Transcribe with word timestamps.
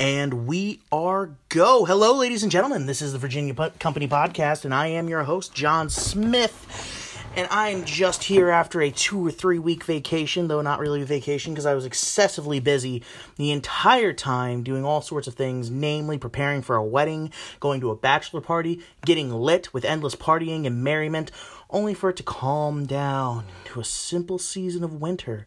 And 0.00 0.46
we 0.46 0.80
are 0.90 1.30
go. 1.48 1.84
Hello, 1.84 2.16
ladies 2.16 2.42
and 2.42 2.50
gentlemen. 2.50 2.86
This 2.86 3.02
is 3.02 3.12
the 3.12 3.18
Virginia 3.18 3.54
Company 3.78 4.08
Podcast, 4.08 4.64
and 4.64 4.74
I 4.74 4.88
am 4.88 5.08
your 5.08 5.22
host, 5.24 5.54
John 5.54 5.90
Smith. 5.90 7.08
And 7.34 7.48
I'm 7.50 7.84
just 7.84 8.24
here 8.24 8.50
after 8.50 8.82
a 8.82 8.90
two 8.90 9.26
or 9.26 9.30
three 9.30 9.58
week 9.58 9.84
vacation, 9.84 10.48
though 10.48 10.60
not 10.60 10.80
really 10.80 11.00
a 11.02 11.06
vacation 11.06 11.54
because 11.54 11.66
I 11.66 11.74
was 11.74 11.86
excessively 11.86 12.60
busy 12.60 13.02
the 13.36 13.52
entire 13.52 14.12
time 14.12 14.62
doing 14.62 14.84
all 14.84 15.00
sorts 15.00 15.26
of 15.26 15.34
things, 15.34 15.70
namely 15.70 16.18
preparing 16.18 16.62
for 16.62 16.76
a 16.76 16.84
wedding, 16.84 17.32
going 17.58 17.80
to 17.80 17.90
a 17.90 17.96
bachelor 17.96 18.42
party, 18.42 18.80
getting 19.06 19.30
lit 19.30 19.72
with 19.72 19.84
endless 19.84 20.14
partying 20.14 20.66
and 20.66 20.84
merriment, 20.84 21.30
only 21.70 21.94
for 21.94 22.10
it 22.10 22.16
to 22.16 22.22
calm 22.22 22.86
down 22.86 23.44
to 23.66 23.80
a 23.80 23.84
simple 23.84 24.38
season 24.38 24.84
of 24.84 25.00
winter. 25.00 25.46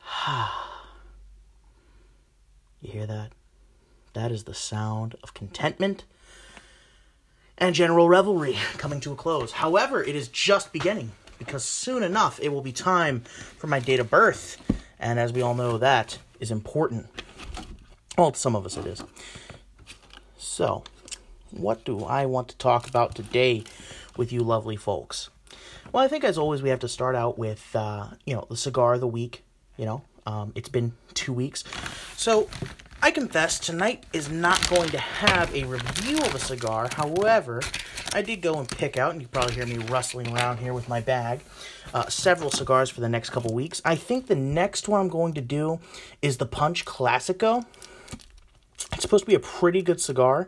you 2.80 2.90
hear 2.90 3.06
that? 3.06 3.32
That 4.14 4.30
is 4.30 4.44
the 4.44 4.54
sound 4.54 5.16
of 5.22 5.34
contentment 5.34 6.04
and 7.58 7.74
general 7.74 8.08
revelry 8.08 8.56
coming 8.76 9.00
to 9.00 9.12
a 9.12 9.16
close. 9.16 9.52
However, 9.52 10.02
it 10.02 10.16
is 10.16 10.28
just 10.28 10.72
beginning 10.72 11.12
because 11.38 11.64
soon 11.64 12.02
enough 12.02 12.38
it 12.40 12.50
will 12.50 12.60
be 12.60 12.72
time 12.72 13.20
for 13.20 13.66
my 13.66 13.80
date 13.80 14.00
of 14.00 14.10
birth. 14.10 14.58
And 14.98 15.18
as 15.18 15.32
we 15.32 15.42
all 15.42 15.54
know, 15.54 15.78
that 15.78 16.18
is 16.40 16.50
important. 16.50 17.06
Well, 18.16 18.32
to 18.32 18.38
some 18.38 18.54
of 18.54 18.66
us 18.66 18.76
it 18.76 18.86
is. 18.86 19.02
So, 20.36 20.84
what 21.50 21.84
do 21.84 22.04
I 22.04 22.26
want 22.26 22.48
to 22.48 22.56
talk 22.58 22.88
about 22.88 23.14
today 23.14 23.64
with 24.16 24.32
you 24.32 24.40
lovely 24.40 24.76
folks? 24.76 25.30
Well, 25.92 26.04
I 26.04 26.08
think 26.08 26.24
as 26.24 26.38
always 26.38 26.62
we 26.62 26.68
have 26.68 26.80
to 26.80 26.88
start 26.88 27.14
out 27.14 27.38
with, 27.38 27.74
uh, 27.74 28.08
you 28.24 28.34
know, 28.34 28.46
the 28.48 28.56
cigar 28.56 28.94
of 28.94 29.00
the 29.00 29.06
week. 29.06 29.44
You 29.76 29.86
know, 29.86 30.02
um, 30.26 30.52
it's 30.54 30.68
been 30.68 30.92
two 31.14 31.32
weeks. 31.32 31.64
So, 32.16 32.48
I 33.04 33.10
confess, 33.10 33.58
tonight 33.58 34.04
is 34.12 34.30
not 34.30 34.64
going 34.70 34.88
to 34.90 34.98
have 34.98 35.52
a 35.52 35.64
review 35.64 36.18
of 36.18 36.36
a 36.36 36.38
cigar. 36.38 36.88
However, 36.94 37.60
I 38.14 38.22
did 38.22 38.42
go 38.42 38.60
and 38.60 38.68
pick 38.68 38.96
out, 38.96 39.10
and 39.10 39.20
you 39.20 39.26
probably 39.26 39.56
hear 39.56 39.66
me 39.66 39.78
rustling 39.88 40.32
around 40.32 40.58
here 40.58 40.72
with 40.72 40.88
my 40.88 41.00
bag, 41.00 41.40
uh, 41.92 42.08
several 42.08 42.52
cigars 42.52 42.90
for 42.90 43.00
the 43.00 43.08
next 43.08 43.30
couple 43.30 43.52
weeks. 43.52 43.82
I 43.84 43.96
think 43.96 44.28
the 44.28 44.36
next 44.36 44.86
one 44.86 45.00
I'm 45.00 45.08
going 45.08 45.32
to 45.32 45.40
do 45.40 45.80
is 46.22 46.36
the 46.36 46.46
Punch 46.46 46.84
Classico. 46.84 47.66
It's 48.92 49.02
supposed 49.02 49.24
to 49.24 49.28
be 49.28 49.34
a 49.34 49.40
pretty 49.40 49.82
good 49.82 50.00
cigar. 50.00 50.46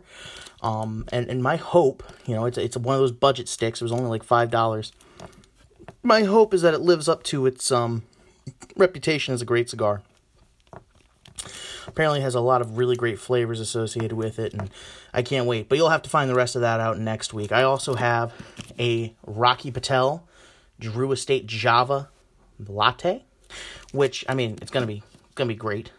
Um, 0.62 1.06
and, 1.10 1.28
and 1.28 1.42
my 1.42 1.56
hope, 1.56 2.04
you 2.24 2.36
know, 2.36 2.46
it's, 2.46 2.56
it's 2.56 2.76
one 2.76 2.94
of 2.94 3.00
those 3.00 3.10
budget 3.10 3.48
sticks. 3.48 3.80
It 3.80 3.84
was 3.84 3.90
only 3.90 4.06
like 4.06 4.24
$5. 4.24 4.92
My 6.04 6.22
hope 6.22 6.54
is 6.54 6.62
that 6.62 6.72
it 6.72 6.82
lives 6.82 7.08
up 7.08 7.24
to 7.24 7.46
its 7.46 7.72
um, 7.72 8.04
reputation 8.76 9.34
as 9.34 9.42
a 9.42 9.44
great 9.44 9.68
cigar 9.68 10.02
apparently 11.86 12.20
has 12.20 12.34
a 12.34 12.40
lot 12.40 12.60
of 12.60 12.78
really 12.78 12.96
great 12.96 13.18
flavors 13.18 13.60
associated 13.60 14.12
with 14.12 14.38
it 14.38 14.52
and 14.52 14.70
i 15.12 15.22
can't 15.22 15.46
wait. 15.46 15.68
But 15.68 15.78
you'll 15.78 15.90
have 15.90 16.02
to 16.02 16.10
find 16.10 16.28
the 16.30 16.34
rest 16.34 16.56
of 16.56 16.62
that 16.62 16.80
out 16.80 16.98
next 16.98 17.34
week. 17.34 17.52
I 17.52 17.62
also 17.62 17.94
have 17.94 18.32
a 18.78 19.14
rocky 19.26 19.70
patel 19.70 20.26
drew 20.80 21.12
estate 21.12 21.46
java 21.46 22.08
latte 22.68 23.24
which 23.92 24.24
i 24.28 24.34
mean 24.34 24.58
it's 24.60 24.70
gonna 24.70 24.86
be 24.86 25.02
gonna 25.34 25.48
be 25.48 25.54
great. 25.54 25.90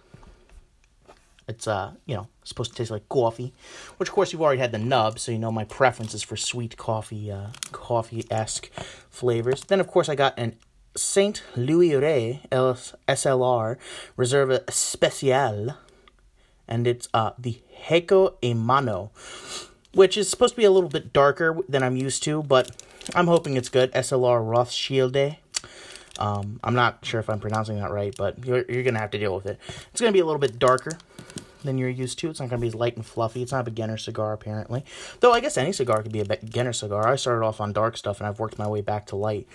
It's 1.48 1.68
uh 1.68 1.92
you 2.06 2.16
know 2.16 2.28
supposed 2.44 2.72
to 2.72 2.78
taste 2.78 2.92
like 2.92 3.08
coffee 3.10 3.54
which 3.98 4.10
of 4.10 4.16
course 4.16 4.32
you've 4.34 4.42
already 4.42 4.60
had 4.60 4.72
the 4.72 4.78
nub 4.80 5.20
so 5.20 5.32
you 5.32 5.40
know 5.40 5.52
my 5.52 5.64
preference 5.66 6.14
is 6.14 6.24
for 6.24 6.36
sweet 6.38 6.76
coffee 6.78 7.32
uh 7.32 7.48
coffee-esque 7.72 8.70
flavors. 9.10 9.64
Then 9.64 9.80
of 9.80 9.88
course 9.88 10.10
i 10.10 10.16
got 10.16 10.34
an 10.38 10.56
Saint 10.96 11.44
Louis 11.56 11.96
Rey 11.96 12.42
SLR 12.52 13.78
Reserva 14.18 14.72
Special, 14.72 15.76
and 16.68 16.88
it's 16.88 17.08
uh, 17.14 17.32
the 17.38 17.60
Heiko 17.88 18.36
e 18.42 18.54
Mano, 18.54 19.12
which 19.94 20.18
is 20.18 20.30
supposed 20.30 20.54
to 20.56 20.58
be 20.58 20.66
a 20.66 20.72
little 20.72 20.90
bit 20.90 21.12
darker 21.14 21.58
than 21.68 21.84
I'm 21.84 21.98
used 21.98 22.24
to, 22.24 22.44
but 22.44 22.72
I'm 23.14 23.28
hoping 23.28 23.56
it's 23.56 23.70
good. 23.70 23.92
SLR 23.94 24.48
Rothschilde. 24.48 25.38
Um, 26.18 26.62
I'm 26.64 26.76
not 26.76 27.04
sure 27.04 27.20
if 27.20 27.30
I'm 27.30 27.40
pronouncing 27.40 27.78
that 27.80 27.92
right, 27.92 28.16
but 28.18 28.46
you're, 28.46 28.64
you're 28.70 28.84
going 28.84 28.94
to 28.94 29.02
have 29.02 29.12
to 29.12 29.20
deal 29.20 29.36
with 29.36 29.46
it. 29.46 29.60
It's 29.92 30.00
going 30.00 30.12
to 30.12 30.14
be 30.14 30.22
a 30.22 30.26
little 30.26 30.40
bit 30.40 30.58
darker 30.58 30.92
than 31.66 31.78
you're 31.78 31.90
used 31.90 32.20
to. 32.20 32.30
It's 32.30 32.40
not 32.40 32.50
going 32.50 32.60
to 32.60 32.62
be 32.62 32.68
as 32.68 32.76
light 32.76 32.96
and 32.96 33.06
fluffy. 33.06 33.42
It's 33.42 33.52
not 33.52 33.62
a 33.62 33.64
beginner 33.64 33.98
cigar, 33.98 34.32
apparently. 34.32 34.86
Though 35.20 35.34
I 35.34 35.42
guess 35.42 35.58
any 35.58 35.74
cigar 35.74 36.02
could 36.02 36.14
be 36.14 36.22
a 36.22 36.26
beginner 36.26 36.74
cigar. 36.74 37.08
I 37.08 37.18
started 37.18 37.46
off 37.46 37.60
on 37.60 37.74
dark 37.74 37.98
stuff, 37.98 38.20
and 38.20 38.28
I've 38.28 38.40
worked 38.40 38.58
my 38.58 38.68
way 38.68 38.82
back 38.82 39.08
to 39.08 39.16
light. 39.18 39.48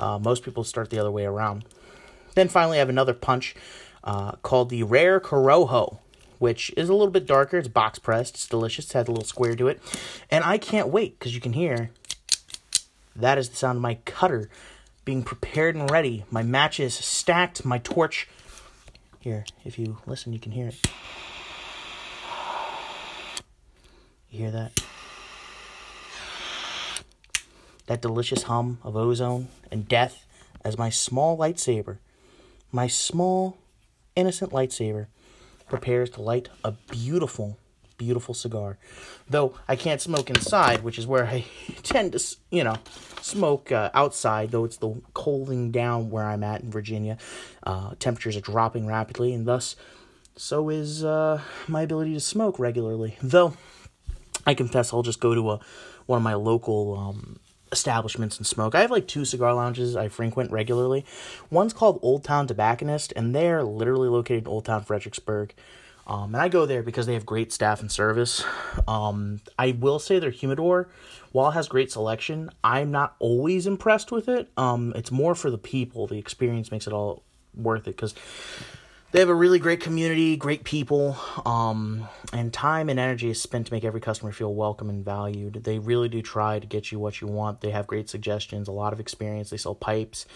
Uh, 0.00 0.18
most 0.18 0.42
people 0.42 0.64
start 0.64 0.88
the 0.88 0.98
other 0.98 1.10
way 1.10 1.26
around. 1.26 1.64
Then 2.34 2.48
finally, 2.48 2.78
I 2.78 2.80
have 2.80 2.88
another 2.88 3.12
punch 3.12 3.54
uh, 4.02 4.32
called 4.36 4.70
the 4.70 4.82
Rare 4.82 5.20
Corojo, 5.20 5.98
which 6.38 6.72
is 6.76 6.88
a 6.88 6.94
little 6.94 7.10
bit 7.10 7.26
darker. 7.26 7.58
It's 7.58 7.68
box 7.68 7.98
pressed. 7.98 8.34
It's 8.34 8.48
delicious. 8.48 8.86
It 8.86 8.92
has 8.94 9.08
a 9.08 9.10
little 9.10 9.26
square 9.26 9.54
to 9.54 9.68
it. 9.68 9.80
And 10.30 10.42
I 10.42 10.56
can't 10.56 10.88
wait 10.88 11.18
because 11.18 11.34
you 11.34 11.40
can 11.40 11.52
hear 11.52 11.90
that 13.14 13.36
is 13.36 13.50
the 13.50 13.56
sound 13.56 13.76
of 13.76 13.82
my 13.82 13.96
cutter 14.06 14.48
being 15.04 15.22
prepared 15.22 15.76
and 15.76 15.90
ready. 15.90 16.24
My 16.30 16.42
matches 16.42 16.94
stacked, 16.94 17.64
my 17.64 17.78
torch. 17.78 18.26
Here, 19.18 19.44
if 19.66 19.78
you 19.78 19.98
listen, 20.06 20.32
you 20.32 20.38
can 20.38 20.52
hear 20.52 20.68
it. 20.68 20.86
You 24.30 24.38
hear 24.38 24.50
that? 24.52 24.82
That 27.90 28.00
delicious 28.00 28.44
hum 28.44 28.78
of 28.84 28.94
ozone 28.94 29.48
and 29.72 29.88
death 29.88 30.24
as 30.64 30.78
my 30.78 30.88
small 30.88 31.36
lightsaber, 31.36 31.98
my 32.70 32.86
small, 32.86 33.58
innocent 34.14 34.52
lightsaber, 34.52 35.08
prepares 35.68 36.08
to 36.08 36.22
light 36.22 36.48
a 36.62 36.70
beautiful, 36.70 37.58
beautiful 37.98 38.32
cigar. 38.32 38.78
Though 39.28 39.56
I 39.66 39.74
can't 39.74 40.00
smoke 40.00 40.30
inside, 40.30 40.84
which 40.84 41.00
is 41.00 41.06
where 41.08 41.26
I 41.26 41.46
tend 41.82 42.12
to, 42.12 42.36
you 42.52 42.62
know, 42.62 42.76
smoke 43.22 43.72
uh, 43.72 43.90
outside, 43.92 44.52
though 44.52 44.64
it's 44.64 44.76
the 44.76 44.94
cooling 45.12 45.72
down 45.72 46.10
where 46.10 46.26
I'm 46.26 46.44
at 46.44 46.60
in 46.60 46.70
Virginia. 46.70 47.18
Uh, 47.64 47.94
temperatures 47.98 48.36
are 48.36 48.40
dropping 48.40 48.86
rapidly, 48.86 49.34
and 49.34 49.46
thus, 49.46 49.74
so 50.36 50.68
is 50.68 51.02
uh, 51.02 51.42
my 51.66 51.82
ability 51.82 52.14
to 52.14 52.20
smoke 52.20 52.56
regularly. 52.60 53.16
Though, 53.20 53.54
I 54.46 54.54
confess 54.54 54.92
I'll 54.92 55.02
just 55.02 55.18
go 55.18 55.34
to 55.34 55.50
a 55.50 55.60
one 56.06 56.18
of 56.18 56.22
my 56.22 56.34
local 56.34 56.96
um, 56.96 57.40
establishments 57.72 58.36
and 58.38 58.46
smoke. 58.46 58.74
I 58.74 58.80
have 58.80 58.90
like 58.90 59.06
two 59.06 59.24
cigar 59.24 59.54
lounges 59.54 59.96
I 59.96 60.08
frequent 60.08 60.50
regularly. 60.50 61.04
One's 61.50 61.72
called 61.72 61.98
Old 62.02 62.24
Town 62.24 62.46
Tobacconist, 62.46 63.12
and 63.16 63.34
they're 63.34 63.62
literally 63.62 64.08
located 64.08 64.44
in 64.44 64.48
Old 64.48 64.64
Town 64.64 64.82
Fredericksburg. 64.82 65.54
Um, 66.06 66.34
and 66.34 66.42
I 66.42 66.48
go 66.48 66.66
there 66.66 66.82
because 66.82 67.06
they 67.06 67.14
have 67.14 67.24
great 67.24 67.52
staff 67.52 67.80
and 67.80 67.90
service. 67.90 68.42
Um, 68.88 69.40
I 69.58 69.76
will 69.78 70.00
say 70.00 70.18
their 70.18 70.30
humidor, 70.30 70.88
while 71.30 71.50
it 71.50 71.54
has 71.54 71.68
great 71.68 71.92
selection, 71.92 72.50
I'm 72.64 72.90
not 72.90 73.14
always 73.20 73.66
impressed 73.66 74.10
with 74.10 74.28
it. 74.28 74.50
Um, 74.56 74.92
it's 74.96 75.12
more 75.12 75.36
for 75.36 75.50
the 75.50 75.58
people. 75.58 76.08
The 76.08 76.18
experience 76.18 76.72
makes 76.72 76.88
it 76.88 76.92
all 76.92 77.22
worth 77.54 77.86
it 77.86 77.96
because 77.96 78.14
they 79.12 79.18
have 79.18 79.28
a 79.28 79.34
really 79.34 79.58
great 79.58 79.80
community, 79.80 80.36
great 80.36 80.62
people, 80.62 81.16
um, 81.44 82.08
and 82.32 82.52
time 82.52 82.88
and 82.88 83.00
energy 83.00 83.30
is 83.30 83.42
spent 83.42 83.66
to 83.66 83.72
make 83.72 83.84
every 83.84 84.00
customer 84.00 84.30
feel 84.30 84.54
welcome 84.54 84.88
and 84.88 85.04
valued. 85.04 85.64
They 85.64 85.78
really 85.80 86.08
do 86.08 86.22
try 86.22 86.60
to 86.60 86.66
get 86.66 86.92
you 86.92 87.00
what 87.00 87.20
you 87.20 87.26
want. 87.26 87.60
They 87.60 87.70
have 87.70 87.88
great 87.88 88.08
suggestions, 88.08 88.68
a 88.68 88.72
lot 88.72 88.92
of 88.92 89.00
experience. 89.00 89.50
They 89.50 89.56
sell 89.56 89.74
pipes, 89.74 90.26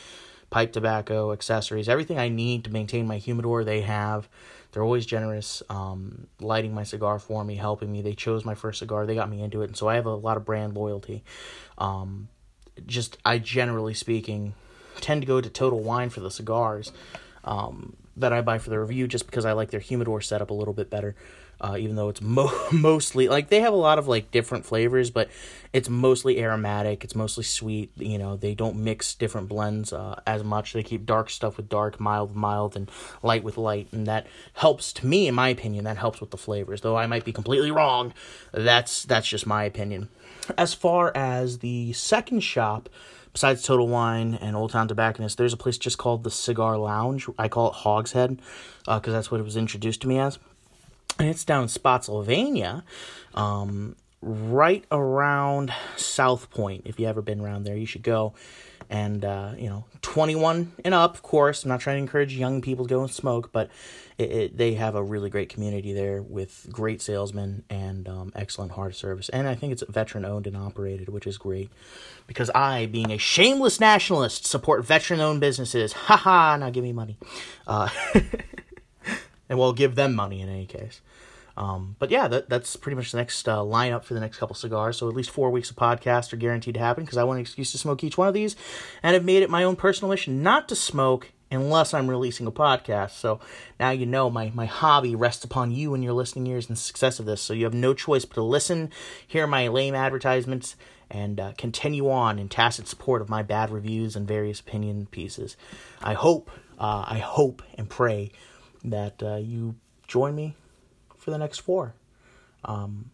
pipe 0.50 0.72
tobacco, 0.72 1.32
accessories, 1.32 1.88
everything 1.88 2.18
I 2.18 2.28
need 2.28 2.64
to 2.64 2.70
maintain 2.70 3.06
my 3.06 3.18
humidor. 3.18 3.62
They 3.62 3.82
have. 3.82 4.28
They're 4.72 4.82
always 4.82 5.06
generous, 5.06 5.62
um, 5.70 6.26
lighting 6.40 6.74
my 6.74 6.82
cigar 6.82 7.20
for 7.20 7.44
me, 7.44 7.54
helping 7.54 7.92
me. 7.92 8.02
They 8.02 8.14
chose 8.14 8.44
my 8.44 8.56
first 8.56 8.80
cigar. 8.80 9.06
They 9.06 9.14
got 9.14 9.30
me 9.30 9.40
into 9.40 9.62
it, 9.62 9.66
and 9.66 9.76
so 9.76 9.88
I 9.88 9.94
have 9.94 10.06
a 10.06 10.14
lot 10.14 10.36
of 10.36 10.44
brand 10.44 10.74
loyalty. 10.74 11.22
Um, 11.78 12.28
just 12.84 13.18
I 13.24 13.38
generally 13.38 13.94
speaking 13.94 14.54
tend 14.96 15.22
to 15.22 15.26
go 15.28 15.40
to 15.40 15.48
Total 15.48 15.78
Wine 15.78 16.10
for 16.10 16.18
the 16.18 16.30
cigars. 16.30 16.90
Um, 17.44 17.96
that 18.16 18.32
I 18.32 18.40
buy 18.40 18.58
for 18.58 18.70
the 18.70 18.78
review 18.78 19.08
just 19.08 19.26
because 19.26 19.44
I 19.44 19.52
like 19.52 19.70
their 19.70 19.80
humidor 19.80 20.20
setup 20.20 20.50
a 20.50 20.54
little 20.54 20.74
bit 20.74 20.90
better. 20.90 21.14
Uh, 21.64 21.78
even 21.78 21.96
though 21.96 22.10
it's 22.10 22.20
mo- 22.20 22.52
mostly 22.72 23.26
like 23.26 23.48
they 23.48 23.60
have 23.60 23.72
a 23.72 23.76
lot 23.76 23.98
of 23.98 24.06
like 24.06 24.30
different 24.30 24.66
flavors, 24.66 25.10
but 25.10 25.30
it's 25.72 25.88
mostly 25.88 26.38
aromatic. 26.38 27.02
It's 27.04 27.14
mostly 27.14 27.42
sweet. 27.42 27.90
You 27.96 28.18
know, 28.18 28.36
they 28.36 28.54
don't 28.54 28.76
mix 28.76 29.14
different 29.14 29.48
blends 29.48 29.90
uh, 29.90 30.20
as 30.26 30.44
much. 30.44 30.74
They 30.74 30.82
keep 30.82 31.06
dark 31.06 31.30
stuff 31.30 31.56
with 31.56 31.70
dark, 31.70 31.98
mild 31.98 32.28
with 32.28 32.36
mild, 32.36 32.76
and 32.76 32.90
light 33.22 33.42
with 33.42 33.56
light, 33.56 33.88
and 33.92 34.06
that 34.06 34.26
helps 34.52 34.92
to 34.94 35.06
me, 35.06 35.26
in 35.26 35.34
my 35.34 35.48
opinion. 35.48 35.84
That 35.84 35.96
helps 35.96 36.20
with 36.20 36.32
the 36.32 36.36
flavors. 36.36 36.82
Though 36.82 36.98
I 36.98 37.06
might 37.06 37.24
be 37.24 37.32
completely 37.32 37.70
wrong. 37.70 38.12
That's 38.52 39.04
that's 39.04 39.26
just 39.26 39.46
my 39.46 39.64
opinion. 39.64 40.10
As 40.58 40.74
far 40.74 41.12
as 41.16 41.60
the 41.60 41.94
second 41.94 42.40
shop, 42.40 42.90
besides 43.32 43.62
Total 43.62 43.88
Wine 43.88 44.34
and 44.34 44.54
Old 44.54 44.72
Town 44.72 44.86
Tobacconist, 44.86 45.38
there's 45.38 45.54
a 45.54 45.56
place 45.56 45.78
just 45.78 45.96
called 45.96 46.24
the 46.24 46.30
Cigar 46.30 46.76
Lounge. 46.76 47.26
I 47.38 47.48
call 47.48 47.68
it 47.68 47.74
Hogshead 47.76 48.38
because 48.84 49.08
uh, 49.08 49.12
that's 49.12 49.30
what 49.30 49.40
it 49.40 49.44
was 49.44 49.56
introduced 49.56 50.02
to 50.02 50.08
me 50.08 50.18
as. 50.18 50.38
And 51.18 51.28
it's 51.28 51.44
down 51.44 51.62
in 51.64 51.68
Spotsylvania, 51.68 52.82
um, 53.34 53.94
right 54.20 54.84
around 54.90 55.72
South 55.96 56.50
Point. 56.50 56.82
If 56.86 56.98
you 56.98 57.06
ever 57.06 57.22
been 57.22 57.40
around 57.40 57.64
there, 57.64 57.76
you 57.76 57.86
should 57.86 58.02
go. 58.02 58.34
and 58.90 59.24
uh, 59.24 59.52
you 59.56 59.68
know 59.68 59.84
21 60.02 60.72
and 60.84 60.94
up 60.94 61.14
of 61.14 61.22
course. 61.22 61.64
I'm 61.64 61.70
not 61.70 61.80
trying 61.80 61.96
to 61.96 62.00
encourage 62.00 62.34
young 62.36 62.60
people 62.60 62.84
to 62.84 62.88
go 62.94 63.00
and 63.00 63.10
smoke 63.10 63.50
but 63.50 63.70
it, 64.18 64.30
it, 64.30 64.56
they 64.58 64.74
have 64.74 64.94
a 64.94 65.02
really 65.02 65.30
great 65.30 65.48
community 65.48 65.92
there 65.92 66.22
with 66.22 66.68
great 66.70 67.00
salesmen 67.02 67.64
and 67.70 68.06
um, 68.08 68.30
excellent 68.36 68.72
hard 68.72 68.94
service. 68.94 69.30
And 69.30 69.48
i 69.48 69.54
think 69.54 69.72
it's 69.72 69.82
veteran 69.88 70.24
owned 70.26 70.46
and 70.46 70.56
operated 70.56 71.08
which 71.08 71.26
is 71.26 71.38
great. 71.38 71.70
Because 72.26 72.50
i 72.54 72.86
being 72.86 73.10
a 73.10 73.18
shameless 73.18 73.80
nationalist 73.80 74.44
support 74.46 74.84
veteran 74.84 75.20
owned 75.20 75.40
businesses 75.40 75.92
haha 75.94 76.56
now 76.58 76.68
give 76.70 76.84
me 76.84 76.92
money. 76.92 77.16
Uh, 77.66 77.88
and 79.48 79.58
we'll 79.58 79.72
give 79.72 79.94
them 79.94 80.14
money 80.14 80.40
in 80.40 80.48
any 80.48 80.66
case 80.66 81.00
um, 81.56 81.94
but 81.98 82.10
yeah, 82.10 82.26
that, 82.28 82.48
that's 82.48 82.74
pretty 82.76 82.96
much 82.96 83.12
the 83.12 83.18
next 83.18 83.48
uh, 83.48 83.58
lineup 83.58 84.04
for 84.04 84.14
the 84.14 84.20
next 84.20 84.38
couple 84.38 84.56
cigars. 84.56 84.96
So 84.96 85.08
at 85.08 85.14
least 85.14 85.30
four 85.30 85.50
weeks 85.50 85.70
of 85.70 85.76
podcast 85.76 86.32
are 86.32 86.36
guaranteed 86.36 86.74
to 86.74 86.80
happen 86.80 87.04
because 87.04 87.18
I 87.18 87.24
want 87.24 87.38
an 87.38 87.42
excuse 87.42 87.70
to 87.72 87.78
smoke 87.78 88.02
each 88.02 88.18
one 88.18 88.28
of 88.28 88.34
these, 88.34 88.56
and 89.02 89.14
I've 89.14 89.24
made 89.24 89.42
it 89.42 89.50
my 89.50 89.62
own 89.62 89.76
personal 89.76 90.10
mission 90.10 90.42
not 90.42 90.68
to 90.68 90.76
smoke 90.76 91.30
unless 91.50 91.94
I'm 91.94 92.10
releasing 92.10 92.48
a 92.48 92.52
podcast. 92.52 93.12
So 93.12 93.38
now 93.78 93.90
you 93.90 94.06
know 94.06 94.30
my, 94.30 94.50
my 94.54 94.66
hobby 94.66 95.14
rests 95.14 95.44
upon 95.44 95.70
you 95.70 95.94
and 95.94 96.02
your 96.02 96.12
listening 96.12 96.48
ears 96.48 96.66
and 96.68 96.76
the 96.76 96.80
success 96.80 97.20
of 97.20 97.26
this. 97.26 97.40
So 97.40 97.54
you 97.54 97.64
have 97.64 97.74
no 97.74 97.94
choice 97.94 98.24
but 98.24 98.34
to 98.34 98.42
listen, 98.42 98.90
hear 99.24 99.46
my 99.46 99.68
lame 99.68 99.94
advertisements, 99.94 100.74
and 101.08 101.38
uh, 101.38 101.52
continue 101.56 102.10
on 102.10 102.40
in 102.40 102.48
tacit 102.48 102.88
support 102.88 103.22
of 103.22 103.28
my 103.28 103.42
bad 103.42 103.70
reviews 103.70 104.16
and 104.16 104.26
various 104.26 104.58
opinion 104.58 105.06
pieces. 105.12 105.56
I 106.02 106.14
hope, 106.14 106.50
uh, 106.80 107.04
I 107.06 107.18
hope 107.18 107.62
and 107.78 107.88
pray 107.88 108.32
that 108.84 109.22
uh, 109.22 109.36
you 109.36 109.76
join 110.06 110.34
me 110.34 110.54
for 111.16 111.30
the 111.30 111.38
next 111.38 111.60
four. 111.60 111.94
Um, 112.64 113.10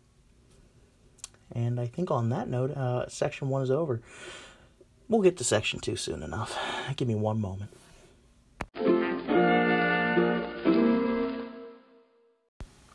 and 1.53 1.81
I 1.81 1.87
think 1.87 2.11
on 2.11 2.29
that 2.31 2.49
note, 2.49 2.71
uh, 2.73 3.09
section 3.09 3.49
one 3.49 3.63
is 3.63 3.71
over. 3.71 4.01
We'll 5.09 5.23
get 5.23 5.37
to 5.39 5.45
section 5.45 5.81
two 5.81 5.97
soon 5.97 6.23
enough. 6.23 6.59
Give 6.97 7.09
me 7.09 7.15
one 7.15 7.41
moment. 7.41 7.71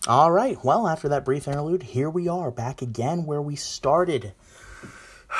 All 0.07 0.31
right, 0.31 0.63
well, 0.63 0.87
after 0.87 1.09
that 1.09 1.25
brief 1.25 1.47
interlude, 1.47 1.81
here 1.81 2.11
we 2.11 2.27
are 2.27 2.51
back 2.51 2.83
again 2.83 3.25
where 3.25 3.41
we 3.41 3.55
started. 3.55 4.33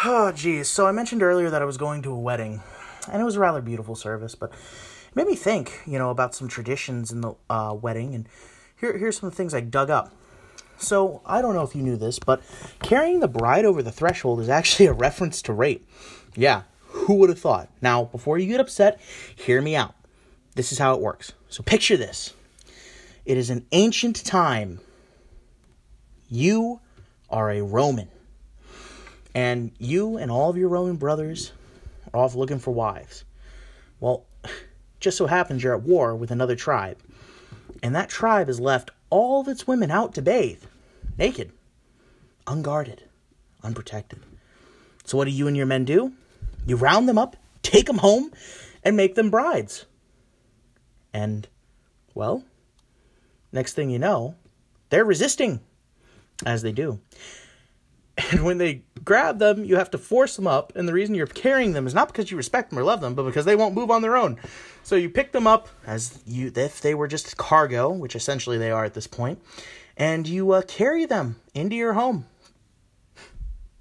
Oh, 0.03 0.31
geez. 0.33 0.67
So 0.67 0.87
I 0.87 0.91
mentioned 0.91 1.23
earlier 1.23 1.49
that 1.49 1.61
I 1.61 1.65
was 1.65 1.77
going 1.77 2.01
to 2.01 2.11
a 2.11 2.19
wedding, 2.19 2.61
and 3.09 3.21
it 3.21 3.25
was 3.25 3.37
a 3.37 3.39
rather 3.39 3.61
beautiful 3.61 3.95
service, 3.95 4.35
but 4.35 4.51
made 5.15 5.27
me 5.27 5.35
think, 5.35 5.81
you 5.85 5.97
know, 5.97 6.09
about 6.09 6.35
some 6.35 6.47
traditions 6.47 7.11
in 7.11 7.21
the 7.21 7.33
uh, 7.49 7.75
wedding 7.79 8.13
and 8.13 8.27
here, 8.79 8.97
here's 8.97 9.17
some 9.17 9.27
of 9.27 9.33
the 9.33 9.37
things 9.37 9.53
I 9.53 9.61
dug 9.61 9.89
up. 9.89 10.13
So, 10.77 11.21
I 11.25 11.41
don't 11.41 11.55
know 11.55 11.63
if 11.63 11.73
you 11.73 11.81
knew 11.81 11.95
this, 11.95 12.19
but 12.19 12.41
carrying 12.81 13.21
the 13.21 13.29
bride 13.29 13.63
over 13.63 13.81
the 13.81 13.93
threshold 13.93 14.41
is 14.41 14.49
actually 14.49 14.87
a 14.87 14.93
reference 15.07 15.41
to 15.43 15.53
rape. 15.53 15.87
Yeah, 16.35 16.63
who 16.87 17.15
would 17.15 17.29
have 17.29 17.39
thought? 17.39 17.69
Now, 17.81 18.05
before 18.05 18.37
you 18.37 18.47
get 18.47 18.59
upset, 18.59 18.99
hear 19.35 19.61
me 19.61 19.75
out. 19.75 19.95
This 20.55 20.73
is 20.73 20.77
how 20.79 20.93
it 20.93 21.01
works. 21.01 21.31
So, 21.47 21.63
picture 21.63 21.95
this 21.95 22.33
it 23.25 23.37
is 23.37 23.49
an 23.49 23.65
ancient 23.71 24.23
time. 24.25 24.81
You 26.29 26.81
are 27.29 27.49
a 27.51 27.61
Roman. 27.61 28.09
And 29.33 29.71
you 29.79 30.17
and 30.17 30.31
all 30.31 30.49
of 30.49 30.57
your 30.57 30.69
Roman 30.69 30.95
brothers 30.95 31.51
are 32.13 32.19
off 32.19 32.35
looking 32.35 32.59
for 32.59 32.71
wives. 32.71 33.23
Well, 33.99 34.25
just 34.99 35.17
so 35.17 35.27
happens 35.27 35.63
you're 35.63 35.75
at 35.75 35.83
war 35.83 36.15
with 36.15 36.31
another 36.31 36.55
tribe 36.55 36.97
and 37.85 37.95
that 37.95 38.09
tribe 38.09 38.47
has 38.47 38.59
left 38.59 38.91
all 39.09 39.41
of 39.41 39.47
its 39.47 39.67
women 39.67 39.91
out 39.91 40.15
to 40.15 40.21
bathe, 40.21 40.63
naked, 41.17 41.51
unguarded, 42.47 43.03
unprotected. 43.63 44.19
So, 45.03 45.17
what 45.17 45.25
do 45.25 45.31
you 45.31 45.47
and 45.47 45.55
your 45.55 45.65
men 45.65 45.85
do? 45.85 46.13
You 46.65 46.77
round 46.77 47.07
them 47.07 47.17
up, 47.17 47.35
take 47.61 47.85
them 47.85 47.99
home, 47.99 48.31
and 48.83 48.97
make 48.97 49.15
them 49.15 49.29
brides. 49.29 49.85
And, 51.13 51.47
well, 52.13 52.43
next 53.51 53.73
thing 53.73 53.89
you 53.89 53.99
know, 53.99 54.35
they're 54.89 55.05
resisting, 55.05 55.59
as 56.45 56.63
they 56.63 56.71
do. 56.71 56.99
And 58.17 58.45
when 58.45 58.57
they 58.57 58.81
grab 59.03 59.39
them, 59.39 59.65
you 59.65 59.75
have 59.75 59.91
to 59.91 59.97
force 59.97 60.35
them 60.35 60.47
up. 60.47 60.73
And 60.75 60.87
the 60.87 60.93
reason 60.93 61.15
you're 61.15 61.27
carrying 61.27 61.73
them 61.73 61.85
is 61.85 61.93
not 61.93 62.07
because 62.07 62.31
you 62.31 62.37
respect 62.37 62.69
them 62.69 62.79
or 62.79 62.83
love 62.83 63.01
them, 63.01 63.13
but 63.13 63.23
because 63.23 63.45
they 63.45 63.55
won't 63.55 63.75
move 63.75 63.91
on 63.91 64.01
their 64.01 64.15
own. 64.15 64.37
So 64.83 64.95
you 64.95 65.09
pick 65.09 65.31
them 65.31 65.47
up 65.47 65.67
as 65.85 66.21
you 66.25 66.51
if 66.55 66.79
they 66.79 66.95
were 66.95 67.07
just 67.07 67.37
cargo, 67.37 67.89
which 67.91 68.15
essentially 68.15 68.57
they 68.57 68.71
are 68.71 68.85
at 68.85 68.93
this 68.93 69.07
point, 69.07 69.41
and 69.97 70.27
you 70.27 70.51
uh, 70.51 70.61
carry 70.61 71.05
them 71.05 71.37
into 71.53 71.75
your 71.75 71.93
home. 71.93 72.25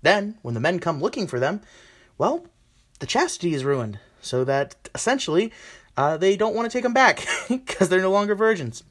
Then, 0.03 0.37
when 0.43 0.55
the 0.55 0.61
men 0.61 0.81
come 0.81 1.01
looking 1.01 1.27
for 1.27 1.41
them, 1.41 1.61
well, 2.19 2.47
the 3.01 3.07
chastity 3.07 3.55
is 3.55 3.65
ruined, 3.65 3.99
so 4.21 4.45
that 4.45 4.89
essentially 4.95 5.53
uh, 5.97 6.17
they 6.17 6.37
don't 6.37 6.55
want 6.55 6.71
to 6.71 6.73
take 6.77 6.83
them 6.83 6.93
back 6.93 7.27
because 7.49 7.89
they're 7.89 8.01
no 8.01 8.11
longer 8.11 8.35
virgins. 8.35 8.83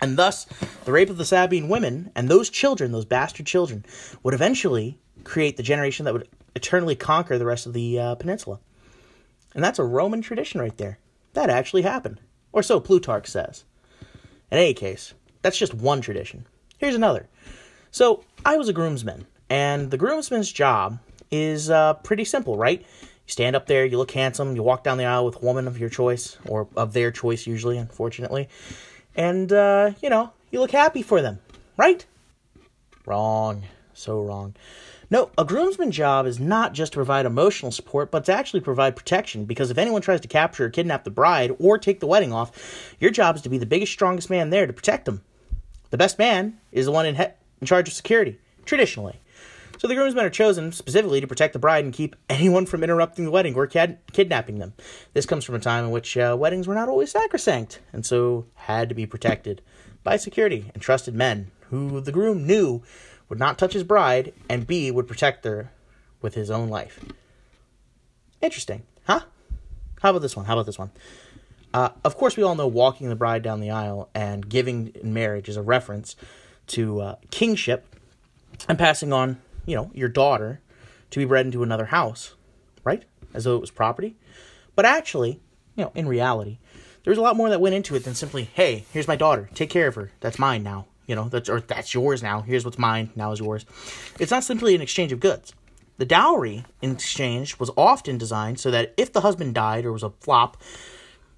And 0.00 0.16
thus, 0.16 0.46
the 0.84 0.92
rape 0.92 1.10
of 1.10 1.16
the 1.16 1.24
Sabine 1.24 1.68
women 1.68 2.10
and 2.14 2.28
those 2.28 2.50
children, 2.50 2.92
those 2.92 3.04
bastard 3.04 3.46
children, 3.46 3.84
would 4.22 4.34
eventually 4.34 4.98
create 5.24 5.56
the 5.56 5.62
generation 5.62 6.04
that 6.04 6.12
would 6.12 6.28
eternally 6.54 6.94
conquer 6.94 7.38
the 7.38 7.46
rest 7.46 7.66
of 7.66 7.72
the 7.72 7.98
uh, 7.98 8.14
peninsula. 8.14 8.60
And 9.54 9.64
that's 9.64 9.78
a 9.78 9.84
Roman 9.84 10.22
tradition 10.22 10.60
right 10.60 10.76
there. 10.76 10.98
That 11.32 11.50
actually 11.50 11.82
happened. 11.82 12.20
Or 12.52 12.62
so 12.62 12.78
Plutarch 12.78 13.26
says. 13.26 13.64
In 14.50 14.58
any 14.58 14.74
case, 14.74 15.14
that's 15.42 15.58
just 15.58 15.74
one 15.74 16.00
tradition. 16.00 16.46
Here's 16.78 16.94
another. 16.94 17.28
So, 17.90 18.24
I 18.44 18.58
was 18.58 18.68
a 18.68 18.74
groomsman, 18.74 19.26
and 19.48 19.90
the 19.90 19.96
groomsman's 19.96 20.52
job 20.52 20.98
is 21.30 21.70
uh, 21.70 21.94
pretty 21.94 22.24
simple, 22.24 22.56
right? 22.56 22.80
You 22.80 22.86
stand 23.26 23.56
up 23.56 23.66
there, 23.66 23.86
you 23.86 23.96
look 23.96 24.10
handsome, 24.10 24.54
you 24.54 24.62
walk 24.62 24.84
down 24.84 24.98
the 24.98 25.06
aisle 25.06 25.24
with 25.24 25.36
a 25.36 25.44
woman 25.44 25.66
of 25.66 25.78
your 25.78 25.88
choice, 25.88 26.36
or 26.46 26.68
of 26.76 26.92
their 26.92 27.10
choice, 27.10 27.46
usually, 27.46 27.78
unfortunately 27.78 28.48
and 29.16 29.52
uh, 29.52 29.92
you 30.00 30.10
know 30.10 30.32
you 30.50 30.60
look 30.60 30.70
happy 30.70 31.02
for 31.02 31.20
them, 31.20 31.40
right? 31.76 32.04
Wrong, 33.04 33.64
so 33.94 34.22
wrong. 34.22 34.54
No, 35.08 35.30
a 35.38 35.44
groomsman 35.44 35.92
job 35.92 36.26
is 36.26 36.40
not 36.40 36.72
just 36.72 36.92
to 36.92 36.96
provide 36.96 37.26
emotional 37.26 37.70
support, 37.70 38.10
but 38.10 38.24
to 38.24 38.32
actually 38.32 38.60
provide 38.60 38.96
protection. 38.96 39.44
Because 39.44 39.70
if 39.70 39.78
anyone 39.78 40.02
tries 40.02 40.20
to 40.20 40.28
capture 40.28 40.64
or 40.64 40.70
kidnap 40.70 41.04
the 41.04 41.10
bride 41.10 41.54
or 41.60 41.78
take 41.78 42.00
the 42.00 42.08
wedding 42.08 42.32
off, 42.32 42.96
your 42.98 43.12
job 43.12 43.36
is 43.36 43.42
to 43.42 43.48
be 43.48 43.58
the 43.58 43.66
biggest, 43.66 43.92
strongest 43.92 44.30
man 44.30 44.50
there 44.50 44.66
to 44.66 44.72
protect 44.72 45.04
them. 45.04 45.22
The 45.90 45.96
best 45.96 46.18
man 46.18 46.58
is 46.72 46.86
the 46.86 46.92
one 46.92 47.06
in, 47.06 47.14
he- 47.14 47.22
in 47.60 47.66
charge 47.66 47.86
of 47.86 47.94
security, 47.94 48.38
traditionally. 48.64 49.20
So 49.86 49.88
the 49.88 49.94
groomsmen 49.94 50.24
are 50.24 50.30
chosen 50.30 50.72
specifically 50.72 51.20
to 51.20 51.28
protect 51.28 51.52
the 51.52 51.60
bride 51.60 51.84
and 51.84 51.94
keep 51.94 52.16
anyone 52.28 52.66
from 52.66 52.82
interrupting 52.82 53.24
the 53.24 53.30
wedding 53.30 53.54
or 53.54 53.68
kid- 53.68 53.98
kidnapping 54.10 54.58
them. 54.58 54.72
This 55.12 55.26
comes 55.26 55.44
from 55.44 55.54
a 55.54 55.60
time 55.60 55.84
in 55.84 55.92
which 55.92 56.16
uh, 56.16 56.36
weddings 56.36 56.66
were 56.66 56.74
not 56.74 56.88
always 56.88 57.12
sacrosanct, 57.12 57.78
and 57.92 58.04
so 58.04 58.46
had 58.54 58.88
to 58.88 58.96
be 58.96 59.06
protected 59.06 59.62
by 60.02 60.16
security 60.16 60.72
and 60.74 60.82
trusted 60.82 61.14
men 61.14 61.52
who 61.70 62.00
the 62.00 62.10
groom 62.10 62.48
knew 62.48 62.82
would 63.28 63.38
not 63.38 63.58
touch 63.58 63.74
his 63.74 63.84
bride 63.84 64.32
and 64.48 64.66
B 64.66 64.90
would 64.90 65.06
protect 65.06 65.44
her 65.44 65.70
with 66.20 66.34
his 66.34 66.50
own 66.50 66.68
life. 66.68 66.98
Interesting, 68.40 68.82
huh? 69.06 69.20
How 70.02 70.10
about 70.10 70.22
this 70.22 70.34
one? 70.34 70.46
How 70.46 70.54
about 70.54 70.66
this 70.66 70.80
one? 70.80 70.90
Uh, 71.72 71.90
of 72.02 72.16
course, 72.16 72.36
we 72.36 72.42
all 72.42 72.56
know 72.56 72.66
walking 72.66 73.08
the 73.08 73.14
bride 73.14 73.44
down 73.44 73.60
the 73.60 73.70
aisle 73.70 74.10
and 74.16 74.48
giving 74.48 74.88
in 75.00 75.14
marriage 75.14 75.48
is 75.48 75.56
a 75.56 75.62
reference 75.62 76.16
to 76.66 77.00
uh, 77.00 77.14
kingship 77.30 77.86
and 78.68 78.78
passing 78.78 79.12
on 79.12 79.40
you 79.66 79.76
know, 79.76 79.90
your 79.94 80.08
daughter 80.08 80.60
to 81.10 81.18
be 81.18 81.24
bred 81.24 81.46
into 81.46 81.62
another 81.62 81.86
house, 81.86 82.34
right? 82.84 83.04
As 83.34 83.44
though 83.44 83.56
it 83.56 83.60
was 83.60 83.70
property. 83.70 84.16
But 84.74 84.86
actually, 84.86 85.40
you 85.74 85.84
know, 85.84 85.92
in 85.94 86.08
reality, 86.08 86.58
there 87.04 87.10
was 87.10 87.18
a 87.18 87.22
lot 87.22 87.36
more 87.36 87.50
that 87.50 87.60
went 87.60 87.74
into 87.74 87.94
it 87.94 88.04
than 88.04 88.14
simply, 88.14 88.44
hey, 88.44 88.84
here's 88.92 89.08
my 89.08 89.16
daughter, 89.16 89.48
take 89.54 89.70
care 89.70 89.88
of 89.88 89.94
her, 89.94 90.10
that's 90.20 90.38
mine 90.38 90.62
now. 90.62 90.86
You 91.06 91.14
know, 91.14 91.28
that's 91.28 91.48
or 91.48 91.60
that's 91.60 91.94
yours 91.94 92.20
now. 92.20 92.40
Here's 92.40 92.64
what's 92.64 92.78
mine, 92.78 93.10
now 93.14 93.30
is 93.30 93.38
yours. 93.38 93.64
It's 94.18 94.32
not 94.32 94.42
simply 94.42 94.74
an 94.74 94.80
exchange 94.82 95.12
of 95.12 95.20
goods. 95.20 95.54
The 95.98 96.04
dowry 96.04 96.64
in 96.82 96.90
exchange 96.90 97.58
was 97.58 97.70
often 97.76 98.18
designed 98.18 98.58
so 98.58 98.70
that 98.72 98.92
if 98.96 99.12
the 99.12 99.20
husband 99.20 99.54
died 99.54 99.84
or 99.84 99.92
was 99.92 100.02
a 100.02 100.10
flop, 100.10 100.56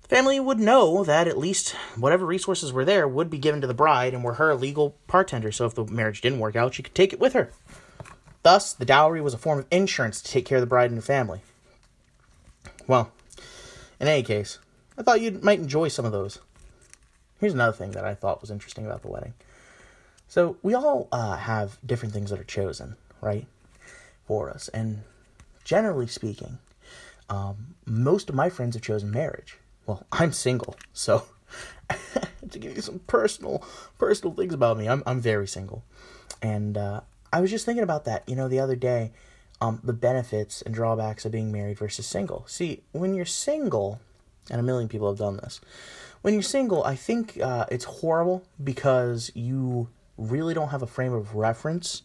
the 0.03 0.09
family 0.09 0.41
would 0.41 0.59
know 0.59 1.05
that 1.05 1.29
at 1.29 1.37
least 1.37 1.73
whatever 1.97 2.25
resources 2.25 2.73
were 2.73 2.85
there 2.85 3.07
would 3.07 3.29
be 3.29 3.39
given 3.39 3.61
to 3.61 3.67
the 3.67 3.75
bride 3.75 4.15
and 4.15 4.25
were 4.25 4.35
her 4.35 4.55
legal 4.55 4.97
partender. 5.07 5.53
So 5.53 5.67
if 5.67 5.75
the 5.75 5.85
marriage 5.85 6.23
didn't 6.23 6.41
work 6.41 6.57
out, 6.57 6.75
she 6.75 6.83
could 6.83 6.95
take 6.95 7.13
it 7.13 7.21
with 7.21 7.35
her. 7.35 7.51
Thus, 8.49 8.73
the 8.73 8.87
dowry 8.87 9.21
was 9.21 9.35
a 9.35 9.37
form 9.37 9.59
of 9.59 9.67
insurance 9.71 10.23
to 10.23 10.31
take 10.31 10.47
care 10.47 10.57
of 10.57 10.63
the 10.63 10.67
bride 10.67 10.91
and 10.91 10.97
her 10.97 11.03
family. 11.03 11.43
Well, 12.87 13.13
in 14.01 14.09
any 14.09 14.23
case, 14.23 14.59
I 14.97 15.03
thought 15.03 15.21
you 15.21 15.33
might 15.43 15.59
enjoy 15.59 15.89
some 15.89 16.07
of 16.07 16.13
those. 16.13 16.39
Here's 17.41 17.53
another 17.53 17.77
thing 17.77 17.91
that 17.91 18.07
I 18.07 18.15
thought 18.15 18.41
was 18.41 18.51
interesting 18.51 18.87
about 18.87 19.03
the 19.03 19.11
wedding. 19.11 19.35
So, 20.29 20.57
we 20.63 20.73
all 20.73 21.09
uh, 21.13 21.37
have 21.37 21.77
different 21.85 22.15
things 22.15 22.31
that 22.31 22.41
are 22.41 22.45
chosen, 22.45 22.97
right, 23.21 23.47
for 24.25 24.49
us. 24.49 24.69
And 24.69 25.03
generally 25.63 26.07
speaking, 26.07 26.57
um, 27.29 27.75
most 27.85 28.31
of 28.31 28.35
my 28.35 28.49
friends 28.49 28.77
have 28.77 28.83
chosen 28.83 29.11
marriage. 29.11 29.59
Well, 29.85 30.07
I'm 30.13 30.33
single, 30.33 30.75
so 30.95 31.25
to 32.51 32.59
give 32.59 32.77
you 32.77 32.81
some 32.81 33.01
personal 33.01 33.63
personal 33.99 34.33
things 34.33 34.55
about 34.55 34.79
me, 34.79 34.89
I'm 34.89 35.03
I'm 35.05 35.21
very 35.21 35.47
single, 35.47 35.85
and 36.41 36.79
uh, 36.79 37.03
I 37.33 37.41
was 37.41 37.51
just 37.51 37.65
thinking 37.65 37.85
about 37.85 38.05
that, 38.07 38.29
you 38.29 38.37
know, 38.37 38.49
the 38.49 38.61
other 38.61 38.77
day. 38.77 39.13
um, 39.61 39.81
the 39.83 39.93
benefits 39.93 40.63
and 40.63 40.75
drawbacks 40.75 41.25
of 41.25 41.33
being 41.33 41.51
married 41.51 41.79
versus 41.79 42.07
single. 42.07 42.45
See, 42.47 42.83
when 42.93 43.15
you're 43.15 43.25
single, 43.25 44.01
and 44.51 44.61
a 44.61 44.63
million 44.63 44.89
people 44.89 45.09
have 45.09 45.19
done 45.19 45.37
this, 45.39 45.61
when 46.23 46.35
you're 46.35 46.43
single, 46.43 46.85
I 46.85 46.95
think 46.95 47.41
uh, 47.41 47.67
it's 47.71 47.85
horrible 47.85 48.45
because 48.63 49.31
you 49.35 49.89
really 50.17 50.55
don't 50.55 50.69
have 50.69 50.83
a 50.83 50.87
frame 50.87 51.13
of 51.13 51.35
reference, 51.35 52.03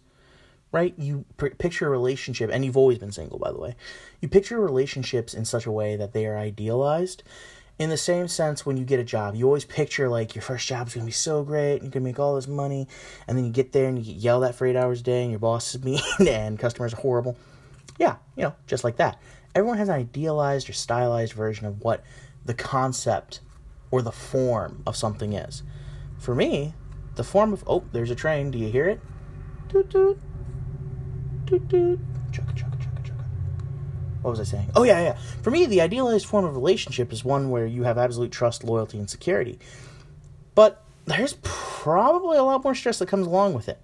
right? 0.71 0.93
You 0.97 1.25
pr- 1.37 1.47
picture 1.47 1.87
a 1.87 1.89
relationship, 1.89 2.49
and 2.51 2.65
you've 2.65 2.77
always 2.77 2.97
been 2.97 3.11
single, 3.11 3.39
by 3.39 3.51
the 3.51 3.59
way. 3.59 3.75
You 4.21 4.27
picture 4.27 4.59
relationships 4.59 5.33
in 5.33 5.45
such 5.45 5.65
a 5.65 5.71
way 5.71 5.95
that 5.95 6.13
they 6.13 6.25
are 6.25 6.37
idealized. 6.37 7.23
In 7.79 7.89
the 7.89 7.97
same 7.97 8.27
sense, 8.27 8.65
when 8.65 8.77
you 8.77 8.85
get 8.85 8.99
a 8.99 9.03
job, 9.03 9.35
you 9.35 9.45
always 9.45 9.65
picture 9.65 10.07
like 10.07 10.35
your 10.35 10.43
first 10.43 10.67
job 10.67 10.87
is 10.87 10.93
gonna 10.93 11.05
be 11.05 11.11
so 11.11 11.43
great, 11.43 11.75
and 11.75 11.83
you're 11.83 11.91
gonna 11.91 12.03
make 12.03 12.19
all 12.19 12.35
this 12.35 12.47
money, 12.47 12.87
and 13.27 13.35
then 13.37 13.45
you 13.45 13.51
get 13.51 13.71
there 13.71 13.87
and 13.87 13.97
you 13.97 14.13
get 14.13 14.21
yelled 14.21 14.43
at 14.43 14.53
for 14.53 14.67
eight 14.67 14.75
hours 14.75 14.99
a 14.99 15.03
day, 15.03 15.23
and 15.23 15.31
your 15.31 15.39
boss 15.39 15.73
is 15.73 15.83
mean, 15.83 15.99
and 16.19 16.59
customers 16.59 16.93
are 16.93 16.97
horrible. 16.97 17.35
Yeah, 17.97 18.17
you 18.35 18.43
know, 18.43 18.53
just 18.67 18.83
like 18.83 18.97
that. 18.97 19.19
Everyone 19.55 19.77
has 19.77 19.89
an 19.89 19.95
idealized 19.95 20.69
or 20.69 20.73
stylized 20.73 21.33
version 21.33 21.65
of 21.65 21.81
what 21.81 22.03
the 22.45 22.53
concept 22.53 23.41
or 23.91 24.01
the 24.01 24.11
form 24.11 24.83
of 24.85 24.95
something 24.95 25.33
is. 25.33 25.63
For 26.17 26.35
me, 26.35 26.73
the 27.15 27.23
form 27.23 27.53
of 27.53 27.63
oh, 27.67 27.83
there's 27.91 28.11
a 28.11 28.15
train. 28.15 28.51
Do 28.51 28.59
you 28.59 28.69
hear 28.69 28.87
it? 28.87 28.99
Toot 29.69 29.89
toot. 29.89 30.19
Toot 31.47 31.69
toot. 31.69 31.99
What 34.23 34.31
was 34.31 34.39
I 34.39 34.43
saying? 34.43 34.71
Oh 34.75 34.83
yeah, 34.83 35.01
yeah. 35.01 35.17
For 35.41 35.51
me, 35.51 35.65
the 35.65 35.81
idealized 35.81 36.25
form 36.25 36.45
of 36.45 36.55
relationship 36.55 37.11
is 37.11 37.23
one 37.23 37.49
where 37.49 37.65
you 37.65 37.83
have 37.83 37.97
absolute 37.97 38.31
trust, 38.31 38.63
loyalty, 38.63 38.97
and 38.97 39.09
security. 39.09 39.59
But 40.55 40.81
there's 41.05 41.33
probably 41.43 42.37
a 42.37 42.43
lot 42.43 42.63
more 42.63 42.73
stress 42.73 42.99
that 42.99 43.09
comes 43.09 43.27
along 43.27 43.53
with 43.53 43.67
it. 43.67 43.79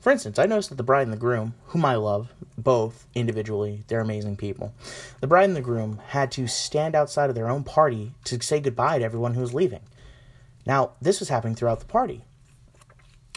For 0.00 0.10
instance, 0.10 0.38
I 0.38 0.46
noticed 0.46 0.70
that 0.70 0.76
the 0.76 0.82
bride 0.82 1.02
and 1.02 1.12
the 1.12 1.18
groom, 1.18 1.54
whom 1.66 1.84
I 1.84 1.96
love, 1.96 2.32
both 2.56 3.06
individually, 3.14 3.84
they're 3.88 4.00
amazing 4.00 4.36
people. 4.36 4.72
The 5.20 5.26
bride 5.26 5.44
and 5.44 5.56
the 5.56 5.60
groom 5.60 6.00
had 6.08 6.30
to 6.32 6.46
stand 6.46 6.94
outside 6.94 7.28
of 7.28 7.36
their 7.36 7.48
own 7.48 7.64
party 7.64 8.12
to 8.24 8.42
say 8.42 8.60
goodbye 8.60 8.98
to 8.98 9.04
everyone 9.04 9.34
who 9.34 9.40
was 9.40 9.54
leaving. 9.54 9.80
Now, 10.66 10.92
this 11.00 11.20
was 11.20 11.28
happening 11.28 11.54
throughout 11.54 11.80
the 11.80 11.86
party. 11.86 12.22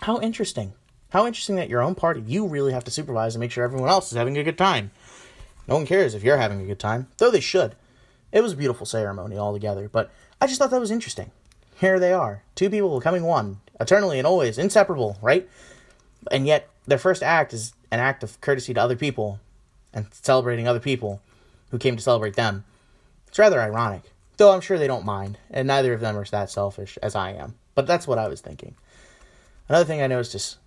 How 0.01 0.19
interesting. 0.21 0.73
How 1.09 1.25
interesting 1.25 1.55
that 1.55 1.69
your 1.69 1.81
own 1.81 1.95
party, 1.95 2.21
you 2.21 2.47
really 2.47 2.73
have 2.73 2.83
to 2.85 2.91
supervise 2.91 3.35
and 3.35 3.39
make 3.39 3.51
sure 3.51 3.63
everyone 3.63 3.89
else 3.89 4.11
is 4.11 4.17
having 4.17 4.37
a 4.37 4.43
good 4.43 4.57
time. 4.57 4.91
No 5.67 5.75
one 5.75 5.85
cares 5.85 6.13
if 6.13 6.23
you're 6.23 6.37
having 6.37 6.61
a 6.61 6.65
good 6.65 6.79
time, 6.79 7.07
though 7.17 7.31
they 7.31 7.39
should. 7.39 7.75
It 8.31 8.41
was 8.41 8.53
a 8.53 8.57
beautiful 8.57 8.85
ceremony 8.85 9.37
altogether, 9.37 9.89
but 9.89 10.11
I 10.39 10.47
just 10.47 10.59
thought 10.59 10.71
that 10.71 10.79
was 10.79 10.91
interesting. 10.91 11.31
Here 11.79 11.99
they 11.99 12.13
are, 12.13 12.43
two 12.55 12.69
people 12.69 12.97
becoming 12.97 13.23
one, 13.23 13.59
eternally 13.79 14.17
and 14.17 14.27
always, 14.27 14.57
inseparable, 14.57 15.17
right? 15.21 15.47
and 16.31 16.47
yet 16.47 16.69
their 16.85 16.97
first 16.97 17.23
act 17.23 17.53
is 17.53 17.73
an 17.91 17.99
act 17.99 18.23
of 18.23 18.39
courtesy 18.41 18.73
to 18.73 18.81
other 18.81 18.95
people 18.95 19.39
and 19.93 20.07
celebrating 20.11 20.67
other 20.67 20.79
people 20.79 21.21
who 21.71 21.77
came 21.77 21.95
to 21.95 22.03
celebrate 22.03 22.35
them. 22.35 22.63
It's 23.27 23.39
rather 23.39 23.61
ironic, 23.61 24.03
though 24.37 24.51
I'm 24.51 24.61
sure 24.61 24.77
they 24.77 24.87
don't 24.87 25.05
mind, 25.05 25.37
and 25.49 25.67
neither 25.67 25.93
of 25.93 26.01
them 26.01 26.17
are 26.17 26.25
that 26.25 26.49
selfish 26.49 26.97
as 27.01 27.15
I 27.15 27.31
am. 27.31 27.55
But 27.75 27.87
that's 27.87 28.07
what 28.07 28.17
I 28.17 28.27
was 28.27 28.41
thinking. 28.41 28.75
Another 29.69 29.85
thing 29.85 30.01
I 30.01 30.07
noticed 30.07 30.35
is 30.35 30.57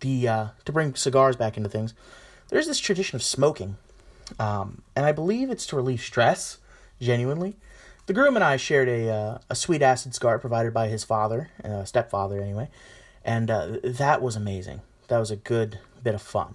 the 0.00 0.28
uh, 0.28 0.46
to 0.64 0.72
bring 0.72 0.94
cigars 0.94 1.36
back 1.36 1.56
into 1.56 1.68
things. 1.68 1.94
There's 2.48 2.66
this 2.66 2.78
tradition 2.78 3.16
of 3.16 3.22
smoking, 3.22 3.76
um, 4.38 4.82
and 4.94 5.06
I 5.06 5.12
believe 5.12 5.50
it's 5.50 5.66
to 5.66 5.76
relieve 5.76 6.00
stress. 6.00 6.58
Genuinely, 7.00 7.56
the 8.06 8.12
groom 8.12 8.34
and 8.34 8.44
I 8.44 8.56
shared 8.56 8.88
a 8.88 9.08
uh, 9.08 9.38
a 9.48 9.54
sweet 9.54 9.82
acid 9.82 10.14
cigar 10.14 10.38
provided 10.38 10.74
by 10.74 10.88
his 10.88 11.04
father, 11.04 11.50
uh, 11.64 11.84
stepfather 11.84 12.42
anyway, 12.42 12.68
and 13.24 13.50
uh, 13.50 13.76
that 13.84 14.20
was 14.20 14.34
amazing 14.34 14.80
that 15.08 15.18
was 15.18 15.30
a 15.30 15.36
good 15.36 15.80
bit 16.02 16.14
of 16.14 16.22
fun. 16.22 16.54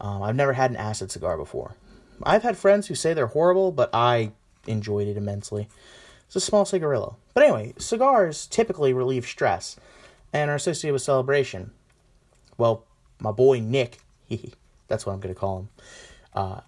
Um, 0.00 0.22
I've 0.22 0.36
never 0.36 0.54
had 0.54 0.70
an 0.70 0.76
acid 0.76 1.10
cigar 1.10 1.36
before. 1.36 1.74
I've 2.22 2.42
had 2.42 2.56
friends 2.56 2.86
who 2.86 2.94
say 2.94 3.12
they're 3.12 3.26
horrible, 3.26 3.72
but 3.72 3.90
I 3.92 4.32
enjoyed 4.66 5.08
it 5.08 5.16
immensely. 5.16 5.68
It's 6.26 6.36
a 6.36 6.40
small 6.40 6.64
cigarillo. 6.64 7.16
But 7.34 7.44
anyway, 7.44 7.74
cigars 7.78 8.46
typically 8.46 8.92
relieve 8.92 9.26
stress 9.26 9.76
and 10.32 10.50
are 10.50 10.54
associated 10.54 10.92
with 10.92 11.02
celebration. 11.02 11.72
Well, 12.56 12.84
my 13.18 13.32
boy 13.32 13.60
Nick, 13.60 13.98
that's 14.88 15.04
what 15.04 15.12
I'm 15.12 15.20
going 15.20 15.34
to 15.34 15.40
call 15.40 15.58
him, 15.60 15.68
uh, 16.34 16.60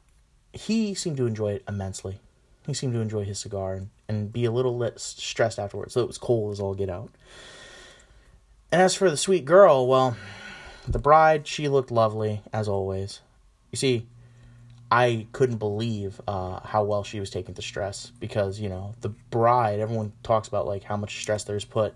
he 0.53 0.95
seemed 0.95 1.17
to 1.17 1.27
enjoy 1.27 1.53
it 1.53 1.65
immensely. 1.69 2.21
He 2.67 2.75
seemed 2.75 2.93
to 2.95 3.01
enjoy 3.01 3.25
his 3.25 3.41
cigar 3.41 3.75
and, 3.75 3.91
and 4.09 4.33
be 4.33 4.45
a 4.45 4.53
little 4.53 4.77
less 4.77 5.03
stressed 5.03 5.59
afterwards, 5.59 5.95
so 5.95 6.01
it 6.01 6.07
was 6.07 6.19
cold 6.19 6.53
as 6.53 6.61
all 6.61 6.75
get 6.75 6.89
out. 6.89 7.11
And 8.71 8.81
as 8.81 8.95
for 8.95 9.11
the 9.11 9.17
sweet 9.17 9.45
girl, 9.45 9.87
well, 9.87 10.17
the 10.87 10.99
bride, 10.99 11.47
she 11.47 11.69
looked 11.69 11.91
lovely, 11.91 12.43
as 12.53 12.69
always. 12.69 13.21
You 13.71 13.77
see, 13.77 14.07
I 14.91 15.27
couldn't 15.33 15.57
believe 15.57 16.21
uh, 16.29 16.61
how 16.61 16.85
well 16.85 17.03
she 17.03 17.19
was 17.19 17.31
taking 17.31 17.55
the 17.55 17.63
stress 17.63 18.13
because, 18.21 18.61
you 18.61 18.69
know, 18.69 18.95
the 19.01 19.09
bride, 19.09 19.81
everyone 19.81 20.13
talks 20.23 20.49
about 20.49 20.67
like 20.67 20.85
how 20.85 20.97
much 20.97 21.21
stress 21.21 21.45
there's 21.45 21.65
put 21.65 21.95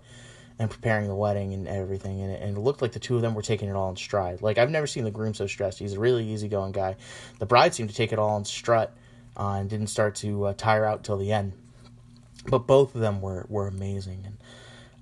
in 0.59 0.67
preparing 0.67 1.07
the 1.07 1.15
wedding 1.15 1.53
and 1.53 1.67
everything. 1.67 2.21
And 2.21 2.31
it, 2.31 2.41
and 2.41 2.57
it 2.57 2.59
looked 2.59 2.81
like 2.81 2.91
the 2.91 2.99
two 2.99 3.15
of 3.15 3.21
them 3.21 3.35
were 3.35 3.41
taking 3.41 3.69
it 3.69 3.75
all 3.75 3.89
in 3.89 3.95
stride. 3.95 4.41
Like, 4.41 4.57
I've 4.57 4.71
never 4.71 4.87
seen 4.87 5.03
the 5.03 5.11
groom 5.11 5.33
so 5.33 5.47
stressed. 5.47 5.79
He's 5.79 5.93
a 5.93 5.99
really 5.99 6.27
easygoing 6.27 6.71
guy. 6.71 6.95
The 7.39 7.45
bride 7.45 7.73
seemed 7.73 7.89
to 7.89 7.95
take 7.95 8.11
it 8.11 8.19
all 8.19 8.37
in 8.37 8.45
strut 8.45 8.95
uh, 9.37 9.51
and 9.51 9.69
didn't 9.69 9.87
start 9.87 10.15
to 10.15 10.45
uh, 10.45 10.53
tire 10.57 10.85
out 10.85 11.03
till 11.03 11.17
the 11.17 11.31
end. 11.31 11.53
But 12.47 12.65
both 12.65 12.95
of 12.95 13.01
them 13.01 13.21
were, 13.21 13.45
were 13.49 13.67
amazing. 13.67 14.23
And 14.25 14.37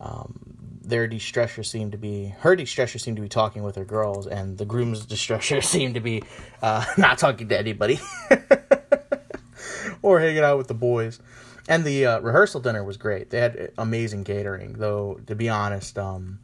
um, 0.02 0.56
their 0.88 1.08
distressor 1.08 1.66
seemed 1.66 1.94
to 1.94 1.98
be 1.98 2.34
her 2.40 2.56
distressor 2.56 3.00
seemed 3.00 3.18
to 3.18 3.22
be 3.22 3.30
talking 3.30 3.64
with 3.64 3.76
her 3.76 3.86
girls, 3.86 4.28
and 4.28 4.58
the 4.58 4.66
groom's 4.66 5.06
distressor 5.06 5.64
seemed 5.64 5.96
to 5.96 6.00
be 6.00 6.24
uh, 6.62 6.86
not 6.98 7.18
talking 7.18 7.50
to 7.50 7.58
anybody 7.58 8.00
or 10.02 10.20
hanging 10.20 10.44
out 10.44 10.58
with 10.58 10.68
the 10.68 10.74
boys. 10.74 11.20
And 11.68 11.84
the 11.84 12.06
uh, 12.06 12.20
rehearsal 12.20 12.62
dinner 12.62 12.84
was 12.84 12.98
great. 12.98 13.32
They 13.32 13.40
had 13.40 13.72
amazing 13.78 14.24
catering, 14.24 14.74
though. 14.74 15.20
To 15.28 15.36
be 15.36 15.50
honest, 15.50 15.98
um, 15.98 16.40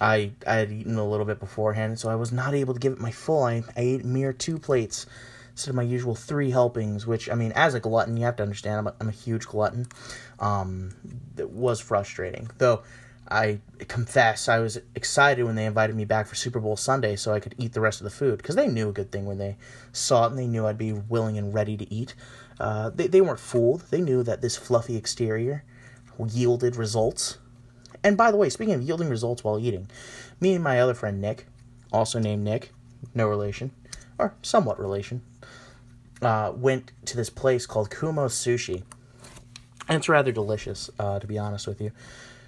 I 0.00 0.32
I 0.46 0.54
had 0.54 0.70
eaten 0.70 0.96
a 0.96 1.08
little 1.08 1.26
bit 1.26 1.40
beforehand, 1.40 1.98
so 1.98 2.10
I 2.10 2.14
was 2.14 2.32
not 2.32 2.54
able 2.54 2.74
to 2.74 2.80
give 2.80 2.92
it 2.92 3.00
my 3.00 3.10
full. 3.10 3.42
I, 3.42 3.64
I 3.76 3.80
ate 3.80 4.04
mere 4.04 4.32
two 4.32 4.58
plates 4.58 5.06
instead 5.50 5.70
of 5.70 5.76
my 5.76 5.82
usual 5.82 6.14
three 6.14 6.50
helpings. 6.50 7.06
Which 7.06 7.28
I 7.28 7.34
mean, 7.34 7.52
as 7.56 7.74
a 7.74 7.80
glutton, 7.80 8.16
you 8.16 8.24
have 8.24 8.36
to 8.36 8.42
understand. 8.42 8.78
I'm 8.78 8.86
a, 8.86 8.94
I'm 9.00 9.08
a 9.08 9.12
huge 9.12 9.46
glutton. 9.46 9.86
Um, 10.38 10.94
it 11.36 11.50
was 11.50 11.80
frustrating, 11.80 12.48
though. 12.58 12.82
I 13.32 13.60
confess 13.88 14.48
I 14.48 14.58
was 14.58 14.78
excited 14.94 15.44
when 15.44 15.54
they 15.54 15.64
invited 15.64 15.96
me 15.96 16.04
back 16.04 16.26
for 16.26 16.34
Super 16.34 16.60
Bowl 16.60 16.76
Sunday 16.76 17.16
so 17.16 17.32
I 17.32 17.40
could 17.40 17.54
eat 17.56 17.72
the 17.72 17.80
rest 17.80 18.00
of 18.00 18.04
the 18.04 18.10
food 18.10 18.36
because 18.36 18.56
they 18.56 18.66
knew 18.66 18.90
a 18.90 18.92
good 18.92 19.10
thing 19.10 19.24
when 19.24 19.38
they 19.38 19.56
saw 19.92 20.26
it 20.26 20.30
and 20.30 20.38
they 20.38 20.46
knew 20.46 20.66
I'd 20.66 20.76
be 20.76 20.92
willing 20.92 21.38
and 21.38 21.54
ready 21.54 21.76
to 21.76 21.92
eat. 21.92 22.14
Uh, 22.62 22.90
they, 22.90 23.08
they 23.08 23.20
weren't 23.20 23.40
fooled. 23.40 23.82
They 23.90 24.00
knew 24.00 24.22
that 24.22 24.40
this 24.40 24.56
fluffy 24.56 24.96
exterior 24.96 25.64
yielded 26.28 26.76
results. 26.76 27.38
And 28.04 28.16
by 28.16 28.30
the 28.30 28.36
way, 28.36 28.48
speaking 28.50 28.74
of 28.74 28.82
yielding 28.82 29.08
results 29.08 29.42
while 29.42 29.58
eating, 29.58 29.90
me 30.40 30.54
and 30.54 30.62
my 30.62 30.80
other 30.80 30.94
friend 30.94 31.20
Nick, 31.20 31.46
also 31.92 32.20
named 32.20 32.44
Nick, 32.44 32.72
no 33.14 33.26
relation, 33.26 33.72
or 34.16 34.34
somewhat 34.42 34.78
relation, 34.78 35.22
uh, 36.22 36.52
went 36.54 36.92
to 37.06 37.16
this 37.16 37.30
place 37.30 37.66
called 37.66 37.90
Kumo 37.90 38.28
Sushi. 38.28 38.84
And 39.88 39.98
it's 39.98 40.08
rather 40.08 40.30
delicious, 40.30 40.88
uh, 41.00 41.18
to 41.18 41.26
be 41.26 41.38
honest 41.38 41.66
with 41.66 41.80
you. 41.80 41.90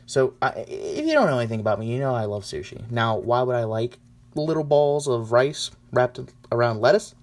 So, 0.06 0.35
I, 0.40 0.50
if 0.68 1.04
you 1.04 1.12
don't 1.12 1.28
know 1.28 1.38
anything 1.38 1.59
about 1.59 1.80
me, 1.80 1.92
you 1.92 1.99
know 1.99 2.14
I 2.14 2.26
love 2.26 2.44
sushi. 2.44 2.88
Now, 2.88 3.16
why 3.16 3.42
would 3.42 3.56
I 3.56 3.64
like 3.64 3.99
little 4.37 4.62
balls 4.62 5.09
of 5.09 5.33
rice 5.33 5.73
wrapped 5.90 6.21
around 6.52 6.80
lettuce, 6.80 7.16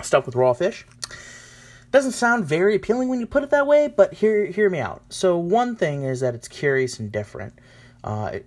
stuffed 0.00 0.24
with 0.24 0.34
raw 0.34 0.54
fish? 0.54 0.86
Doesn't 1.94 2.10
sound 2.10 2.44
very 2.44 2.74
appealing 2.74 3.08
when 3.08 3.20
you 3.20 3.26
put 3.28 3.44
it 3.44 3.50
that 3.50 3.68
way, 3.68 3.86
but 3.86 4.14
hear 4.14 4.46
hear 4.46 4.68
me 4.68 4.80
out. 4.80 5.04
So, 5.10 5.38
one 5.38 5.76
thing 5.76 6.02
is 6.02 6.18
that 6.18 6.34
it's 6.34 6.48
curious 6.48 6.98
and 6.98 7.12
different. 7.12 7.54
Uh, 8.02 8.40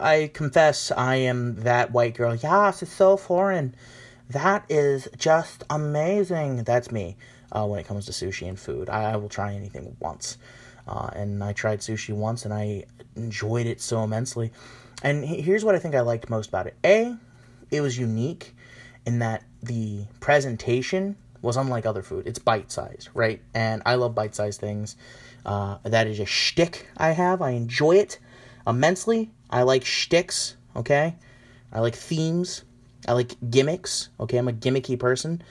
I 0.00 0.30
confess 0.32 0.90
I 0.90 1.16
am 1.16 1.56
that 1.56 1.92
white 1.92 2.14
girl. 2.14 2.34
Yes, 2.34 2.82
it's 2.82 2.90
so 2.90 3.18
foreign. 3.18 3.74
That 4.30 4.64
is 4.70 5.08
just 5.18 5.62
amazing. 5.68 6.64
That's 6.64 6.90
me 6.90 7.18
uh, 7.52 7.66
when 7.66 7.80
it 7.80 7.86
comes 7.86 8.06
to 8.06 8.12
sushi 8.12 8.48
and 8.48 8.58
food. 8.58 8.88
I, 8.88 9.12
I 9.12 9.16
will 9.16 9.28
try 9.28 9.52
anything 9.52 9.94
once. 10.00 10.38
Uh, 10.88 11.10
and 11.12 11.44
I 11.44 11.52
tried 11.52 11.80
sushi 11.80 12.14
once 12.14 12.46
and 12.46 12.54
I 12.54 12.84
enjoyed 13.14 13.66
it 13.66 13.82
so 13.82 14.02
immensely. 14.02 14.52
And 15.02 15.22
here's 15.22 15.66
what 15.66 15.74
I 15.74 15.78
think 15.80 15.94
I 15.94 16.00
liked 16.00 16.30
most 16.30 16.48
about 16.48 16.66
it 16.66 16.76
A, 16.82 17.14
it 17.70 17.82
was 17.82 17.98
unique 17.98 18.56
in 19.04 19.18
that 19.18 19.44
the 19.62 20.06
presentation 20.20 21.16
was 21.42 21.56
unlike 21.56 21.86
other 21.86 22.02
food. 22.02 22.26
It's 22.26 22.38
bite 22.38 22.70
sized, 22.70 23.08
right? 23.14 23.40
And 23.54 23.82
I 23.86 23.94
love 23.94 24.14
bite 24.14 24.34
sized 24.34 24.60
things. 24.60 24.96
Uh, 25.44 25.78
that 25.84 26.06
is 26.06 26.20
a 26.20 26.26
shtick 26.26 26.86
I 26.96 27.10
have. 27.10 27.40
I 27.40 27.50
enjoy 27.50 27.96
it 27.96 28.18
immensely. 28.66 29.30
I 29.48 29.62
like 29.62 29.84
shticks, 29.84 30.56
okay? 30.76 31.16
I 31.72 31.80
like 31.80 31.94
themes. 31.94 32.64
I 33.08 33.12
like 33.12 33.36
gimmicks, 33.50 34.10
okay? 34.18 34.36
I'm 34.36 34.48
a 34.48 34.52
gimmicky 34.52 34.98
person. 34.98 35.42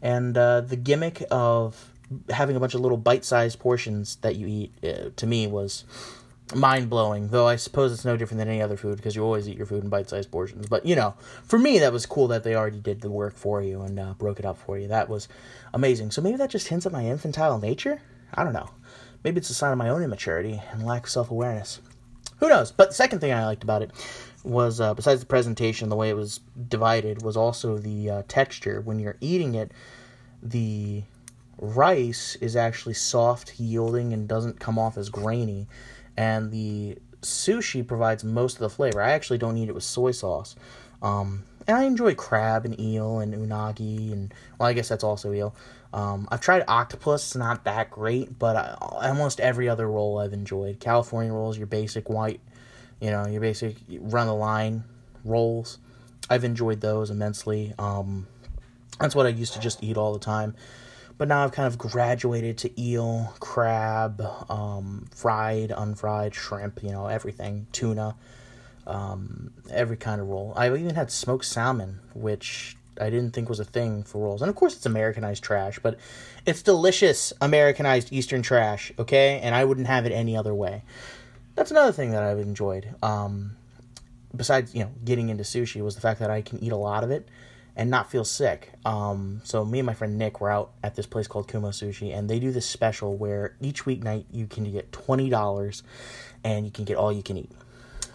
And 0.00 0.36
uh, 0.36 0.62
the 0.62 0.76
gimmick 0.76 1.22
of 1.30 1.92
having 2.30 2.56
a 2.56 2.60
bunch 2.60 2.74
of 2.74 2.80
little 2.80 2.98
bite-sized 2.98 3.58
portions 3.58 4.16
that 4.16 4.36
you 4.36 4.46
eat 4.46 4.72
uh, 4.84 5.10
to 5.16 5.26
me 5.26 5.46
was 5.46 5.84
mind 6.54 6.90
blowing. 6.90 7.28
Though 7.28 7.46
I 7.46 7.56
suppose 7.56 7.92
it's 7.92 8.04
no 8.04 8.16
different 8.16 8.38
than 8.38 8.48
any 8.48 8.62
other 8.62 8.76
food 8.76 8.96
because 8.96 9.16
you 9.16 9.22
always 9.22 9.48
eat 9.48 9.56
your 9.56 9.66
food 9.66 9.84
in 9.84 9.90
bite 9.90 10.08
sized 10.08 10.30
portions. 10.30 10.66
But 10.66 10.86
you 10.86 10.96
know, 10.96 11.14
for 11.44 11.58
me, 11.58 11.78
that 11.78 11.92
was 11.92 12.06
cool 12.06 12.28
that 12.28 12.44
they 12.44 12.54
already 12.54 12.80
did 12.80 13.00
the 13.00 13.10
work 13.10 13.36
for 13.36 13.62
you 13.62 13.82
and 13.82 13.98
uh, 13.98 14.14
broke 14.14 14.38
it 14.38 14.44
up 14.44 14.58
for 14.58 14.78
you. 14.78 14.88
That 14.88 15.08
was 15.08 15.28
amazing. 15.74 16.10
So 16.10 16.22
maybe 16.22 16.36
that 16.36 16.50
just 16.50 16.68
hints 16.68 16.86
at 16.86 16.92
my 16.92 17.04
infantile 17.04 17.58
nature. 17.58 18.00
I 18.34 18.44
don't 18.44 18.52
know. 18.52 18.70
Maybe 19.24 19.38
it's 19.38 19.50
a 19.50 19.54
sign 19.54 19.72
of 19.72 19.78
my 19.78 19.88
own 19.88 20.02
immaturity 20.02 20.62
and 20.72 20.84
lack 20.84 21.04
of 21.04 21.10
self 21.10 21.30
awareness. 21.30 21.80
Who 22.38 22.48
knows? 22.48 22.72
But 22.72 22.88
the 22.88 22.94
second 22.94 23.20
thing 23.20 23.32
I 23.32 23.46
liked 23.46 23.62
about 23.62 23.82
it 23.82 23.92
was, 24.42 24.80
uh, 24.80 24.94
besides 24.94 25.20
the 25.20 25.26
presentation, 25.26 25.88
the 25.88 25.96
way 25.96 26.10
it 26.10 26.16
was 26.16 26.40
divided, 26.68 27.22
was 27.22 27.36
also 27.36 27.78
the 27.78 28.10
uh, 28.10 28.22
texture. 28.26 28.80
When 28.80 28.98
you're 28.98 29.16
eating 29.20 29.54
it, 29.54 29.70
the 30.42 31.04
rice 31.58 32.36
is 32.40 32.56
actually 32.56 32.94
soft, 32.94 33.60
yielding, 33.60 34.12
and 34.12 34.26
doesn't 34.26 34.58
come 34.58 34.78
off 34.78 34.98
as 34.98 35.08
grainy. 35.08 35.68
And 36.16 36.50
the 36.50 36.98
sushi 37.22 37.86
provides 37.86 38.24
most 38.24 38.54
of 38.54 38.60
the 38.60 38.70
flavor. 38.70 39.00
I 39.00 39.12
actually 39.12 39.38
don't 39.38 39.56
eat 39.56 39.68
it 39.68 39.74
with 39.74 39.84
soy 39.84 40.10
sauce. 40.10 40.56
Um, 41.00 41.44
and 41.66 41.76
I 41.76 41.84
enjoy 41.84 42.14
crab 42.14 42.64
and 42.64 42.78
eel 42.78 43.20
and 43.20 43.34
unagi, 43.34 44.12
and 44.12 44.34
well, 44.58 44.68
I 44.68 44.72
guess 44.72 44.88
that's 44.88 45.04
also 45.04 45.32
eel. 45.32 45.54
Um, 45.92 46.26
I've 46.30 46.40
tried 46.40 46.64
octopus; 46.68 47.22
it's 47.22 47.36
not 47.36 47.64
that 47.64 47.90
great, 47.90 48.38
but 48.38 48.56
I, 48.56 48.76
almost 48.80 49.40
every 49.40 49.68
other 49.68 49.88
roll 49.88 50.18
I've 50.18 50.32
enjoyed. 50.32 50.80
California 50.80 51.32
rolls, 51.32 51.58
your 51.58 51.66
basic 51.66 52.08
white, 52.08 52.40
you 53.00 53.10
know, 53.10 53.26
your 53.26 53.40
basic 53.40 53.76
run 54.00 54.26
the 54.26 54.34
line 54.34 54.84
rolls. 55.24 55.78
I've 56.30 56.44
enjoyed 56.44 56.80
those 56.80 57.10
immensely. 57.10 57.74
Um, 57.78 58.26
that's 58.98 59.14
what 59.14 59.26
I 59.26 59.30
used 59.30 59.52
to 59.54 59.60
just 59.60 59.82
eat 59.82 59.96
all 59.96 60.12
the 60.12 60.18
time. 60.18 60.54
But 61.22 61.28
now 61.28 61.44
I've 61.44 61.52
kind 61.52 61.68
of 61.68 61.78
graduated 61.78 62.58
to 62.58 62.80
eel, 62.82 63.32
crab, 63.38 64.20
um, 64.50 65.06
fried, 65.14 65.70
unfried, 65.70 66.34
shrimp, 66.34 66.82
you 66.82 66.90
know, 66.90 67.06
everything, 67.06 67.68
tuna, 67.70 68.16
um, 68.88 69.52
every 69.70 69.96
kind 69.96 70.20
of 70.20 70.26
roll. 70.26 70.52
I've 70.56 70.76
even 70.76 70.96
had 70.96 71.12
smoked 71.12 71.44
salmon, 71.44 72.00
which 72.12 72.76
I 73.00 73.08
didn't 73.08 73.34
think 73.34 73.48
was 73.48 73.60
a 73.60 73.64
thing 73.64 74.02
for 74.02 74.20
rolls. 74.20 74.42
And 74.42 74.48
of 74.48 74.56
course, 74.56 74.74
it's 74.74 74.84
Americanized 74.84 75.44
trash, 75.44 75.78
but 75.78 75.96
it's 76.44 76.60
delicious 76.60 77.32
Americanized 77.40 78.12
Eastern 78.12 78.42
trash, 78.42 78.90
okay? 78.98 79.38
And 79.44 79.54
I 79.54 79.64
wouldn't 79.64 79.86
have 79.86 80.04
it 80.06 80.10
any 80.10 80.36
other 80.36 80.52
way. 80.52 80.82
That's 81.54 81.70
another 81.70 81.92
thing 81.92 82.10
that 82.10 82.24
I've 82.24 82.40
enjoyed. 82.40 82.96
Um, 83.00 83.52
besides, 84.34 84.74
you 84.74 84.82
know, 84.82 84.90
getting 85.04 85.28
into 85.28 85.44
sushi, 85.44 85.84
was 85.84 85.94
the 85.94 86.00
fact 86.00 86.18
that 86.18 86.30
I 86.30 86.42
can 86.42 86.58
eat 86.64 86.72
a 86.72 86.76
lot 86.76 87.04
of 87.04 87.12
it 87.12 87.28
and 87.74 87.90
not 87.90 88.10
feel 88.10 88.24
sick. 88.24 88.72
Um, 88.84 89.40
so 89.44 89.64
me 89.64 89.78
and 89.78 89.86
my 89.86 89.94
friend 89.94 90.18
Nick 90.18 90.40
were 90.40 90.50
out 90.50 90.72
at 90.82 90.94
this 90.94 91.06
place 91.06 91.26
called 91.26 91.48
Kumo 91.48 91.70
Sushi, 91.70 92.16
and 92.16 92.28
they 92.28 92.38
do 92.38 92.50
this 92.52 92.66
special 92.66 93.16
where 93.16 93.56
each 93.60 93.84
weeknight 93.84 94.24
you 94.30 94.46
can 94.46 94.70
get 94.70 94.92
twenty 94.92 95.30
dollars, 95.30 95.82
and 96.44 96.64
you 96.64 96.70
can 96.70 96.84
get 96.84 96.96
all 96.96 97.12
you 97.12 97.22
can 97.22 97.36
eat. 97.36 97.50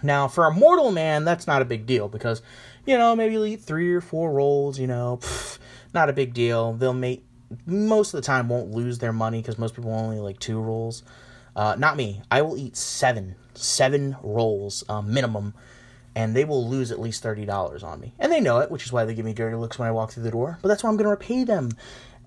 Now, 0.04 0.28
for 0.28 0.46
a 0.46 0.52
mortal 0.52 0.92
man, 0.92 1.26
that's 1.26 1.48
not 1.48 1.64
a 1.64 1.66
big 1.66 1.88
deal 1.88 2.08
because, 2.08 2.44
you 2.86 2.98
know, 2.98 3.16
maybe 3.16 3.34
you'll 3.34 3.46
eat 3.46 3.62
three 3.62 3.92
or 3.94 4.02
four 4.02 4.32
rolls. 4.32 4.80
You 4.80 4.88
know, 4.88 5.18
pff, 5.22 5.58
not 5.94 6.10
a 6.10 6.14
big 6.14 6.34
deal. 6.34 6.74
They'll 6.74 6.94
make 6.94 7.26
most 7.66 8.14
of 8.14 8.22
the 8.22 8.26
time 8.26 8.50
won't 8.50 8.72
lose 8.72 9.00
their 9.00 9.14
money 9.14 9.42
because 9.42 9.58
most 9.58 9.74
people 9.76 9.92
only 9.92 10.20
like 10.20 10.38
two 10.40 10.60
rolls. 10.60 11.02
Uh, 11.56 11.76
not 11.80 11.98
me. 11.98 12.22
I 12.30 12.44
will 12.44 12.58
eat 12.58 12.78
seven, 12.78 13.36
seven 13.56 14.16
rolls 14.22 14.84
um, 14.88 15.12
minimum 15.12 15.56
and 16.18 16.36
they 16.36 16.46
will 16.46 16.68
lose 16.68 16.92
at 16.92 17.00
least 17.00 17.24
$30 17.24 17.84
on 17.84 18.00
me. 18.00 18.12
And 18.18 18.32
they 18.32 18.40
know 18.40 18.58
it, 18.58 18.72
which 18.72 18.84
is 18.84 18.92
why 18.92 19.06
they 19.06 19.14
give 19.14 19.24
me 19.24 19.34
dirty 19.34 19.56
looks 19.56 19.78
when 19.78 19.88
I 19.88 19.92
walk 19.92 20.12
through 20.12 20.24
the 20.24 20.32
door. 20.32 20.58
But 20.64 20.68
that's 20.68 20.84
why 20.84 20.90
I'm 20.90 20.98
going 20.98 21.06
to 21.06 21.12
repay 21.12 21.44
them 21.44 21.70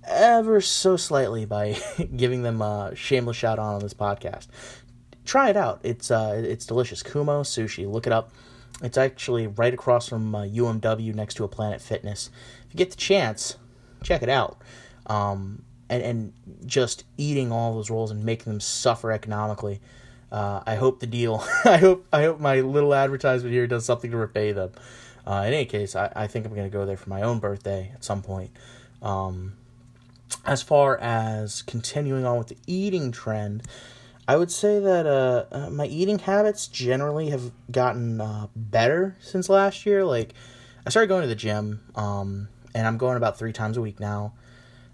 ever 0.06 0.60
so 0.60 0.96
slightly 0.96 1.44
by 1.44 1.76
giving 2.16 2.42
them 2.42 2.62
a 2.62 2.92
shameless 2.94 3.36
shout 3.36 3.58
out 3.58 3.74
on 3.74 3.80
this 3.80 3.92
podcast. 3.92 4.46
Try 5.24 5.50
it 5.50 5.56
out. 5.56 5.80
It's 5.82 6.08
uh, 6.08 6.40
it's 6.44 6.66
delicious. 6.66 7.02
Kumo 7.02 7.42
sushi. 7.42 7.90
Look 7.90 8.06
it 8.06 8.12
up. 8.12 8.30
It's 8.80 8.96
actually 8.96 9.48
right 9.48 9.74
across 9.74 10.08
from 10.08 10.36
uh, 10.36 10.42
UMW 10.44 11.12
next 11.12 11.34
to 11.34 11.44
a 11.44 11.48
Planet 11.48 11.80
Fitness. 11.80 12.30
If 12.68 12.74
you 12.74 12.78
get 12.78 12.92
the 12.92 12.96
chance, 12.96 13.56
check 14.04 14.22
it 14.22 14.28
out. 14.28 14.62
Um, 15.06 15.64
and, 15.88 16.02
and 16.04 16.32
just 16.64 17.02
eating 17.18 17.50
all 17.50 17.74
those 17.74 17.90
rolls 17.90 18.12
and 18.12 18.24
making 18.24 18.52
them 18.52 18.60
suffer 18.60 19.10
economically 19.10 19.80
uh, 20.32 20.62
I 20.66 20.76
hope 20.76 21.00
the 21.00 21.06
deal. 21.06 21.44
I 21.64 21.78
hope 21.78 22.06
I 22.12 22.22
hope 22.22 22.40
my 22.40 22.60
little 22.60 22.94
advertisement 22.94 23.52
here 23.52 23.66
does 23.66 23.84
something 23.84 24.10
to 24.10 24.16
repay 24.16 24.52
them. 24.52 24.72
Uh, 25.26 25.44
in 25.46 25.52
any 25.52 25.64
case, 25.64 25.94
I, 25.96 26.10
I 26.14 26.26
think 26.26 26.46
I'm 26.46 26.54
going 26.54 26.70
to 26.70 26.72
go 26.72 26.86
there 26.86 26.96
for 26.96 27.10
my 27.10 27.22
own 27.22 27.40
birthday 27.40 27.90
at 27.94 28.04
some 28.04 28.22
point. 28.22 28.50
Um, 29.02 29.54
as 30.46 30.62
far 30.62 30.96
as 30.98 31.62
continuing 31.62 32.24
on 32.24 32.38
with 32.38 32.48
the 32.48 32.56
eating 32.66 33.12
trend, 33.12 33.62
I 34.26 34.36
would 34.36 34.50
say 34.50 34.78
that 34.78 35.06
uh, 35.06 35.44
uh 35.50 35.70
my 35.70 35.86
eating 35.86 36.20
habits 36.20 36.68
generally 36.68 37.30
have 37.30 37.50
gotten 37.70 38.20
uh, 38.20 38.46
better 38.54 39.16
since 39.20 39.48
last 39.48 39.84
year. 39.84 40.04
Like, 40.04 40.34
I 40.86 40.90
started 40.90 41.08
going 41.08 41.22
to 41.22 41.28
the 41.28 41.34
gym, 41.34 41.80
um, 41.96 42.48
and 42.74 42.86
I'm 42.86 42.96
going 42.96 43.16
about 43.16 43.38
three 43.38 43.52
times 43.52 43.76
a 43.76 43.80
week 43.80 44.00
now. 44.00 44.32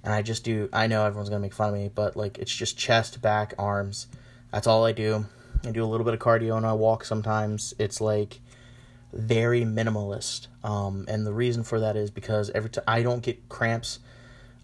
And 0.02 0.14
I 0.14 0.22
just 0.22 0.44
do. 0.44 0.68
I 0.72 0.87
know 0.87 1.04
everyone's 1.04 1.28
gonna 1.28 1.40
make 1.40 1.54
fun 1.54 1.68
of 1.68 1.74
me, 1.74 1.90
but 1.92 2.16
like, 2.16 2.38
it's 2.38 2.54
just 2.54 2.78
chest, 2.78 3.20
back, 3.20 3.54
arms 3.58 4.06
that's 4.56 4.66
all 4.66 4.86
I 4.86 4.92
do. 4.92 5.26
I 5.66 5.70
do 5.70 5.84
a 5.84 5.86
little 5.86 6.06
bit 6.06 6.14
of 6.14 6.20
cardio 6.20 6.56
and 6.56 6.64
I 6.64 6.72
walk 6.72 7.04
sometimes. 7.04 7.74
It's 7.78 8.00
like 8.00 8.40
very 9.12 9.66
minimalist. 9.66 10.46
Um, 10.64 11.04
and 11.08 11.26
the 11.26 11.32
reason 11.34 11.62
for 11.62 11.78
that 11.80 11.94
is 11.94 12.10
because 12.10 12.48
every 12.54 12.70
time 12.70 12.84
I 12.88 13.02
don't 13.02 13.22
get 13.22 13.50
cramps 13.50 13.98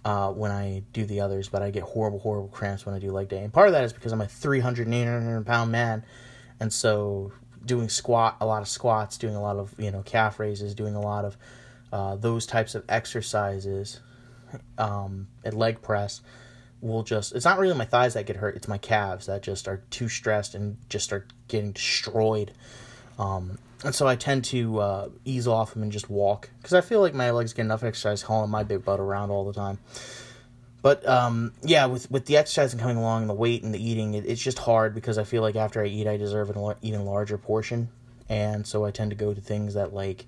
uh, 0.07 0.31
when 0.31 0.51
I 0.51 0.83
do 0.95 1.05
the 1.05 1.21
others, 1.21 1.51
but 1.51 1.61
I 1.61 1.71
get 1.71 1.83
horrible, 1.83 2.21
horrible 2.21 2.49
cramps 2.49 2.87
when 2.87 2.95
I 2.95 3.01
do 3.01 3.11
leg 3.11 3.29
day. 3.29 3.45
And 3.45 3.53
part 3.53 3.67
of 3.67 3.75
that 3.75 3.85
is 3.85 3.93
because 3.93 4.13
I'm 4.13 4.23
a 4.23 4.27
300, 4.27 4.89
800 4.89 5.45
pound 5.45 5.71
man. 5.71 6.07
And 6.59 6.73
so 6.73 7.33
doing 7.67 7.91
squat, 7.91 8.39
a 8.41 8.47
lot 8.47 8.63
of 8.63 8.69
squats, 8.69 9.19
doing 9.19 9.37
a 9.37 9.43
lot 9.43 9.59
of, 9.59 9.75
you 9.77 9.91
know, 9.91 10.01
calf 10.01 10.41
raises, 10.41 10.75
doing 10.75 10.95
a 10.95 11.03
lot 11.03 11.27
of 11.27 11.37
uh, 11.93 12.17
those 12.17 12.47
types 12.47 12.75
of 12.75 12.83
exercises, 12.89 14.01
um, 14.79 15.29
and 15.45 15.53
leg 15.53 15.83
press 15.83 16.23
will 16.83 17.05
just 17.05 17.35
it's 17.35 17.45
not 17.45 17.59
really 17.59 17.75
my 17.75 17.85
thighs 17.85 18.15
that 18.15 18.27
get 18.27 18.37
hurt 18.37 18.57
it's 18.57 18.69
my 18.69 18.77
calves 18.77 19.27
that 19.27 19.41
just 19.43 19.69
are 19.69 19.83
too 19.91 20.09
stressed 20.09 20.55
and 20.55 20.77
just 20.89 21.05
start 21.05 21.33
getting 21.49 21.73
destroyed. 21.73 22.53
Um, 23.19 23.59
and 23.85 23.95
so 23.95 24.07
i 24.07 24.17
tend 24.17 24.45
to 24.47 24.79
uh, 24.81 25.09
ease 25.25 25.47
off 25.47 25.75
them 25.75 25.83
and 25.83 25.93
just 25.93 26.11
walk 26.11 26.51
because 26.59 26.75
i 26.75 26.81
feel 26.81 27.01
like 27.01 27.15
my 27.15 27.31
legs 27.31 27.53
get 27.53 27.63
enough 27.63 27.83
exercise 27.83 28.23
hauling 28.23 28.51
my 28.51 28.63
big 28.63 28.85
butt 28.85 29.01
around 29.01 29.31
all 29.31 29.45
the 29.45 29.53
time. 29.53 29.79
But 30.83 31.09
um, 31.09 31.53
yeah 31.63 31.87
with 31.87 32.11
with 32.11 32.27
the 32.27 32.37
exercise 32.37 32.73
and 32.73 32.83
coming 32.83 32.97
along 32.97 33.23
and 33.23 33.31
the 33.31 33.35
weight 33.35 33.63
and 33.63 33.73
the 33.73 33.83
eating 33.83 34.15
it, 34.15 34.27
it's 34.27 34.43
just 34.43 34.59
hard 34.59 34.95
because 34.95 35.19
i 35.19 35.25
feel 35.25 35.43
like 35.43 35.57
after 35.57 35.83
i 35.83 35.87
eat 35.87 36.07
i 36.07 36.17
deserve 36.17 36.51
an 36.51 36.75
even 36.83 37.05
larger 37.05 37.39
portion. 37.39 37.89
And 38.29 38.67
so 38.67 38.85
i 38.85 38.91
tend 38.91 39.11
to 39.11 39.17
go 39.17 39.33
to 39.33 39.41
things 39.41 39.75
that 39.75 39.95
like 39.95 40.27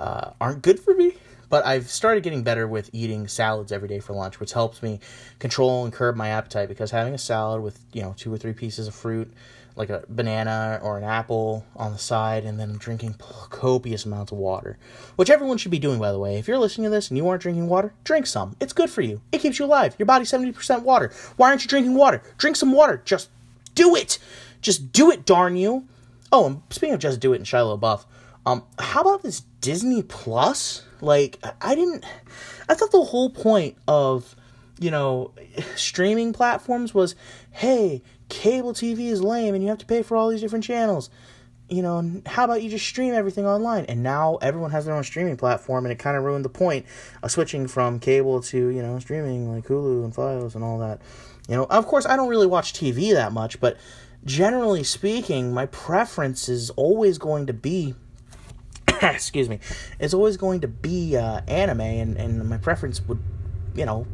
uh, 0.00 0.30
aren't 0.40 0.62
good 0.62 0.80
for 0.80 0.94
me 0.94 1.14
but 1.52 1.66
I've 1.66 1.90
started 1.90 2.22
getting 2.22 2.42
better 2.42 2.66
with 2.66 2.88
eating 2.94 3.28
salads 3.28 3.72
every 3.72 3.86
day 3.86 4.00
for 4.00 4.14
lunch, 4.14 4.40
which 4.40 4.54
helps 4.54 4.82
me 4.82 5.00
control 5.38 5.84
and 5.84 5.92
curb 5.92 6.16
my 6.16 6.30
appetite 6.30 6.66
because 6.66 6.92
having 6.92 7.12
a 7.12 7.18
salad 7.18 7.62
with, 7.62 7.78
you 7.92 8.00
know, 8.00 8.14
two 8.16 8.32
or 8.32 8.38
three 8.38 8.54
pieces 8.54 8.88
of 8.88 8.94
fruit, 8.94 9.30
like 9.76 9.90
a 9.90 10.02
banana 10.08 10.80
or 10.82 10.96
an 10.96 11.04
apple 11.04 11.66
on 11.76 11.92
the 11.92 11.98
side, 11.98 12.46
and 12.46 12.58
then 12.58 12.78
drinking 12.78 13.16
copious 13.18 14.06
amounts 14.06 14.32
of 14.32 14.38
water, 14.38 14.78
which 15.16 15.28
everyone 15.28 15.58
should 15.58 15.70
be 15.70 15.78
doing, 15.78 15.98
by 15.98 16.10
the 16.10 16.18
way. 16.18 16.38
If 16.38 16.48
you're 16.48 16.56
listening 16.56 16.84
to 16.86 16.90
this 16.90 17.10
and 17.10 17.18
you 17.18 17.28
aren't 17.28 17.42
drinking 17.42 17.68
water, 17.68 17.92
drink 18.02 18.26
some. 18.26 18.56
It's 18.58 18.72
good 18.72 18.88
for 18.88 19.02
you. 19.02 19.20
It 19.30 19.42
keeps 19.42 19.58
you 19.58 19.66
alive. 19.66 19.94
Your 19.98 20.06
body's 20.06 20.32
70% 20.32 20.84
water. 20.84 21.12
Why 21.36 21.50
aren't 21.50 21.64
you 21.64 21.68
drinking 21.68 21.96
water? 21.96 22.22
Drink 22.38 22.56
some 22.56 22.72
water. 22.72 23.02
Just 23.04 23.28
do 23.74 23.94
it. 23.94 24.18
Just 24.62 24.90
do 24.90 25.10
it, 25.10 25.26
darn 25.26 25.56
you. 25.56 25.86
Oh, 26.32 26.46
and 26.46 26.62
speaking 26.70 26.94
of 26.94 27.00
just 27.00 27.20
do 27.20 27.34
it 27.34 27.36
and 27.36 27.44
Shia 27.44 27.78
LaBeouf, 27.78 28.06
um, 28.46 28.62
how 28.78 29.02
about 29.02 29.22
this 29.22 29.42
Disney 29.60 30.02
Plus? 30.02 30.84
Like, 31.02 31.40
I 31.60 31.74
didn't. 31.74 32.04
I 32.68 32.74
thought 32.74 32.92
the 32.92 33.02
whole 33.02 33.28
point 33.28 33.76
of, 33.88 34.36
you 34.78 34.90
know, 34.90 35.32
streaming 35.74 36.32
platforms 36.32 36.94
was 36.94 37.16
hey, 37.50 38.02
cable 38.28 38.72
TV 38.72 39.08
is 39.08 39.20
lame 39.20 39.54
and 39.54 39.62
you 39.62 39.68
have 39.68 39.78
to 39.78 39.86
pay 39.86 40.02
for 40.02 40.16
all 40.16 40.30
these 40.30 40.40
different 40.40 40.64
channels. 40.64 41.10
You 41.68 41.82
know, 41.82 42.22
how 42.26 42.44
about 42.44 42.62
you 42.62 42.70
just 42.70 42.86
stream 42.86 43.14
everything 43.14 43.46
online? 43.46 43.86
And 43.86 44.02
now 44.02 44.36
everyone 44.42 44.70
has 44.70 44.84
their 44.84 44.94
own 44.94 45.04
streaming 45.04 45.36
platform, 45.36 45.86
and 45.86 45.92
it 45.92 45.98
kind 45.98 46.16
of 46.16 46.22
ruined 46.22 46.44
the 46.44 46.50
point 46.50 46.86
of 47.22 47.30
switching 47.30 47.66
from 47.66 47.98
cable 47.98 48.42
to, 48.42 48.68
you 48.68 48.82
know, 48.82 48.98
streaming 48.98 49.50
like 49.50 49.64
Hulu 49.64 50.04
and 50.04 50.14
Fios 50.14 50.54
and 50.54 50.62
all 50.62 50.78
that. 50.78 51.00
You 51.48 51.56
know, 51.56 51.64
of 51.64 51.86
course, 51.86 52.06
I 52.06 52.14
don't 52.14 52.28
really 52.28 52.46
watch 52.46 52.74
TV 52.74 53.14
that 53.14 53.32
much, 53.32 53.58
but 53.58 53.76
generally 54.24 54.84
speaking, 54.84 55.52
my 55.52 55.66
preference 55.66 56.48
is 56.48 56.70
always 56.70 57.18
going 57.18 57.46
to 57.46 57.54
be 57.54 57.94
excuse 59.14 59.48
me, 59.48 59.58
is 59.98 60.14
always 60.14 60.36
going 60.36 60.60
to 60.60 60.68
be 60.68 61.16
uh, 61.16 61.40
anime, 61.48 61.80
and, 61.80 62.16
and 62.16 62.48
my 62.48 62.58
preference 62.58 63.00
would, 63.02 63.18
you 63.74 63.84
know, 63.84 64.06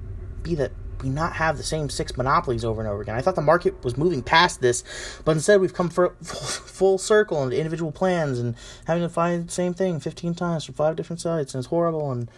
be 0.42 0.54
that 0.54 0.72
we 1.02 1.08
not 1.08 1.34
have 1.34 1.56
the 1.56 1.62
same 1.62 1.88
six 1.88 2.16
monopolies 2.16 2.64
over 2.64 2.80
and 2.80 2.90
over 2.90 3.02
again. 3.02 3.14
I 3.14 3.20
thought 3.20 3.36
the 3.36 3.42
market 3.42 3.84
was 3.84 3.96
moving 3.96 4.22
past 4.22 4.60
this, 4.60 4.82
but 5.24 5.32
instead 5.32 5.60
we've 5.60 5.74
come 5.74 5.90
for 5.90 6.10
full 6.22 6.98
circle 6.98 7.42
into 7.42 7.56
individual 7.56 7.92
plans 7.92 8.38
and 8.38 8.56
having 8.86 9.02
to 9.02 9.08
find 9.08 9.48
the 9.48 9.52
same 9.52 9.74
thing 9.74 10.00
15 10.00 10.34
times 10.34 10.64
from 10.64 10.74
five 10.74 10.96
different 10.96 11.20
sites, 11.20 11.54
and 11.54 11.60
it's 11.60 11.68
horrible, 11.68 12.10
and 12.10 12.30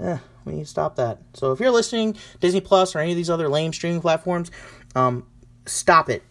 eh, 0.00 0.18
we 0.44 0.54
need 0.54 0.64
to 0.64 0.66
stop 0.66 0.96
that. 0.96 1.18
So 1.34 1.52
if 1.52 1.60
you're 1.60 1.70
listening, 1.70 2.16
Disney 2.40 2.60
Plus 2.60 2.96
or 2.96 3.00
any 3.00 3.12
of 3.12 3.16
these 3.16 3.30
other 3.30 3.48
lame 3.48 3.72
streaming 3.72 4.00
platforms, 4.00 4.50
um, 4.94 5.26
stop 5.66 6.08
it. 6.08 6.22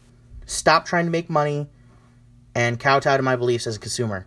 Stop 0.46 0.86
trying 0.86 1.06
to 1.06 1.12
make 1.12 1.30
money 1.30 1.68
and 2.56 2.80
kowtow 2.80 3.18
to 3.18 3.24
my 3.24 3.36
beliefs 3.36 3.68
as 3.68 3.76
a 3.76 3.80
consumer 3.80 4.26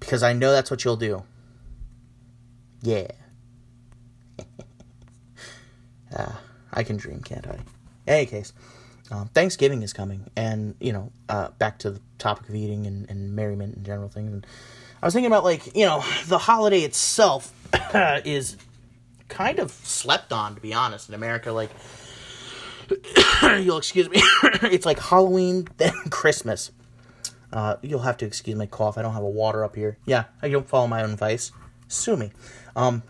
because 0.00 0.22
I 0.22 0.32
know 0.32 0.52
that's 0.52 0.70
what 0.70 0.84
you'll 0.84 0.96
do. 0.96 1.24
Yeah. 2.82 3.08
uh, 6.16 6.32
I 6.72 6.82
can 6.82 6.96
dream, 6.96 7.20
can't 7.20 7.46
I? 7.46 7.54
In 7.54 7.62
any 8.06 8.26
case, 8.26 8.52
um, 9.10 9.28
Thanksgiving 9.28 9.82
is 9.82 9.92
coming, 9.92 10.30
and 10.36 10.74
you 10.80 10.92
know, 10.92 11.12
uh, 11.28 11.48
back 11.58 11.78
to 11.80 11.90
the 11.90 12.00
topic 12.18 12.48
of 12.48 12.54
eating 12.54 12.86
and, 12.86 13.08
and 13.10 13.34
merriment 13.34 13.76
and 13.76 13.86
general 13.86 14.08
things. 14.08 14.32
And 14.32 14.46
I 15.02 15.06
was 15.06 15.14
thinking 15.14 15.30
about 15.30 15.44
like 15.44 15.74
you 15.76 15.86
know 15.86 16.04
the 16.26 16.38
holiday 16.38 16.80
itself 16.82 17.52
is 18.24 18.56
kind 19.28 19.58
of 19.58 19.70
slept 19.70 20.32
on, 20.32 20.54
to 20.54 20.60
be 20.60 20.74
honest, 20.74 21.08
in 21.08 21.14
America. 21.14 21.52
Like, 21.52 21.70
you'll 23.42 23.78
excuse 23.78 24.08
me, 24.10 24.20
it's 24.62 24.86
like 24.86 24.98
Halloween 24.98 25.68
then 25.78 25.94
Christmas. 26.10 26.70
Uh, 27.52 27.76
you'll 27.82 28.00
have 28.00 28.16
to 28.18 28.26
excuse 28.26 28.56
my 28.56 28.66
cough. 28.66 28.98
I 28.98 29.02
don't 29.02 29.14
have 29.14 29.22
a 29.22 29.28
water 29.28 29.64
up 29.64 29.74
here. 29.76 29.98
Yeah, 30.04 30.24
I 30.42 30.48
don't 30.48 30.68
follow 30.68 30.86
my 30.86 31.02
own 31.02 31.12
advice. 31.12 31.52
Sue 31.88 32.16
me. 32.16 32.32
Um, 32.76 33.02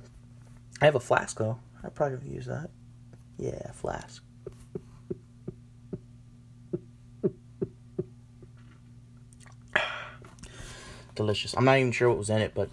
I 0.81 0.85
have 0.85 0.95
a 0.95 1.01
flask 1.01 1.37
though. 1.39 1.59
I 1.83 1.89
probably 1.89 2.19
could 2.19 2.29
use 2.29 2.47
that. 2.47 2.71
Yeah, 3.37 3.73
flask. 3.73 4.23
Delicious. 11.15 11.55
I'm 11.57 11.65
not 11.65 11.79
even 11.79 11.93
sure 11.93 12.09
what 12.09 12.19
was 12.19 12.31
in 12.31 12.41
it, 12.41 12.53
but 12.55 12.71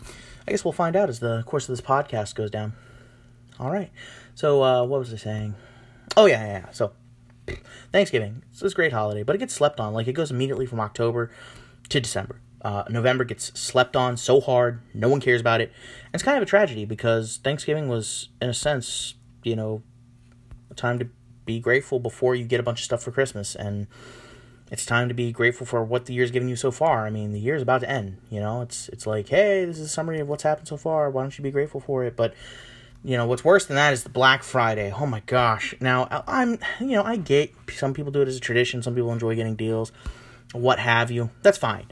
I 0.47 0.51
guess 0.51 0.63
we'll 0.63 0.71
find 0.71 0.95
out 0.95 1.09
as 1.09 1.19
the 1.19 1.43
course 1.43 1.67
of 1.67 1.75
this 1.75 1.85
podcast 1.85 2.35
goes 2.35 2.51
down. 2.51 2.73
All 3.59 3.71
right. 3.71 3.91
So, 4.35 4.63
uh, 4.63 4.83
what 4.83 4.99
was 4.99 5.11
I 5.13 5.17
saying? 5.17 5.55
Oh 6.15 6.25
yeah, 6.25 6.45
yeah. 6.45 6.59
yeah. 6.59 6.71
So, 6.71 6.93
Thanksgiving. 7.91 8.43
It's 8.51 8.61
this 8.61 8.73
great 8.73 8.93
holiday, 8.93 9.23
but 9.23 9.35
it 9.35 9.39
gets 9.39 9.53
slept 9.53 9.79
on. 9.79 9.93
Like 9.93 10.07
it 10.07 10.13
goes 10.13 10.31
immediately 10.31 10.65
from 10.65 10.79
October 10.79 11.31
to 11.89 11.99
December. 11.99 12.41
Uh, 12.61 12.83
November 12.89 13.23
gets 13.23 13.57
slept 13.59 13.95
on 13.95 14.17
so 14.17 14.41
hard, 14.41 14.81
no 14.93 15.07
one 15.07 15.21
cares 15.21 15.39
about 15.39 15.61
it. 15.61 15.71
And 16.05 16.15
it's 16.15 16.23
kind 16.23 16.35
of 16.35 16.41
a 16.41 16.47
tragedy 16.47 16.83
because 16.83 17.37
Thanksgiving 17.37 17.87
was, 17.87 18.29
in 18.41 18.49
a 18.49 18.55
sense, 18.55 19.13
you 19.43 19.55
know, 19.55 19.83
a 20.71 20.73
time 20.73 20.97
to 20.97 21.07
be 21.45 21.59
grateful 21.59 21.99
before 21.99 22.33
you 22.33 22.43
get 22.43 22.59
a 22.59 22.63
bunch 22.63 22.79
of 22.79 22.85
stuff 22.85 23.03
for 23.03 23.11
Christmas. 23.11 23.55
And 23.55 23.85
it's 24.71 24.83
time 24.83 25.09
to 25.09 25.13
be 25.13 25.31
grateful 25.31 25.67
for 25.67 25.83
what 25.83 26.07
the 26.07 26.13
year's 26.13 26.31
given 26.31 26.49
you 26.49 26.55
so 26.55 26.71
far. 26.71 27.05
I 27.05 27.11
mean, 27.11 27.33
the 27.33 27.39
year's 27.39 27.61
about 27.61 27.81
to 27.81 27.89
end. 27.89 28.17
You 28.31 28.39
know, 28.39 28.61
it's 28.61 28.89
it's 28.89 29.05
like, 29.05 29.29
hey, 29.29 29.63
this 29.65 29.77
is 29.77 29.85
a 29.85 29.89
summary 29.89 30.19
of 30.19 30.27
what's 30.27 30.41
happened 30.41 30.67
so 30.67 30.77
far. 30.77 31.11
Why 31.11 31.21
don't 31.21 31.37
you 31.37 31.43
be 31.43 31.51
grateful 31.51 31.79
for 31.79 32.03
it? 32.03 32.15
But 32.15 32.33
you 33.05 33.17
know, 33.17 33.27
what's 33.27 33.43
worse 33.43 33.65
than 33.65 33.75
that 33.75 33.93
is 33.93 34.01
the 34.01 34.09
Black 34.09 34.41
Friday. 34.41 34.91
Oh 34.91 35.05
my 35.05 35.21
gosh! 35.27 35.75
Now 35.79 36.07
I'm, 36.27 36.57
you 36.79 36.93
know, 36.93 37.03
I 37.03 37.17
get 37.17 37.53
some 37.71 37.93
people 37.93 38.11
do 38.11 38.21
it 38.21 38.27
as 38.27 38.35
a 38.35 38.39
tradition. 38.39 38.81
Some 38.81 38.95
people 38.95 39.13
enjoy 39.13 39.35
getting 39.35 39.55
deals, 39.55 39.91
what 40.53 40.79
have 40.79 41.11
you. 41.11 41.29
That's 41.43 41.57
fine. 41.57 41.85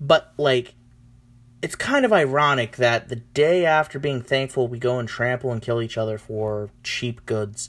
But 0.00 0.32
like 0.36 0.74
it's 1.60 1.74
kind 1.74 2.04
of 2.04 2.12
ironic 2.12 2.76
that 2.76 3.08
the 3.08 3.16
day 3.16 3.66
after 3.66 3.98
being 3.98 4.22
thankful 4.22 4.68
we 4.68 4.78
go 4.78 4.98
and 4.98 5.08
trample 5.08 5.52
and 5.52 5.60
kill 5.60 5.82
each 5.82 5.98
other 5.98 6.16
for 6.16 6.70
cheap 6.82 7.26
goods 7.26 7.68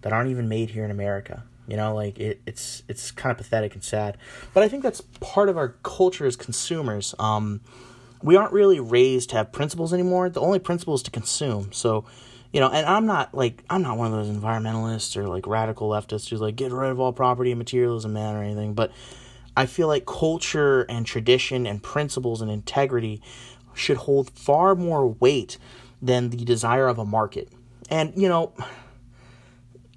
that 0.00 0.12
aren't 0.12 0.30
even 0.30 0.48
made 0.48 0.70
here 0.70 0.84
in 0.84 0.90
America. 0.90 1.44
You 1.68 1.76
know, 1.76 1.94
like 1.94 2.18
it, 2.18 2.40
it's 2.46 2.82
it's 2.88 3.10
kind 3.10 3.30
of 3.30 3.36
pathetic 3.36 3.74
and 3.74 3.84
sad. 3.84 4.16
But 4.54 4.62
I 4.62 4.68
think 4.68 4.82
that's 4.82 5.02
part 5.20 5.48
of 5.48 5.56
our 5.56 5.76
culture 5.82 6.26
as 6.26 6.36
consumers. 6.36 7.14
Um, 7.18 7.60
we 8.22 8.34
aren't 8.34 8.52
really 8.52 8.80
raised 8.80 9.30
to 9.30 9.36
have 9.36 9.52
principles 9.52 9.92
anymore. 9.92 10.28
The 10.28 10.40
only 10.40 10.58
principle 10.58 10.94
is 10.94 11.02
to 11.04 11.10
consume. 11.10 11.72
So, 11.72 12.04
you 12.52 12.60
know, 12.60 12.68
and 12.68 12.86
I'm 12.86 13.06
not 13.06 13.34
like 13.34 13.62
I'm 13.70 13.82
not 13.82 13.96
one 13.96 14.12
of 14.12 14.12
those 14.12 14.34
environmentalists 14.34 15.16
or 15.16 15.28
like 15.28 15.46
radical 15.46 15.88
leftists 15.88 16.28
who's 16.28 16.40
like 16.40 16.56
get 16.56 16.72
rid 16.72 16.90
of 16.90 16.98
all 16.98 17.12
property 17.12 17.52
and 17.52 17.58
materialism, 17.58 18.12
man, 18.12 18.34
or 18.34 18.42
anything. 18.42 18.74
But 18.74 18.92
I 19.56 19.66
feel 19.66 19.88
like 19.88 20.06
culture 20.06 20.82
and 20.82 21.04
tradition 21.04 21.66
and 21.66 21.82
principles 21.82 22.40
and 22.40 22.50
integrity 22.50 23.22
should 23.74 23.98
hold 23.98 24.30
far 24.30 24.74
more 24.74 25.08
weight 25.08 25.58
than 26.00 26.30
the 26.30 26.44
desire 26.44 26.88
of 26.88 26.98
a 26.98 27.04
market. 27.04 27.48
And, 27.88 28.12
you 28.16 28.28
know, 28.28 28.52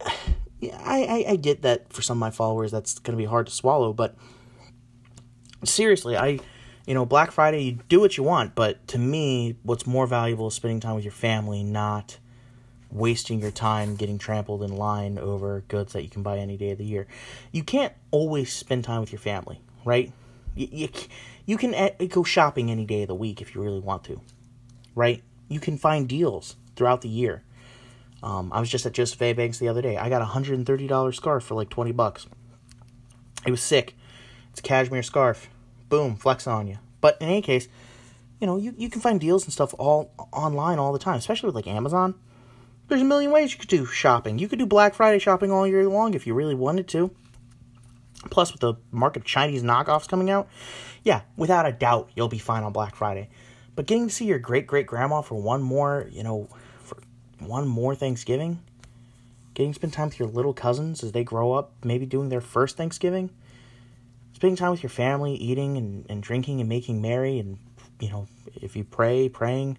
I, 0.05 1.03
I, 1.03 1.25
I 1.29 1.35
get 1.35 1.61
that 1.63 1.91
for 1.91 2.01
some 2.01 2.17
of 2.17 2.19
my 2.19 2.31
followers 2.31 2.71
that's 2.71 2.99
going 2.99 3.17
to 3.17 3.21
be 3.21 3.25
hard 3.25 3.47
to 3.47 3.51
swallow, 3.51 3.93
but 3.93 4.15
seriously, 5.63 6.15
I, 6.15 6.39
you 6.85 6.93
know, 6.93 7.05
Black 7.05 7.31
Friday, 7.31 7.63
you 7.63 7.79
do 7.89 7.99
what 7.99 8.17
you 8.17 8.23
want, 8.23 8.55
but 8.55 8.85
to 8.89 8.97
me, 8.97 9.57
what's 9.63 9.85
more 9.85 10.07
valuable 10.07 10.47
is 10.47 10.53
spending 10.53 10.79
time 10.79 10.95
with 10.95 11.03
your 11.03 11.11
family, 11.11 11.63
not 11.63 12.17
wasting 12.93 13.41
your 13.41 13.51
time 13.51 13.95
getting 13.95 14.17
trampled 14.17 14.63
in 14.63 14.75
line 14.77 15.17
over 15.17 15.63
goods 15.67 15.93
that 15.93 16.03
you 16.03 16.09
can 16.09 16.21
buy 16.21 16.37
any 16.37 16.55
day 16.57 16.71
of 16.71 16.77
the 16.77 16.85
year. 16.85 17.07
You 17.51 17.63
can't 17.63 17.93
always 18.11 18.53
spend 18.53 18.83
time 18.83 19.01
with 19.01 19.11
your 19.11 19.19
family, 19.19 19.59
right? 19.83 20.11
You, 20.55 20.67
you, 20.71 20.89
you 21.45 21.57
can 21.57 21.91
go 22.09 22.23
shopping 22.23 22.69
any 22.69 22.85
day 22.85 23.01
of 23.01 23.07
the 23.07 23.15
week 23.15 23.41
if 23.41 23.55
you 23.55 23.61
really 23.61 23.79
want 23.79 24.03
to, 24.05 24.21
right? 24.95 25.23
You 25.49 25.59
can 25.59 25.77
find 25.77 26.07
deals 26.07 26.55
throughout 26.75 27.01
the 27.01 27.09
year. 27.09 27.43
Um, 28.21 28.53
I 28.53 28.59
was 28.59 28.69
just 28.69 28.85
at 28.85 28.93
Joseph 28.93 29.21
A. 29.21 29.33
Banks 29.33 29.57
the 29.57 29.67
other 29.67 29.81
day. 29.81 29.97
I 29.97 30.07
got 30.07 30.21
a 30.21 30.25
$130 30.25 31.15
scarf 31.15 31.43
for 31.43 31.55
like 31.55 31.69
20 31.69 31.91
bucks. 31.91 32.27
It 33.45 33.51
was 33.51 33.61
sick. 33.61 33.97
It's 34.51 34.59
a 34.59 34.63
cashmere 34.63 35.03
scarf. 35.03 35.49
Boom, 35.89 36.15
flex 36.15 36.47
on 36.47 36.67
you. 36.67 36.77
But 37.01 37.17
in 37.19 37.27
any 37.27 37.41
case, 37.41 37.67
you 38.39 38.47
know, 38.47 38.55
you, 38.55 38.73
you 38.77 38.89
can 38.89 39.01
find 39.01 39.19
deals 39.19 39.43
and 39.43 39.51
stuff 39.51 39.73
all 39.77 40.11
online 40.31 40.79
all 40.79 40.93
the 40.93 40.99
time, 40.99 41.17
especially 41.17 41.47
with 41.47 41.55
like 41.55 41.67
Amazon. 41.67 42.15
There's 42.87 43.01
a 43.01 43.05
million 43.05 43.31
ways 43.31 43.53
you 43.53 43.59
could 43.59 43.69
do 43.69 43.85
shopping. 43.85 44.39
You 44.39 44.47
could 44.47 44.59
do 44.59 44.65
Black 44.65 44.93
Friday 44.93 45.19
shopping 45.19 45.51
all 45.51 45.65
year 45.65 45.87
long 45.87 46.13
if 46.13 46.27
you 46.27 46.33
really 46.33 46.55
wanted 46.55 46.87
to. 46.89 47.11
Plus, 48.29 48.51
with 48.51 48.61
the 48.61 48.75
market 48.91 49.21
of 49.21 49.25
Chinese 49.25 49.63
knockoffs 49.63 50.07
coming 50.07 50.29
out, 50.29 50.47
yeah, 51.03 51.21
without 51.35 51.65
a 51.65 51.71
doubt, 51.71 52.09
you'll 52.15 52.29
be 52.29 52.39
fine 52.39 52.63
on 52.63 52.71
Black 52.71 52.95
Friday. 52.95 53.29
But 53.75 53.85
getting 53.85 54.07
to 54.07 54.13
see 54.13 54.25
your 54.25 54.39
great 54.39 54.67
great 54.67 54.87
grandma 54.87 55.21
for 55.21 55.35
one 55.35 55.61
more, 55.61 56.07
you 56.11 56.23
know, 56.23 56.47
for 56.83 56.97
one 57.39 57.67
more 57.67 57.95
Thanksgiving, 57.95 58.59
getting 59.53 59.71
to 59.71 59.75
spend 59.75 59.93
time 59.93 60.07
with 60.07 60.19
your 60.19 60.29
little 60.29 60.53
cousins 60.53 61.03
as 61.03 61.11
they 61.11 61.23
grow 61.23 61.53
up, 61.53 61.73
maybe 61.83 62.05
doing 62.05 62.29
their 62.29 62.41
first 62.41 62.77
Thanksgiving, 62.77 63.29
spending 64.33 64.55
time 64.55 64.71
with 64.71 64.83
your 64.83 64.89
family, 64.89 65.33
eating 65.35 65.77
and, 65.77 66.05
and 66.09 66.21
drinking 66.21 66.59
and 66.59 66.69
making 66.69 67.01
merry, 67.01 67.39
and, 67.39 67.57
you 67.99 68.09
know, 68.09 68.27
if 68.55 68.75
you 68.75 68.83
pray, 68.83 69.27
praying 69.27 69.77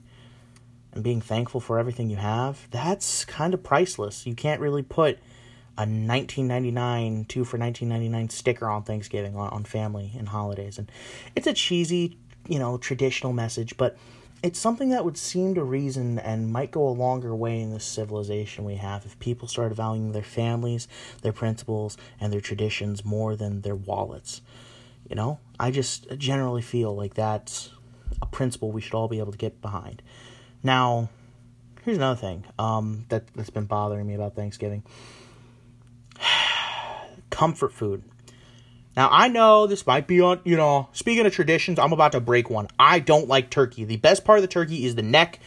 and 0.95 1.03
being 1.03 1.21
thankful 1.21 1.61
for 1.61 1.79
everything 1.79 2.09
you 2.09 2.17
have, 2.17 2.69
that's 2.71 3.25
kind 3.25 3.53
of 3.53 3.63
priceless. 3.63 4.27
You 4.27 4.35
can't 4.35 4.61
really 4.61 4.83
put 4.83 5.19
a 5.77 5.83
1999 5.83 7.25
two 7.25 7.45
for 7.45 7.59
1999 7.59 8.31
sticker 8.31 8.69
on 8.69 8.85
Thanksgiving 8.85 9.37
on, 9.37 9.51
on 9.51 9.65
family 9.65 10.13
and 10.17 10.29
holidays. 10.29 10.79
And 10.79 10.91
it's 11.35 11.49
a 11.49 11.53
cheesy, 11.53 12.17
you 12.49 12.61
know, 12.61 12.79
traditional 12.79 13.33
message, 13.33 13.77
but 13.77 13.97
it's 14.45 14.59
something 14.59 14.91
that 14.91 15.05
would 15.05 15.17
seem 15.17 15.55
to 15.55 15.65
reason 15.65 16.19
and 16.19 16.53
might 16.53 16.71
go 16.71 16.87
a 16.87 16.91
longer 16.91 17.35
way 17.35 17.61
in 17.61 17.73
this 17.73 17.85
civilization 17.85 18.65
we 18.65 18.77
have 18.77 19.05
if 19.05 19.19
people 19.19 19.49
started 19.49 19.75
valuing 19.75 20.13
their 20.13 20.23
families, 20.23 20.87
their 21.23 21.33
principles, 21.33 21.97
and 22.21 22.33
their 22.33 22.43
traditions 22.43 23.05
more 23.05 23.35
than 23.35 23.63
their 23.63 23.75
wallets. 23.75 24.43
You 25.09 25.17
know, 25.17 25.41
I 25.59 25.71
just 25.71 26.17
generally 26.19 26.63
feel 26.63 26.95
like 26.95 27.15
that's 27.15 27.71
a 28.23 28.27
principle 28.27 28.71
we 28.71 28.81
should 28.81 28.95
all 28.95 29.09
be 29.09 29.19
able 29.19 29.33
to 29.33 29.39
get 29.39 29.61
behind. 29.61 30.03
Now, 30.65 31.11
here's 31.83 31.99
another 31.99 32.19
thing 32.19 32.45
um, 32.59 33.05
that, 33.11 33.27
that's 33.35 33.51
been 33.51 33.67
bothering 33.67 34.07
me 34.07 34.15
about 34.15 34.35
Thanksgiving 34.35 34.83
comfort 37.31 37.73
food. 37.73 38.03
Now, 38.97 39.09
I 39.13 39.29
know 39.29 39.67
this 39.67 39.87
might 39.87 40.07
be 40.07 40.21
on, 40.21 40.41
you 40.45 40.57
know, 40.57 40.89
speaking 40.93 41.27
of 41.27 41.35
traditions, 41.35 41.79
I'm 41.79 41.93
about 41.93 42.13
to 42.13 42.21
break 42.21 42.49
one. 42.49 42.69
I 42.79 43.01
don't 43.01 43.29
like 43.29 43.51
turkey. 43.51 43.85
The 43.85 43.97
best 43.97 44.25
part 44.25 44.39
of 44.39 44.43
the 44.43 44.49
turkey 44.49 44.87
is 44.87 44.95
the 44.95 45.03
neck. 45.03 45.41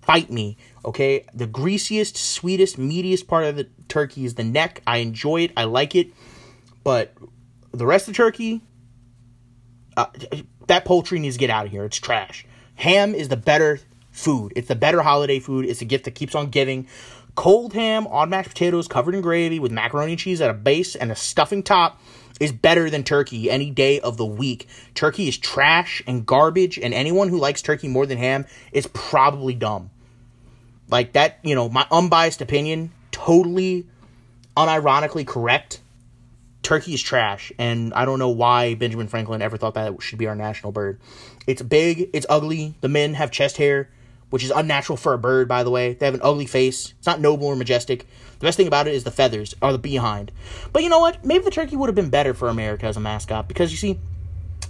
Fight 0.00 0.30
me, 0.30 0.56
okay? 0.84 1.26
The 1.34 1.46
greasiest, 1.46 2.16
sweetest, 2.16 2.78
meatiest 2.78 3.26
part 3.26 3.44
of 3.44 3.56
the 3.56 3.68
turkey 3.88 4.24
is 4.24 4.34
the 4.34 4.44
neck. 4.44 4.82
I 4.86 4.98
enjoy 4.98 5.42
it. 5.42 5.52
I 5.56 5.64
like 5.64 5.94
it. 5.94 6.08
But 6.82 7.14
the 7.72 7.86
rest 7.86 8.08
of 8.08 8.14
the 8.14 8.16
turkey, 8.16 8.62
uh, 9.96 10.06
that 10.68 10.84
poultry 10.84 11.18
needs 11.18 11.36
to 11.36 11.40
get 11.40 11.50
out 11.50 11.66
of 11.66 11.72
here. 11.72 11.84
It's 11.84 11.98
trash. 11.98 12.46
Ham 12.76 13.14
is 13.14 13.28
the 13.28 13.36
better 13.36 13.78
food. 14.12 14.52
It's 14.54 14.68
the 14.68 14.76
better 14.76 15.02
holiday 15.02 15.40
food. 15.40 15.64
It's 15.64 15.82
a 15.82 15.86
gift 15.86 16.04
that 16.04 16.14
keeps 16.14 16.34
on 16.34 16.50
giving. 16.50 16.86
Cold 17.34 17.72
ham 17.72 18.06
on 18.08 18.28
mashed 18.28 18.50
potatoes 18.50 18.86
covered 18.86 19.14
in 19.14 19.22
gravy 19.22 19.58
with 19.58 19.72
macaroni 19.72 20.12
and 20.12 20.20
cheese 20.20 20.40
at 20.40 20.50
a 20.50 20.54
base 20.54 20.94
and 20.94 21.10
a 21.10 21.16
stuffing 21.16 21.62
top 21.62 21.98
is 22.38 22.52
better 22.52 22.90
than 22.90 23.04
turkey 23.04 23.50
any 23.50 23.70
day 23.70 24.00
of 24.00 24.16
the 24.16 24.26
week. 24.26 24.68
Turkey 24.94 25.28
is 25.28 25.38
trash 25.38 26.02
and 26.06 26.26
garbage, 26.26 26.78
and 26.78 26.92
anyone 26.92 27.28
who 27.28 27.38
likes 27.38 27.62
turkey 27.62 27.88
more 27.88 28.04
than 28.04 28.18
ham 28.18 28.46
is 28.72 28.86
probably 28.88 29.54
dumb. 29.54 29.90
Like 30.88 31.12
that, 31.12 31.38
you 31.42 31.54
know, 31.54 31.68
my 31.68 31.86
unbiased 31.90 32.42
opinion, 32.42 32.92
totally 33.12 33.86
unironically 34.56 35.26
correct. 35.26 35.80
Turkey 36.62 36.94
is 36.94 37.02
trash, 37.02 37.52
and 37.58 37.94
I 37.94 38.04
don't 38.04 38.18
know 38.18 38.28
why 38.28 38.74
Benjamin 38.74 39.08
Franklin 39.08 39.40
ever 39.40 39.56
thought 39.56 39.74
that 39.74 40.00
should 40.02 40.18
be 40.18 40.26
our 40.26 40.36
national 40.36 40.72
bird. 40.72 41.00
It's 41.46 41.62
big, 41.62 42.10
it's 42.12 42.26
ugly, 42.28 42.74
the 42.80 42.88
men 42.88 43.14
have 43.14 43.30
chest 43.30 43.56
hair 43.56 43.88
which 44.32 44.42
is 44.42 44.50
unnatural 44.50 44.96
for 44.96 45.12
a 45.12 45.18
bird, 45.18 45.46
by 45.46 45.62
the 45.62 45.68
way. 45.68 45.92
They 45.92 46.06
have 46.06 46.14
an 46.14 46.22
ugly 46.22 46.46
face. 46.46 46.94
It's 46.96 47.06
not 47.06 47.20
noble 47.20 47.48
or 47.48 47.54
majestic. 47.54 48.06
The 48.38 48.46
best 48.46 48.56
thing 48.56 48.66
about 48.66 48.88
it 48.88 48.94
is 48.94 49.04
the 49.04 49.10
feathers 49.10 49.54
or 49.60 49.72
the 49.72 49.78
behind. 49.78 50.32
But 50.72 50.82
you 50.82 50.88
know 50.88 51.00
what? 51.00 51.22
Maybe 51.22 51.44
the 51.44 51.50
turkey 51.50 51.76
would 51.76 51.88
have 51.88 51.94
been 51.94 52.08
better 52.08 52.32
for 52.32 52.48
America 52.48 52.86
as 52.86 52.96
a 52.96 53.00
mascot 53.00 53.46
because 53.46 53.70
you 53.70 53.76
see, 53.76 54.00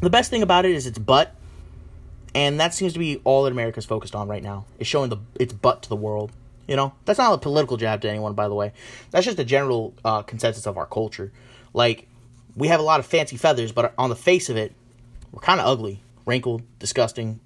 The 0.01 0.11
best 0.11 0.31
thing 0.31 0.43
about 0.43 0.65
it 0.65 0.73
is 0.73 0.85
its 0.89 0.99
butt, 0.99 1.33
and 2.35 2.59
that 2.59 2.75
seems 2.75 2.93
to 2.95 2.99
be 2.99 3.21
all 3.23 3.45
that 3.45 3.53
America's 3.53 3.85
focused 3.85 4.17
on 4.17 4.27
right 4.27 4.43
now. 4.43 4.67
Is 4.81 4.89
showing 4.89 5.11
the 5.11 5.19
its 5.37 5.53
butt 5.53 5.83
to 5.83 5.89
the 5.89 5.97
world. 5.97 6.33
You 6.67 6.75
know, 6.75 6.93
that's 7.05 7.21
not 7.21 7.33
a 7.33 7.39
political 7.39 7.77
jab 7.77 8.01
to 8.01 8.11
anyone, 8.11 8.35
by 8.35 8.49
the 8.49 8.55
way. 8.55 8.73
That's 9.13 9.25
just 9.25 9.39
a 9.39 9.45
general 9.45 9.95
uh, 10.05 10.23
consensus 10.23 10.67
of 10.67 10.77
our 10.77 10.87
culture. 10.87 11.31
Like, 11.73 12.09
we 12.57 12.67
have 12.67 12.81
a 12.81 12.83
lot 12.83 12.99
of 12.99 13.07
fancy 13.07 13.37
feathers, 13.37 13.71
but 13.71 13.95
on 13.97 14.11
the 14.11 14.17
face 14.17 14.51
of 14.51 14.57
it, 14.57 14.73
we're 15.31 15.41
kind 15.41 15.61
of 15.61 15.67
ugly, 15.67 16.03
wrinkled, 16.27 16.63
disgusting, 16.79 17.39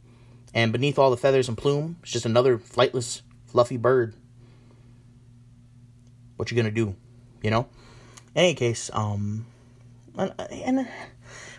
and 0.56 0.72
beneath 0.72 0.98
all 0.98 1.10
the 1.10 1.18
feathers 1.18 1.48
and 1.48 1.58
plume, 1.58 1.96
it's 2.02 2.12
just 2.12 2.24
another 2.24 2.56
flightless, 2.56 3.20
fluffy 3.44 3.76
bird. 3.76 4.14
What 6.36 6.50
you 6.50 6.56
gonna 6.56 6.70
do? 6.70 6.96
You 7.42 7.50
know. 7.50 7.68
In 8.34 8.42
any 8.42 8.54
case, 8.54 8.90
um, 8.94 9.44
and, 10.16 10.32
and 10.50 10.88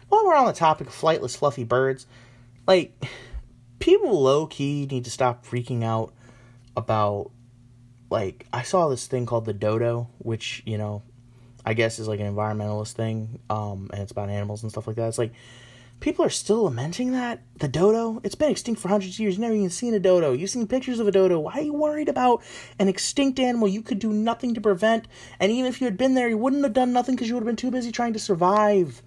while 0.10 0.26
we're 0.26 0.36
on 0.36 0.48
the 0.48 0.54
topic 0.54 0.88
of 0.88 0.94
flightless, 0.94 1.38
fluffy 1.38 1.64
birds, 1.64 2.08
like 2.66 2.92
people 3.78 4.20
low 4.20 4.48
key 4.48 4.88
need 4.90 5.06
to 5.06 5.12
stop 5.12 5.46
freaking 5.46 5.84
out 5.84 6.12
about 6.76 7.30
like 8.10 8.48
I 8.52 8.64
saw 8.64 8.90
this 8.90 9.06
thing 9.06 9.28
called 9.28 9.46
the 9.46 9.54
dodo, 9.54 10.10
which 10.18 10.64
you 10.66 10.80
know, 10.80 11.04
I 11.64 11.76
guess 11.76 12.00
is 12.00 12.08
like 12.08 12.20
an 12.20 12.34
environmentalist 12.34 12.94
thing, 12.94 13.42
um, 13.48 13.92
and 13.94 14.02
it's 14.02 14.12
about 14.12 14.30
animals 14.30 14.64
and 14.64 14.72
stuff 14.72 14.88
like 14.88 14.96
that. 14.96 15.08
It's 15.08 15.20
like 15.20 15.34
people 16.00 16.24
are 16.24 16.30
still 16.30 16.64
lamenting 16.64 17.12
that 17.12 17.42
the 17.58 17.68
dodo. 17.68 18.22
It's 18.24 18.36
been 18.36 18.52
extinct 18.52 18.80
for 18.82 18.88
hundreds 18.88 19.16
of 19.16 19.20
years. 19.20 19.34
You've 19.34 19.42
never 19.42 19.56
even 19.56 19.70
seen 19.70 19.94
a 19.94 20.00
dodo. 20.00 20.32
You've 20.32 20.50
seen 20.50 20.68
pictures 20.68 21.00
of 21.00 21.08
a 21.08 21.12
dodo. 21.12 21.40
Why 21.40 21.54
are 21.54 21.62
you 21.62 21.74
worried 21.74 22.10
about 22.10 22.44
an 22.80 22.88
extinct 22.88 23.40
animal 23.40 23.68
you 23.68 23.82
could 23.82 24.00
do 24.00 24.14
nothing 24.14 24.54
to 24.54 24.62
prevent? 24.62 25.08
And 25.40 25.52
even 25.52 25.66
if 25.66 25.82
you 25.82 25.86
had 25.86 25.98
been 25.98 26.14
there, 26.14 26.30
you 26.30 26.38
wouldn't 26.38 26.64
have 26.64 26.74
done 26.74 26.94
nothing 26.94 27.16
because 27.16 27.28
you 27.28 27.36
would 27.36 27.42
have 27.42 27.48
been 27.48 27.56
too 27.56 27.72
busy 27.72 27.92
trying 27.92 28.14
to 28.14 28.20
survive. 28.20 29.02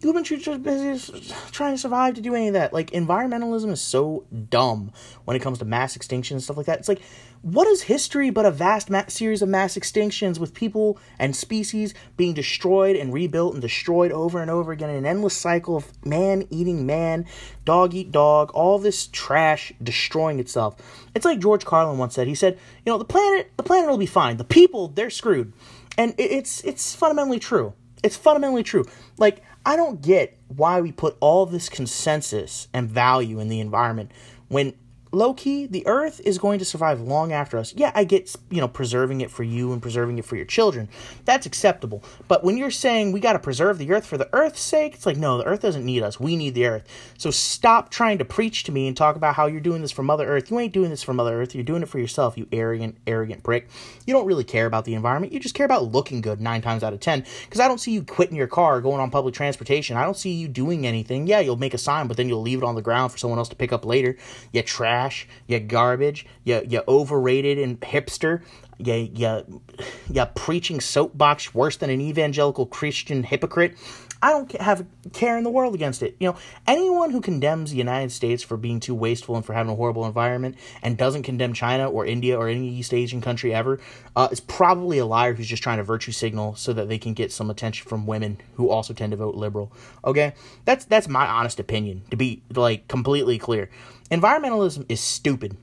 You 0.00 0.12
would 0.12 0.16
have 0.16 0.28
been 0.28 0.40
too 0.40 0.58
busy 0.58 1.12
trying 1.50 1.74
to 1.74 1.78
survive 1.78 2.14
to 2.14 2.20
do 2.20 2.34
any 2.34 2.48
of 2.48 2.54
that. 2.54 2.72
Like 2.72 2.90
environmentalism 2.90 3.70
is 3.70 3.80
so 3.80 4.24
dumb 4.50 4.92
when 5.24 5.36
it 5.36 5.42
comes 5.42 5.58
to 5.58 5.64
mass 5.64 5.96
extinction 5.96 6.36
and 6.36 6.44
stuff 6.44 6.56
like 6.56 6.66
that. 6.66 6.78
It's 6.78 6.88
like 6.88 7.02
what 7.46 7.68
is 7.68 7.82
history 7.82 8.28
but 8.28 8.44
a 8.44 8.50
vast 8.50 8.90
ma- 8.90 9.04
series 9.06 9.40
of 9.40 9.48
mass 9.48 9.76
extinctions 9.76 10.36
with 10.36 10.52
people 10.52 10.98
and 11.16 11.36
species 11.36 11.94
being 12.16 12.34
destroyed 12.34 12.96
and 12.96 13.12
rebuilt 13.12 13.52
and 13.52 13.62
destroyed 13.62 14.10
over 14.10 14.42
and 14.42 14.50
over 14.50 14.72
again 14.72 14.90
in 14.90 14.96
an 14.96 15.06
endless 15.06 15.36
cycle 15.36 15.76
of 15.76 16.04
man 16.04 16.44
eating 16.50 16.86
man, 16.86 17.24
dog 17.64 17.94
eat 17.94 18.10
dog, 18.10 18.50
all 18.50 18.80
this 18.80 19.06
trash 19.06 19.72
destroying 19.80 20.40
itself. 20.40 20.74
It's 21.14 21.24
like 21.24 21.38
George 21.38 21.64
Carlin 21.64 21.98
once 21.98 22.14
said. 22.14 22.26
He 22.26 22.34
said, 22.34 22.58
"You 22.84 22.90
know, 22.92 22.98
the 22.98 23.04
planet, 23.04 23.52
the 23.56 23.62
planet 23.62 23.88
will 23.88 23.96
be 23.96 24.06
fine. 24.06 24.38
The 24.38 24.44
people, 24.44 24.88
they're 24.88 25.08
screwed." 25.08 25.52
And 25.96 26.16
it's 26.18 26.64
it's 26.64 26.96
fundamentally 26.96 27.38
true. 27.38 27.74
It's 28.02 28.16
fundamentally 28.16 28.64
true. 28.64 28.86
Like 29.18 29.44
I 29.64 29.76
don't 29.76 30.02
get 30.02 30.36
why 30.48 30.80
we 30.80 30.90
put 30.90 31.16
all 31.20 31.46
this 31.46 31.68
consensus 31.68 32.66
and 32.74 32.90
value 32.90 33.38
in 33.38 33.46
the 33.48 33.60
environment 33.60 34.10
when 34.48 34.74
low 35.12 35.34
key, 35.34 35.66
the 35.66 35.86
earth 35.86 36.20
is 36.24 36.38
going 36.38 36.58
to 36.58 36.64
survive 36.64 37.00
long 37.00 37.32
after 37.32 37.58
us. 37.58 37.74
Yeah, 37.74 37.92
I 37.94 38.04
get, 38.04 38.34
you 38.50 38.60
know, 38.60 38.68
preserving 38.68 39.20
it 39.20 39.30
for 39.30 39.42
you 39.42 39.72
and 39.72 39.80
preserving 39.80 40.18
it 40.18 40.24
for 40.24 40.36
your 40.36 40.44
children. 40.44 40.88
That's 41.24 41.46
acceptable. 41.46 42.02
But 42.28 42.44
when 42.44 42.56
you're 42.56 42.70
saying 42.70 43.12
we 43.12 43.20
got 43.20 43.34
to 43.34 43.38
preserve 43.38 43.78
the 43.78 43.90
earth 43.92 44.06
for 44.06 44.18
the 44.18 44.28
earth's 44.32 44.60
sake, 44.60 44.94
it's 44.94 45.06
like, 45.06 45.16
no, 45.16 45.38
the 45.38 45.44
earth 45.44 45.60
doesn't 45.60 45.84
need 45.84 46.02
us. 46.02 46.20
We 46.20 46.36
need 46.36 46.54
the 46.54 46.66
earth. 46.66 46.84
So 47.18 47.30
stop 47.30 47.90
trying 47.90 48.18
to 48.18 48.24
preach 48.24 48.64
to 48.64 48.72
me 48.72 48.88
and 48.88 48.96
talk 48.96 49.16
about 49.16 49.34
how 49.34 49.46
you're 49.46 49.60
doing 49.60 49.82
this 49.82 49.92
for 49.92 50.02
Mother 50.02 50.26
Earth. 50.26 50.50
You 50.50 50.58
ain't 50.58 50.72
doing 50.72 50.90
this 50.90 51.02
for 51.02 51.14
Mother 51.14 51.40
Earth. 51.40 51.54
You're 51.54 51.64
doing 51.64 51.82
it 51.82 51.88
for 51.88 51.98
yourself, 51.98 52.36
you 52.36 52.46
arrogant, 52.52 52.96
arrogant 53.06 53.42
prick. 53.42 53.68
You 54.06 54.14
don't 54.14 54.26
really 54.26 54.44
care 54.44 54.66
about 54.66 54.84
the 54.84 54.94
environment. 54.94 55.32
You 55.32 55.40
just 55.40 55.54
care 55.54 55.66
about 55.66 55.92
looking 55.92 56.20
good 56.20 56.40
nine 56.40 56.62
times 56.62 56.82
out 56.82 56.92
of 56.92 57.00
ten. 57.00 57.24
Because 57.44 57.60
I 57.60 57.68
don't 57.68 57.78
see 57.78 57.92
you 57.92 58.02
quitting 58.02 58.36
your 58.36 58.46
car, 58.46 58.80
going 58.80 59.00
on 59.00 59.10
public 59.10 59.34
transportation. 59.34 59.96
I 59.96 60.04
don't 60.04 60.16
see 60.16 60.32
you 60.32 60.48
doing 60.48 60.86
anything. 60.86 61.26
Yeah, 61.26 61.40
you'll 61.40 61.56
make 61.56 61.74
a 61.74 61.78
sign, 61.78 62.06
but 62.06 62.16
then 62.16 62.28
you'll 62.28 62.42
leave 62.42 62.58
it 62.58 62.64
on 62.64 62.74
the 62.74 62.82
ground 62.82 63.12
for 63.12 63.18
someone 63.18 63.38
else 63.38 63.48
to 63.48 63.56
pick 63.56 63.72
up 63.72 63.84
later. 63.84 64.16
You 64.52 64.60
trash, 64.96 65.28
you 65.46 65.60
garbage, 65.60 66.26
you, 66.44 66.62
you 66.66 66.82
overrated 66.88 67.58
and 67.58 67.80
hipster, 67.80 68.42
you, 68.78 68.94
you, 69.14 69.62
you 70.10 70.24
preaching 70.34 70.80
soapbox 70.80 71.54
worse 71.54 71.76
than 71.76 71.90
an 71.90 72.00
evangelical 72.00 72.66
Christian 72.66 73.22
hypocrite. 73.22 73.76
I 74.22 74.30
don't 74.30 74.50
have 74.52 74.80
a 74.80 75.08
care 75.10 75.36
in 75.36 75.44
the 75.44 75.50
world 75.50 75.74
against 75.74 76.02
it. 76.02 76.16
You 76.18 76.28
know, 76.28 76.36
anyone 76.66 77.10
who 77.10 77.20
condemns 77.20 77.70
the 77.70 77.76
United 77.76 78.10
States 78.10 78.42
for 78.42 78.56
being 78.56 78.80
too 78.80 78.94
wasteful 78.94 79.36
and 79.36 79.44
for 79.44 79.52
having 79.52 79.70
a 79.70 79.76
horrible 79.76 80.06
environment 80.06 80.56
and 80.82 80.96
doesn't 80.96 81.22
condemn 81.22 81.52
China 81.52 81.88
or 81.90 82.06
India 82.06 82.36
or 82.38 82.48
any 82.48 82.68
East 82.68 82.94
Asian 82.94 83.20
country 83.20 83.54
ever 83.54 83.78
uh, 84.16 84.28
is 84.32 84.40
probably 84.40 84.98
a 84.98 85.04
liar 85.04 85.34
who's 85.34 85.46
just 85.46 85.62
trying 85.62 85.76
to 85.76 85.84
virtue 85.84 86.12
signal 86.12 86.54
so 86.54 86.72
that 86.72 86.88
they 86.88 86.98
can 86.98 87.12
get 87.12 87.30
some 87.30 87.50
attention 87.50 87.86
from 87.86 88.06
women 88.06 88.38
who 88.54 88.70
also 88.70 88.94
tend 88.94 89.10
to 89.10 89.16
vote 89.18 89.34
liberal. 89.34 89.70
Okay, 90.02 90.32
that's 90.64 90.86
that's 90.86 91.08
my 91.08 91.26
honest 91.26 91.60
opinion. 91.60 92.02
To 92.10 92.16
be 92.16 92.42
like 92.54 92.88
completely 92.88 93.38
clear, 93.38 93.68
environmentalism 94.10 94.86
is 94.88 95.00
stupid, 95.00 95.56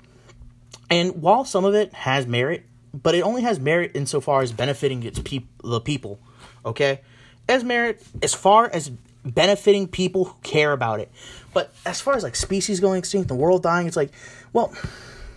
and 0.89 1.21
while 1.21 1.45
some 1.45 1.65
of 1.65 1.75
it 1.75 1.93
has 1.93 2.27
merit, 2.27 2.65
but 2.93 3.15
it 3.15 3.21
only 3.21 3.41
has 3.41 3.59
merit 3.59 3.91
insofar 3.95 4.41
as 4.41 4.51
benefiting 4.51 5.03
its 5.03 5.19
peop- 5.19 5.49
the 5.63 5.79
people. 5.79 6.19
Okay 6.65 7.01
as 7.47 7.63
merit 7.63 8.01
as 8.21 8.33
far 8.33 8.69
as 8.69 8.89
benefiting 9.25 9.87
people 9.87 10.25
who 10.25 10.35
care 10.43 10.71
about 10.71 10.99
it. 10.99 11.11
But 11.53 11.73
as 11.85 12.01
far 12.01 12.15
as 12.15 12.23
like 12.23 12.35
species 12.35 12.79
going 12.79 12.99
extinct, 12.99 13.27
the 13.27 13.35
world 13.35 13.63
dying, 13.63 13.87
it's 13.87 13.97
like, 13.97 14.11
well, 14.51 14.73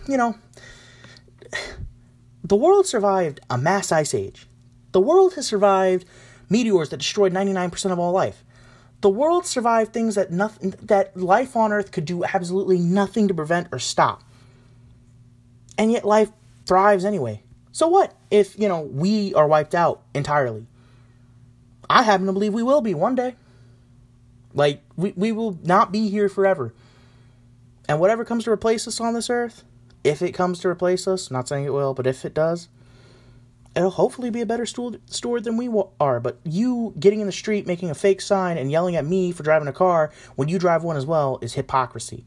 you 0.07 0.17
know, 0.17 0.35
the 2.43 2.55
world 2.55 2.85
survived 2.85 3.39
a 3.49 3.57
mass 3.57 3.91
ice 3.91 4.13
age. 4.13 4.47
The 4.91 5.01
world 5.01 5.33
has 5.35 5.47
survived 5.47 6.05
meteors 6.49 6.89
that 6.89 6.97
destroyed 6.97 7.33
99% 7.33 7.91
of 7.91 7.99
all 7.99 8.13
life. 8.13 8.43
The 9.01 9.09
world 9.09 9.45
survived 9.45 9.93
things 9.93 10.15
that 10.15 10.31
nothing 10.31 10.73
that 10.81 11.15
life 11.15 11.55
on 11.55 11.71
earth 11.71 11.91
could 11.91 12.05
do 12.05 12.23
absolutely 12.23 12.79
nothing 12.79 13.27
to 13.27 13.33
prevent 13.33 13.67
or 13.71 13.79
stop. 13.79 14.23
And 15.77 15.91
yet 15.91 16.03
life 16.03 16.31
thrives 16.65 17.05
anyway. 17.05 17.43
So 17.71 17.87
what 17.87 18.15
if, 18.31 18.57
you 18.57 18.67
know, 18.67 18.81
we 18.81 19.33
are 19.35 19.47
wiped 19.47 19.75
out 19.75 20.01
entirely? 20.15 20.65
I 21.89 22.03
happen 22.03 22.25
to 22.25 22.33
believe 22.33 22.53
we 22.53 22.63
will 22.63 22.81
be 22.81 22.95
one 22.95 23.13
day. 23.13 23.35
Like, 24.53 24.81
we, 24.95 25.13
we 25.15 25.31
will 25.31 25.59
not 25.63 25.91
be 25.91 26.09
here 26.09 26.27
forever. 26.27 26.73
And 27.87 27.99
whatever 27.99 28.25
comes 28.25 28.45
to 28.45 28.51
replace 28.51 28.87
us 28.87 28.99
on 28.99 29.13
this 29.13 29.29
earth, 29.29 29.63
if 30.03 30.21
it 30.21 30.31
comes 30.31 30.59
to 30.59 30.67
replace 30.67 31.07
us, 31.07 31.29
not 31.29 31.47
saying 31.47 31.65
it 31.65 31.73
will, 31.73 31.93
but 31.93 32.07
if 32.07 32.25
it 32.25 32.33
does, 32.33 32.67
it'll 33.77 33.91
hopefully 33.91 34.29
be 34.29 34.41
a 34.41 34.45
better 34.45 34.65
steward, 34.65 35.43
than 35.43 35.55
we 35.55 35.69
are. 35.99 36.19
But 36.19 36.39
you 36.43 36.93
getting 36.99 37.19
in 37.21 37.27
the 37.27 37.31
street, 37.31 37.67
making 37.67 37.89
a 37.91 37.95
fake 37.95 38.21
sign, 38.21 38.57
and 38.57 38.71
yelling 38.71 38.95
at 38.95 39.05
me 39.05 39.31
for 39.31 39.43
driving 39.43 39.67
a 39.67 39.73
car 39.73 40.11
when 40.35 40.47
you 40.47 40.57
drive 40.57 40.83
one 40.83 40.97
as 40.97 41.05
well 41.05 41.37
is 41.41 41.53
hypocrisy. 41.53 42.25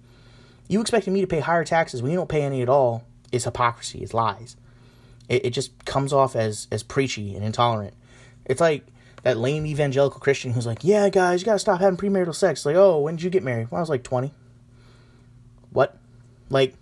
You 0.69 0.81
expecting 0.81 1.13
me 1.13 1.21
to 1.21 1.27
pay 1.27 1.41
higher 1.41 1.65
taxes 1.65 2.03
when 2.03 2.13
you 2.13 2.17
don't 2.17 2.29
pay 2.29 2.43
any 2.43 2.63
at 2.63 2.69
all 2.69 3.05
is 3.33 3.45
hypocrisy, 3.45 3.99
it's 3.99 4.15
lies. 4.15 4.57
It, 5.29 5.47
it 5.47 5.51
just 5.51 5.85
comes 5.85 6.13
off 6.13 6.37
as, 6.37 6.69
as 6.71 6.83
preachy 6.85 7.35
and 7.35 7.45
intolerant. 7.45 7.95
It's 8.45 8.61
like 8.61 8.87
that 9.25 9.37
lame 9.37 9.67
evangelical 9.67 10.21
Christian 10.21 10.53
who's 10.53 10.67
like, 10.67 10.83
"Yeah, 10.83 11.09
guys, 11.09 11.41
you 11.41 11.47
gotta 11.47 11.59
stop 11.59 11.81
having 11.81 11.97
premarital 11.97 12.35
sex." 12.35 12.65
Like, 12.65 12.77
oh, 12.77 13.01
when 13.01 13.17
did 13.17 13.25
you 13.25 13.31
get 13.31 13.43
married? 13.43 13.71
When 13.71 13.79
I 13.79 13.83
was 13.83 13.91
like 13.91 14.03
twenty. 14.03 14.33
What? 15.71 15.97
Like, 16.49 16.75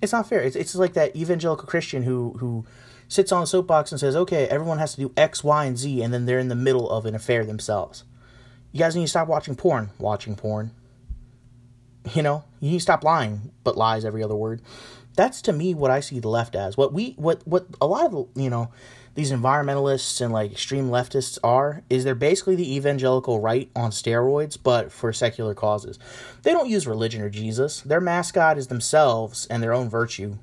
it's 0.00 0.12
not 0.12 0.28
fair. 0.28 0.40
It's 0.40 0.56
it's 0.56 0.74
like 0.74 0.94
that 0.94 1.14
evangelical 1.14 1.66
Christian 1.66 2.02
who 2.04 2.36
who 2.38 2.64
sits 3.08 3.32
on 3.32 3.42
a 3.42 3.46
soapbox 3.46 3.92
and 3.92 4.00
says, 4.00 4.16
"Okay, 4.16 4.46
everyone 4.46 4.78
has 4.78 4.94
to 4.94 5.00
do 5.00 5.12
X, 5.16 5.44
Y, 5.44 5.64
and 5.64 5.78
Z," 5.78 6.02
and 6.02 6.12
then 6.12 6.26
they're 6.26 6.38
in 6.38 6.48
the 6.48 6.54
middle 6.54 6.90
of 6.90 7.06
an 7.06 7.14
affair 7.14 7.44
themselves. 7.44 8.04
You 8.72 8.78
guys 8.78 8.94
need 8.94 9.02
to 9.02 9.08
stop 9.08 9.28
watching 9.28 9.56
porn. 9.56 9.90
Watching 9.98 10.36
porn. 10.36 10.72
You 12.14 12.22
know, 12.22 12.44
you 12.60 12.70
need 12.70 12.76
to 12.76 12.82
stop 12.82 13.02
lying, 13.02 13.50
but 13.64 13.76
lies 13.76 14.04
every 14.04 14.22
other 14.22 14.36
word. 14.36 14.62
That's 15.16 15.42
to 15.42 15.52
me 15.52 15.74
what 15.74 15.90
I 15.90 16.00
see 16.00 16.20
the 16.20 16.28
left 16.28 16.54
as. 16.54 16.76
What 16.76 16.92
we 16.92 17.14
what 17.16 17.46
what 17.46 17.66
a 17.80 17.86
lot 17.86 18.12
of 18.12 18.28
you 18.36 18.50
know 18.50 18.70
these 19.16 19.32
environmentalists 19.32 20.20
and 20.20 20.32
like 20.32 20.52
extreme 20.52 20.90
leftists 20.90 21.38
are 21.42 21.82
is 21.90 22.04
they're 22.04 22.14
basically 22.14 22.54
the 22.54 22.76
evangelical 22.76 23.40
right 23.40 23.70
on 23.74 23.90
steroids 23.90 24.56
but 24.62 24.92
for 24.92 25.12
secular 25.12 25.54
causes 25.54 25.98
they 26.42 26.52
don't 26.52 26.68
use 26.68 26.86
religion 26.86 27.22
or 27.22 27.30
jesus 27.30 27.80
their 27.80 28.00
mascot 28.00 28.58
is 28.58 28.68
themselves 28.68 29.46
and 29.46 29.62
their 29.62 29.72
own 29.72 29.88
virtue 29.88 30.36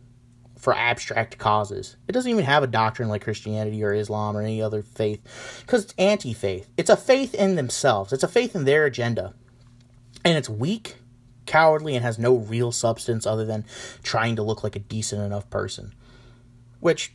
for 0.63 0.73
abstract 0.73 1.37
causes. 1.37 1.97
It 2.07 2.13
doesn't 2.13 2.31
even 2.31 2.45
have 2.45 2.63
a 2.63 2.67
doctrine 2.67 3.09
like 3.09 3.21
christianity 3.21 3.83
or 3.83 3.93
islam 3.93 4.37
or 4.37 4.41
any 4.41 4.61
other 4.61 4.81
faith 4.81 5.21
because 5.59 5.83
it's 5.83 5.93
anti-faith. 5.97 6.69
It's 6.77 6.89
a 6.89 6.95
faith 6.95 7.35
in 7.35 7.57
themselves. 7.57 8.13
It's 8.13 8.23
a 8.23 8.29
faith 8.29 8.55
in 8.55 8.63
their 8.63 8.85
agenda. 8.85 9.33
And 10.23 10.37
it's 10.37 10.47
weak 10.47 10.95
cowardly 11.45 11.97
and 11.97 12.05
has 12.05 12.17
no 12.17 12.37
real 12.37 12.71
substance 12.71 13.25
other 13.25 13.43
than 13.43 13.65
trying 14.03 14.37
to 14.37 14.41
look 14.41 14.63
like 14.63 14.77
a 14.77 14.79
decent 14.79 15.21
enough 15.21 15.49
person. 15.49 15.93
Which 16.79 17.11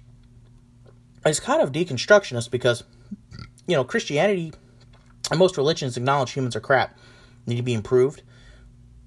is 1.24 1.40
kind 1.40 1.62
of 1.62 1.72
deconstructionist 1.72 2.50
because, 2.50 2.84
you 3.66 3.76
know, 3.76 3.84
Christianity 3.84 4.52
and 5.30 5.38
most 5.38 5.56
religions 5.56 5.96
acknowledge 5.96 6.32
humans 6.32 6.54
are 6.54 6.60
crap, 6.60 6.98
need 7.46 7.56
to 7.56 7.62
be 7.62 7.72
improved. 7.72 8.20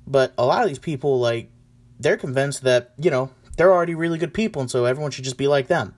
But 0.08 0.34
a 0.36 0.48
lot 0.48 0.64
of 0.64 0.68
these 0.68 0.80
people, 0.80 1.20
like, 1.20 1.52
they're 2.00 2.18
convinced 2.18 2.64
that, 2.64 2.96
you 2.98 3.12
know, 3.12 3.30
they're 3.62 3.72
already 3.72 3.94
really 3.94 4.18
good 4.18 4.34
people 4.34 4.60
and 4.60 4.72
so 4.72 4.86
everyone 4.86 5.12
should 5.12 5.24
just 5.24 5.38
be 5.38 5.48
like 5.48 5.68
them. 5.68 5.94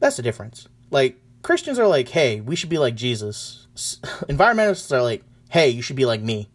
That's 0.00 0.16
the 0.16 0.22
difference. 0.22 0.68
Like, 0.90 1.18
Christians 1.40 1.78
are 1.78 1.86
like, 1.86 2.10
hey, 2.10 2.42
we 2.42 2.56
should 2.56 2.68
be 2.68 2.76
like 2.76 2.94
Jesus. 2.94 3.66
Environmentalists 4.28 4.92
are 4.92 5.00
like, 5.00 5.24
hey, 5.48 5.70
you 5.70 5.80
should 5.80 5.96
be 5.96 6.04
like 6.04 6.20
me. 6.20 6.50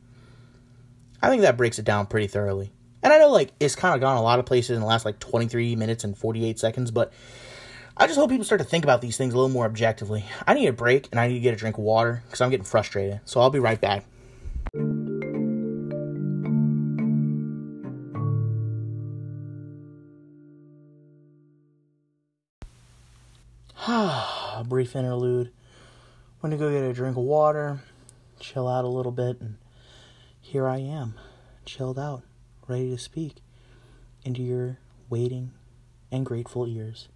I 1.20 1.30
think 1.30 1.42
that 1.42 1.58
breaks 1.58 1.80
it 1.80 1.86
down 1.86 2.06
pretty 2.06 2.28
thoroughly. 2.28 2.72
And 3.02 3.12
I 3.12 3.18
know 3.18 3.30
like 3.30 3.54
it's 3.60 3.76
kind 3.76 3.96
of 3.96 4.02
gone 4.02 4.18
a 4.18 4.22
lot 4.22 4.38
of 4.38 4.46
places 4.46 4.76
in 4.76 4.82
the 4.82 4.86
last 4.86 5.04
like 5.04 5.18
23 5.18 5.76
minutes 5.76 6.04
and 6.04 6.15
48 6.15 6.60
seconds, 6.60 6.92
but 6.92 7.12
I 7.98 8.06
just 8.06 8.20
hope 8.20 8.30
people 8.30 8.46
start 8.46 8.62
to 8.62 8.68
think 8.68 8.84
about 8.84 9.02
these 9.02 9.18
things 9.18 9.34
a 9.34 9.36
little 9.36 9.50
more 9.50 9.65
objectively. 9.65 10.26
I 10.46 10.54
need 10.54 10.68
a 10.68 10.74
break 10.74 11.08
and 11.10 11.20
I 11.20 11.28
need 11.28 11.34
to 11.34 11.39
get 11.39 11.56
a 11.56 11.58
drink 11.58 11.80
of 11.80 11.84
water 11.84 12.22
because 12.28 12.39
I'm 12.39 12.52
getting 12.52 12.65
frustrated. 12.65 13.22
So 13.26 13.42
I'll 13.42 13.50
be 13.50 13.58
right 13.58 13.82
back. 13.82 14.06
Brief 24.69 24.95
interlude. 24.95 25.51
Went 26.41 26.51
to 26.51 26.58
go 26.58 26.71
get 26.71 26.84
a 26.84 26.93
drink 26.93 27.17
of 27.17 27.23
water, 27.23 27.79
chill 28.39 28.67
out 28.67 28.86
a 28.86 28.88
little 28.88 29.12
bit, 29.12 29.41
and 29.41 29.58
here 30.39 30.67
I 30.67 30.77
am, 30.77 31.15
chilled 31.65 31.99
out, 31.99 32.23
ready 32.67 32.89
to 32.91 32.97
speak 32.97 33.38
into 34.23 34.41
your 34.41 34.77
waiting 35.10 35.51
and 36.12 36.25
grateful 36.25 36.65
ears. 36.65 37.10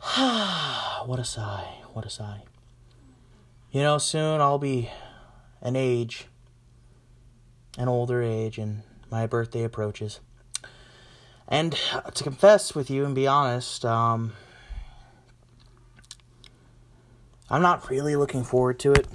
what 1.04 1.18
a 1.18 1.24
sigh, 1.24 1.82
what 1.92 2.06
a 2.06 2.10
sigh. 2.10 2.44
You 3.70 3.82
know, 3.82 3.98
soon 3.98 4.40
I'll 4.40 4.58
be 4.58 4.90
an 5.60 5.76
age, 5.76 6.26
an 7.76 7.88
older 7.88 8.22
age, 8.22 8.56
and 8.56 8.82
my 9.10 9.26
birthday 9.26 9.62
approaches. 9.62 10.20
And 11.46 11.72
to 12.14 12.24
confess 12.24 12.74
with 12.74 12.90
you 12.90 13.04
and 13.04 13.14
be 13.14 13.26
honest, 13.26 13.84
um, 13.84 14.32
I'm 17.50 17.62
not 17.62 17.88
really 17.88 18.16
looking 18.16 18.44
forward 18.44 18.78
to 18.80 18.92
it. 18.92 19.06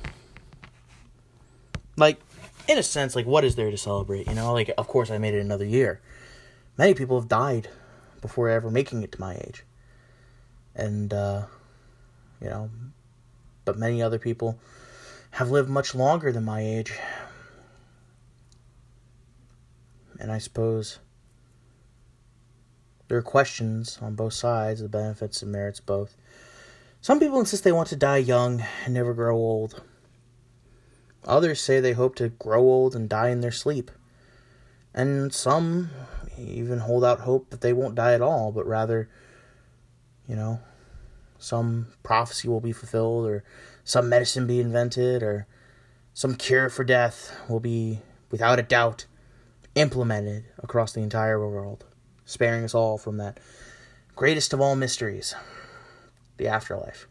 Like, 1.96 2.19
in 2.67 2.78
a 2.78 2.84
sense, 2.84 3.15
like, 3.15 3.26
what 3.26 3.43
is 3.43 3.56
there 3.56 3.69
to 3.69 3.78
celebrate? 3.78 4.28
You 4.28 4.34
know, 4.34 4.54
like, 4.54 4.72
of 4.78 4.88
course, 4.88 5.12
I 5.12 5.17
made 5.17 5.34
it 5.34 5.39
another 5.39 5.65
year. 5.65 6.02
Many 6.78 6.93
people 6.93 7.19
have 7.19 7.30
died 7.30 7.69
before 8.22 8.50
ever 8.50 8.72
making 8.72 9.04
it 9.04 9.12
to 9.12 9.22
my 9.22 9.36
age. 9.36 9.63
And, 10.76 11.13
uh, 11.13 11.43
you 12.41 12.50
know, 12.50 12.69
but 13.65 13.78
many 13.78 14.02
other 14.02 14.17
people 14.17 14.60
have 15.32 15.52
lived 15.52 15.69
much 15.69 15.93
longer 15.93 16.32
than 16.32 16.43
my 16.43 16.62
age. 16.62 16.98
And 20.19 20.32
I 20.32 20.38
suppose 20.38 21.00
there 23.08 23.17
are 23.17 23.22
questions 23.22 24.00
on 24.02 24.15
both 24.15 24.34
sides, 24.34 24.82
the 24.82 24.89
benefits 24.89 25.41
and 25.41 25.52
merits 25.52 25.80
both. 25.80 26.15
Some 27.04 27.20
people 27.20 27.42
insist 27.42 27.66
they 27.66 27.74
want 27.74 27.89
to 27.89 27.98
die 27.98 28.16
young 28.16 28.63
and 28.86 28.94
never 28.94 29.13
grow 29.13 29.36
old. 29.36 29.84
Others 31.26 31.60
say 31.60 31.82
they 31.82 31.92
hope 31.92 32.16
to 32.16 32.30
grow 32.30 32.62
old 32.62 32.96
and 32.96 33.10
die 33.10 33.28
in 33.28 33.42
their 33.42 33.52
sleep. 33.52 33.92
And 34.94 35.34
some 35.34 35.89
even 36.38 36.80
hold 36.80 37.04
out 37.04 37.20
hope 37.20 37.50
that 37.50 37.60
they 37.60 37.74
won't 37.74 37.96
die 37.96 38.13
at 38.13 38.22
all, 38.22 38.54
but 38.54 38.66
rather, 38.66 39.10
you 40.30 40.38
know, 40.38 40.62
some 41.38 41.88
prophecy 42.04 42.48
will 42.48 42.62
be 42.62 42.72
fulfilled, 42.72 43.26
or 43.26 43.44
some 43.84 44.08
medicine 44.08 44.48
be 44.48 44.62
invented, 44.62 45.22
or 45.22 45.46
some 46.13 46.36
cure 46.36 46.70
for 46.70 46.86
death 46.86 47.38
will 47.50 47.60
be, 47.60 48.00
without 48.32 48.60
a 48.60 48.63
doubt, 48.63 49.08
implemented 49.76 50.46
across 50.58 50.94
the 50.94 51.02
entire 51.02 51.38
world, 51.38 51.84
sparing 52.24 52.63
us 52.63 52.74
all 52.74 52.98
from 52.98 53.18
that 53.18 53.42
greatest 54.16 54.54
of 54.54 54.62
all 54.62 54.78
mysteries 54.78 55.36
the 56.38 56.48
afterlife. 56.48 57.08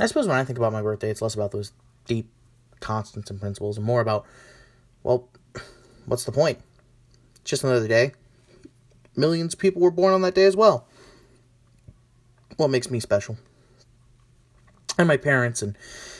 I 0.00 0.06
suppose 0.06 0.28
when 0.28 0.36
I 0.36 0.44
think 0.44 0.58
about 0.58 0.72
my 0.72 0.82
birthday, 0.82 1.10
it's 1.10 1.22
less 1.22 1.34
about 1.34 1.50
those 1.50 1.72
deep 2.06 2.28
constants 2.80 3.30
and 3.30 3.40
principles 3.40 3.76
and 3.76 3.84
more 3.84 4.00
about, 4.00 4.24
well, 5.02 5.28
what's 6.06 6.24
the 6.24 6.32
point? 6.32 6.60
It's 7.40 7.50
just 7.50 7.64
another 7.64 7.88
day. 7.88 8.12
Millions 9.16 9.54
of 9.54 9.60
people 9.60 9.82
were 9.82 9.90
born 9.90 10.14
on 10.14 10.22
that 10.22 10.34
day 10.34 10.44
as 10.44 10.56
well. 10.56 10.86
What 12.56 12.70
makes 12.70 12.90
me 12.90 13.00
special? 13.00 13.36
And 14.96 15.08
my 15.08 15.16
parents 15.16 15.62
and 15.62 15.76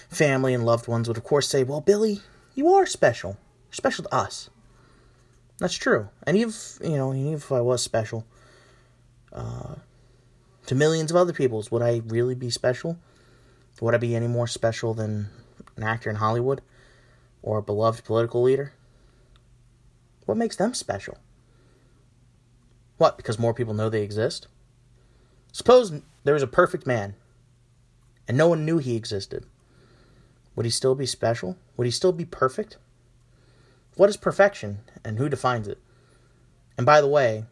family 0.08 0.54
and 0.54 0.64
loved 0.64 0.88
ones 0.88 1.06
would, 1.08 1.16
of 1.16 1.24
course, 1.24 1.48
say, 1.48 1.62
well, 1.62 1.80
Billy, 1.80 2.20
you 2.54 2.68
are 2.68 2.86
special. 2.86 3.36
You're 3.68 3.74
special 3.74 4.04
to 4.04 4.14
us. 4.14 4.50
That's 5.58 5.74
true. 5.74 6.08
And 6.26 6.36
if, 6.36 6.78
you 6.82 6.96
know, 6.96 7.12
even 7.12 7.34
if 7.34 7.50
I 7.52 7.60
was 7.60 7.82
special, 7.82 8.24
uh, 9.32 9.76
to 10.68 10.74
millions 10.74 11.10
of 11.10 11.16
other 11.16 11.32
peoples. 11.32 11.70
Would 11.70 11.80
I 11.80 12.02
really 12.06 12.34
be 12.34 12.50
special? 12.50 12.98
Would 13.80 13.94
I 13.94 13.98
be 13.98 14.14
any 14.14 14.26
more 14.26 14.46
special 14.46 14.92
than 14.92 15.30
an 15.76 15.82
actor 15.82 16.10
in 16.10 16.16
Hollywood 16.16 16.60
or 17.42 17.56
a 17.56 17.62
beloved 17.62 18.04
political 18.04 18.42
leader? 18.42 18.74
What 20.26 20.36
makes 20.36 20.56
them 20.56 20.74
special? 20.74 21.16
What, 22.98 23.16
because 23.16 23.38
more 23.38 23.54
people 23.54 23.72
know 23.72 23.88
they 23.88 24.02
exist? 24.02 24.46
Suppose 25.52 26.02
there 26.24 26.34
was 26.34 26.42
a 26.42 26.46
perfect 26.46 26.86
man 26.86 27.14
and 28.26 28.36
no 28.36 28.48
one 28.48 28.66
knew 28.66 28.76
he 28.76 28.94
existed. 28.94 29.46
Would 30.54 30.66
he 30.66 30.70
still 30.70 30.94
be 30.94 31.06
special? 31.06 31.56
Would 31.78 31.86
he 31.86 31.90
still 31.90 32.12
be 32.12 32.26
perfect? 32.26 32.76
What 33.96 34.10
is 34.10 34.18
perfection 34.18 34.80
and 35.02 35.16
who 35.16 35.30
defines 35.30 35.66
it? 35.66 35.78
And 36.76 36.84
by 36.84 37.00
the 37.00 37.08
way, 37.08 37.44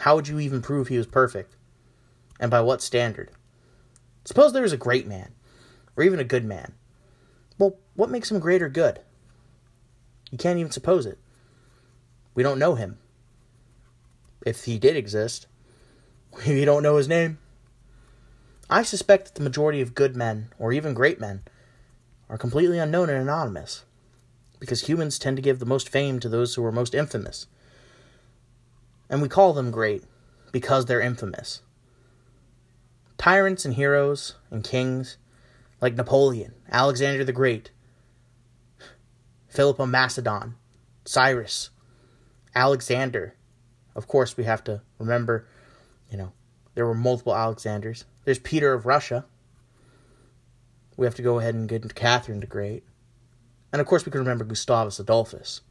how 0.00 0.16
would 0.16 0.26
you 0.26 0.40
even 0.40 0.62
prove 0.62 0.88
he 0.88 0.98
was 0.98 1.06
perfect? 1.06 1.54
And 2.38 2.50
by 2.50 2.60
what 2.60 2.82
standard? 2.82 3.30
Suppose 4.24 4.52
there 4.52 4.64
is 4.64 4.72
a 4.72 4.78
great 4.78 5.06
man, 5.06 5.32
or 5.96 6.04
even 6.04 6.20
a 6.20 6.24
good 6.24 6.44
man. 6.44 6.74
Well, 7.58 7.76
what 7.94 8.10
makes 8.10 8.30
him 8.30 8.40
great 8.40 8.62
or 8.62 8.68
good? 8.68 9.00
You 10.30 10.38
can't 10.38 10.58
even 10.58 10.72
suppose 10.72 11.06
it. 11.06 11.18
We 12.34 12.42
don't 12.42 12.58
know 12.58 12.74
him. 12.74 12.98
If 14.44 14.64
he 14.64 14.78
did 14.78 14.96
exist, 14.96 15.46
we 16.46 16.64
don't 16.64 16.82
know 16.82 16.96
his 16.96 17.08
name. 17.08 17.38
I 18.68 18.82
suspect 18.82 19.26
that 19.26 19.34
the 19.36 19.44
majority 19.44 19.80
of 19.80 19.94
good 19.94 20.16
men, 20.16 20.52
or 20.58 20.72
even 20.72 20.92
great 20.92 21.20
men, 21.20 21.42
are 22.28 22.36
completely 22.36 22.78
unknown 22.78 23.08
and 23.08 23.22
anonymous, 23.22 23.84
because 24.58 24.88
humans 24.88 25.18
tend 25.18 25.36
to 25.36 25.42
give 25.42 25.60
the 25.60 25.66
most 25.66 25.88
fame 25.88 26.18
to 26.18 26.28
those 26.28 26.54
who 26.54 26.64
are 26.64 26.72
most 26.72 26.94
infamous. 26.94 27.46
And 29.08 29.22
we 29.22 29.28
call 29.28 29.52
them 29.52 29.70
great 29.70 30.02
because 30.50 30.86
they're 30.86 31.00
infamous. 31.00 31.62
Tyrants 33.18 33.64
and 33.64 33.74
heroes 33.74 34.34
and 34.50 34.62
kings 34.62 35.16
like 35.80 35.94
Napoleon, 35.94 36.54
Alexander 36.70 37.24
the 37.24 37.32
Great, 37.32 37.70
Philip 39.48 39.78
of 39.78 39.88
Macedon, 39.88 40.54
Cyrus, 41.04 41.70
Alexander. 42.54 43.34
Of 43.94 44.06
course, 44.06 44.36
we 44.36 44.44
have 44.44 44.62
to 44.64 44.82
remember, 44.98 45.46
you 46.10 46.16
know, 46.18 46.32
there 46.74 46.86
were 46.86 46.94
multiple 46.94 47.34
Alexanders. 47.34 48.04
There's 48.24 48.38
Peter 48.38 48.74
of 48.74 48.84
Russia. 48.84 49.24
We 50.96 51.06
have 51.06 51.14
to 51.14 51.22
go 51.22 51.38
ahead 51.38 51.54
and 51.54 51.68
get 51.68 51.82
into 51.82 51.94
Catherine 51.94 52.40
the 52.40 52.46
Great. 52.46 52.84
And 53.72 53.80
of 53.80 53.86
course, 53.86 54.04
we 54.04 54.12
can 54.12 54.20
remember 54.20 54.44
Gustavus 54.44 54.98
Adolphus. 54.98 55.62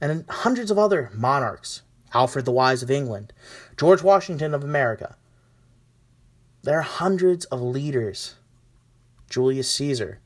And 0.00 0.24
hundreds 0.28 0.70
of 0.70 0.78
other 0.78 1.10
monarchs 1.14 1.82
Alfred 2.12 2.44
the 2.44 2.52
Wise 2.52 2.82
of 2.82 2.90
England, 2.90 3.32
George 3.76 4.02
Washington 4.02 4.54
of 4.54 4.64
America, 4.64 5.16
there 6.66 6.80
are 6.80 6.82
hundreds 6.82 7.44
of 7.46 7.62
leaders. 7.62 8.34
Julius 9.30 9.70
Caesar, 9.70 10.18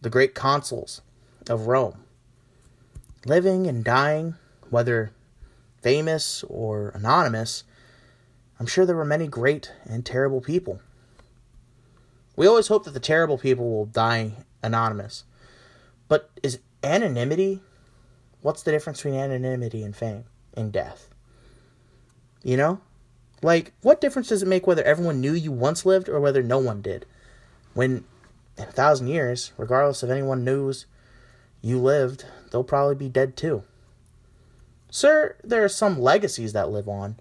the 0.00 0.10
great 0.10 0.34
consuls 0.34 1.00
of 1.48 1.68
Rome, 1.68 2.02
living 3.24 3.68
and 3.68 3.84
dying, 3.84 4.34
whether 4.68 5.12
famous 5.80 6.44
or 6.48 6.88
anonymous, 6.88 7.62
I'm 8.58 8.66
sure 8.66 8.84
there 8.84 8.96
were 8.96 9.04
many 9.04 9.28
great 9.28 9.70
and 9.84 10.04
terrible 10.04 10.40
people. 10.40 10.80
We 12.34 12.48
always 12.48 12.66
hope 12.66 12.84
that 12.84 12.94
the 12.94 13.00
terrible 13.00 13.38
people 13.38 13.70
will 13.70 13.86
die 13.86 14.32
anonymous. 14.60 15.22
But 16.08 16.30
is 16.42 16.58
anonymity 16.82 17.60
what's 18.40 18.64
the 18.64 18.72
difference 18.72 18.98
between 18.98 19.20
anonymity 19.20 19.84
and 19.84 19.94
fame 19.94 20.24
and 20.54 20.72
death? 20.72 21.08
You 22.42 22.56
know? 22.56 22.80
Like, 23.42 23.72
what 23.82 24.00
difference 24.00 24.28
does 24.28 24.42
it 24.42 24.48
make 24.48 24.66
whether 24.66 24.84
everyone 24.84 25.20
knew 25.20 25.32
you 25.32 25.50
once 25.50 25.84
lived 25.84 26.08
or 26.08 26.20
whether 26.20 26.42
no 26.42 26.58
one 26.58 26.80
did? 26.80 27.04
When, 27.74 28.04
in 28.56 28.64
a 28.64 28.72
thousand 28.72 29.08
years, 29.08 29.52
regardless 29.56 30.02
if 30.02 30.10
anyone 30.10 30.44
knows 30.44 30.86
you 31.60 31.78
lived, 31.78 32.24
they'll 32.50 32.62
probably 32.62 32.94
be 32.94 33.08
dead 33.08 33.36
too. 33.36 33.64
Sir, 34.90 35.36
there 35.42 35.64
are 35.64 35.68
some 35.68 36.00
legacies 36.00 36.52
that 36.52 36.70
live 36.70 36.88
on, 36.88 37.16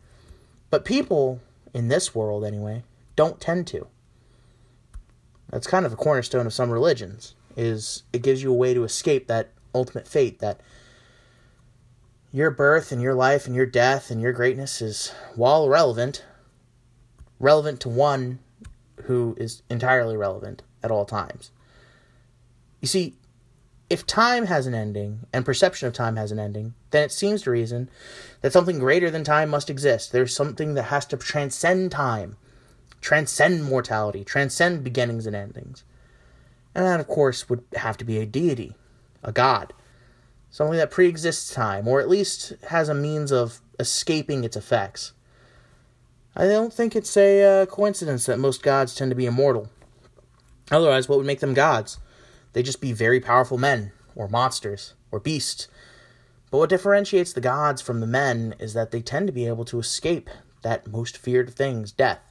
but 0.70 0.86
people, 0.86 1.40
in 1.74 1.88
this 1.88 2.14
world 2.14 2.44
anyway, 2.44 2.84
don't 3.16 3.40
tend 3.40 3.66
to. 3.68 3.88
That's 5.50 5.68
kind 5.68 5.86
of 5.86 5.94
a 5.94 5.98
cornerstone 5.98 6.46
of 6.46 6.54
some 6.54 6.70
religions, 6.70 7.34
is 7.58 8.04
it 8.14 8.22
gives 8.22 8.44
you 8.44 8.52
a 8.52 8.56
way 8.56 8.74
to 8.74 8.84
escape 8.84 9.28
that 9.28 9.50
ultimate 9.74 10.08
fate 10.08 10.40
that 10.40 10.60
your 12.32 12.52
birth 12.52 12.92
and 12.92 13.02
your 13.02 13.14
life 13.14 13.46
and 13.46 13.56
your 13.56 13.66
death 13.66 14.10
and 14.10 14.22
your 14.22 14.32
greatness 14.32 14.82
is, 14.82 15.14
while 15.36 15.68
relevant, 15.68 16.24
relevant 17.40 17.80
to 17.82 17.90
one 17.90 18.40
who 19.04 19.36
is 19.38 19.64
entirely 19.70 20.16
relevant 20.16 20.62
at 20.84 20.92
all 20.92 21.06
times. 21.06 21.52
You 22.80 22.88
see, 22.88 23.16
if 23.90 24.08
time 24.08 24.46
has 24.46 24.68
an 24.68 24.74
ending 24.74 25.26
and 25.34 25.44
perception 25.44 25.88
of 25.88 25.94
time 25.94 26.16
has 26.16 26.32
an 26.32 26.40
ending, 26.40 26.74
then 26.92 27.04
it 27.04 27.12
seems 27.12 27.42
to 27.42 27.52
reason 27.52 27.90
that 28.40 28.54
something 28.54 28.80
greater 28.80 29.12
than 29.12 29.26
time 29.26 29.50
must 29.50 29.70
exist. 29.70 30.12
There's 30.12 30.34
something 30.34 30.76
that 30.76 30.84
has 30.84 31.06
to 31.08 31.18
transcend 31.18 31.92
time, 31.92 32.38
transcend 33.02 33.66
mortality, 33.66 34.24
transcend 34.24 34.86
beginnings 34.86 35.26
and 35.26 35.36
endings. 35.36 35.84
And 36.74 36.86
that, 36.86 37.02
of 37.02 37.08
course, 37.08 37.50
would 37.50 37.66
have 37.76 37.98
to 37.98 38.06
be 38.06 38.18
a 38.20 38.26
deity, 38.26 38.76
a 39.24 39.34
god, 39.34 39.74
something 40.52 40.78
that 40.78 40.92
pre 40.92 41.08
exists 41.08 41.52
time, 41.52 41.88
or 41.88 42.00
at 42.00 42.10
least 42.10 42.54
has 42.68 42.90
a 42.90 42.94
means 42.94 43.32
of 43.32 43.62
escaping 43.80 44.44
its 44.44 44.56
effects. 44.56 45.14
I 46.36 46.46
don't 46.46 46.74
think 46.74 46.96
it's 46.96 47.18
a 47.18 47.64
uh, 47.64 47.66
coincidence 47.66 48.26
that 48.26 48.40
most 48.40 48.62
gods 48.62 48.94
tend 48.94 49.12
to 49.12 49.16
be 49.16 49.26
immortal. 49.26 49.70
Otherwise, 50.70 51.10
what 51.10 51.18
would 51.18 51.28
make 51.28 51.40
them 51.40 51.54
gods? 51.54 51.98
They'd 52.54 52.66
just 52.66 52.80
be 52.80 52.94
very 52.94 53.20
powerful 53.20 53.58
men, 53.58 53.92
or 54.16 54.28
monsters, 54.28 54.94
or 55.12 55.20
beasts. 55.20 55.68
But 56.50 56.60
what 56.60 56.70
differentiates 56.70 57.34
the 57.34 57.42
gods 57.42 57.82
from 57.82 58.00
the 58.00 58.08
men 58.08 58.56
is 58.60 58.74
that 58.74 58.92
they 58.92 59.02
tend 59.02 59.28
to 59.28 59.34
be 59.34 59.48
able 59.48 59.66
to 59.66 59.80
escape 59.80 60.30
that 60.62 60.88
most 60.88 61.18
feared 61.18 61.50
of 61.50 61.56
things, 61.56 61.92
death. 61.92 62.22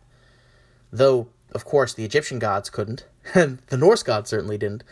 Though, 0.93 1.29
of 1.53 1.65
course, 1.65 1.95
the 1.95 2.05
Egyptian 2.05 2.39
gods 2.39 2.71
couldn't, 2.71 3.07
and 3.35 3.59
the 3.69 3.77
Norse 3.77 4.03
gods 4.03 4.31
certainly 4.31 4.59
didn't. 4.59 4.85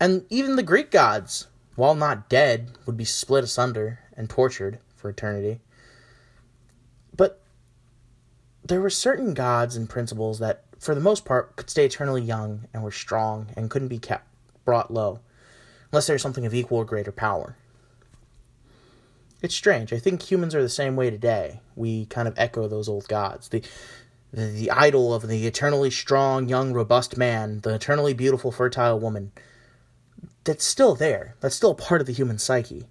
And 0.00 0.24
even 0.28 0.56
the 0.56 0.62
Greek 0.62 0.90
gods, 0.90 1.46
while 1.76 1.94
not 1.94 2.28
dead, 2.28 2.70
would 2.86 2.96
be 2.96 3.04
split 3.04 3.44
asunder 3.44 4.00
and 4.16 4.30
tortured 4.30 4.78
for 4.94 5.08
eternity. 5.10 5.60
But 7.16 7.40
there 8.64 8.80
were 8.80 8.90
certain 8.90 9.34
gods 9.34 9.76
and 9.76 9.88
principles 9.88 10.38
that, 10.38 10.64
for 10.78 10.94
the 10.94 11.00
most 11.00 11.24
part, 11.24 11.56
could 11.56 11.70
stay 11.70 11.86
eternally 11.86 12.22
young 12.22 12.68
and 12.72 12.82
were 12.82 12.90
strong 12.90 13.48
and 13.56 13.70
couldn't 13.70 13.88
be 13.88 13.98
kept 13.98 14.26
brought 14.64 14.92
low, 14.92 15.20
unless 15.92 16.06
there's 16.06 16.22
something 16.22 16.46
of 16.46 16.54
equal 16.54 16.78
or 16.78 16.84
greater 16.84 17.12
power. 17.12 17.56
It's 19.42 19.54
strange. 19.54 19.92
I 19.92 19.98
think 19.98 20.22
humans 20.22 20.54
are 20.54 20.62
the 20.62 20.70
same 20.70 20.96
way 20.96 21.10
today. 21.10 21.60
We 21.76 22.06
kind 22.06 22.26
of 22.26 22.38
echo 22.38 22.66
those 22.66 22.88
old 22.88 23.06
gods. 23.08 23.50
The, 23.50 23.62
the, 24.32 24.46
the 24.46 24.70
idol 24.70 25.12
of 25.12 25.28
the 25.28 25.46
eternally 25.46 25.90
strong, 25.90 26.48
young, 26.48 26.72
robust 26.72 27.18
man, 27.18 27.60
the 27.60 27.74
eternally 27.74 28.14
beautiful, 28.14 28.50
fertile 28.50 28.98
woman. 28.98 29.32
That's 30.44 30.64
still 30.64 30.94
there. 30.94 31.36
That's 31.40 31.56
still 31.56 31.74
part 31.74 32.00
of 32.00 32.06
the 32.06 32.12
human 32.12 32.38
psyche. 32.38 32.86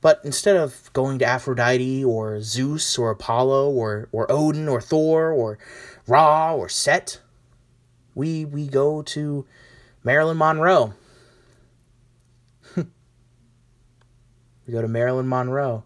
But 0.00 0.20
instead 0.24 0.56
of 0.56 0.90
going 0.92 1.18
to 1.18 1.24
Aphrodite 1.24 2.04
or 2.04 2.40
Zeus 2.40 2.98
or 2.98 3.10
Apollo 3.10 3.70
or, 3.70 4.08
or 4.12 4.30
Odin 4.30 4.68
or 4.68 4.80
Thor 4.80 5.30
or 5.30 5.58
Ra 6.06 6.54
or 6.54 6.68
Set, 6.68 7.20
we 8.14 8.44
we 8.44 8.66
go 8.66 9.02
to 9.02 9.46
Marilyn 10.02 10.38
Monroe. 10.38 10.94
we 12.76 12.84
go 14.70 14.80
to 14.80 14.88
Marilyn 14.88 15.28
Monroe. 15.28 15.84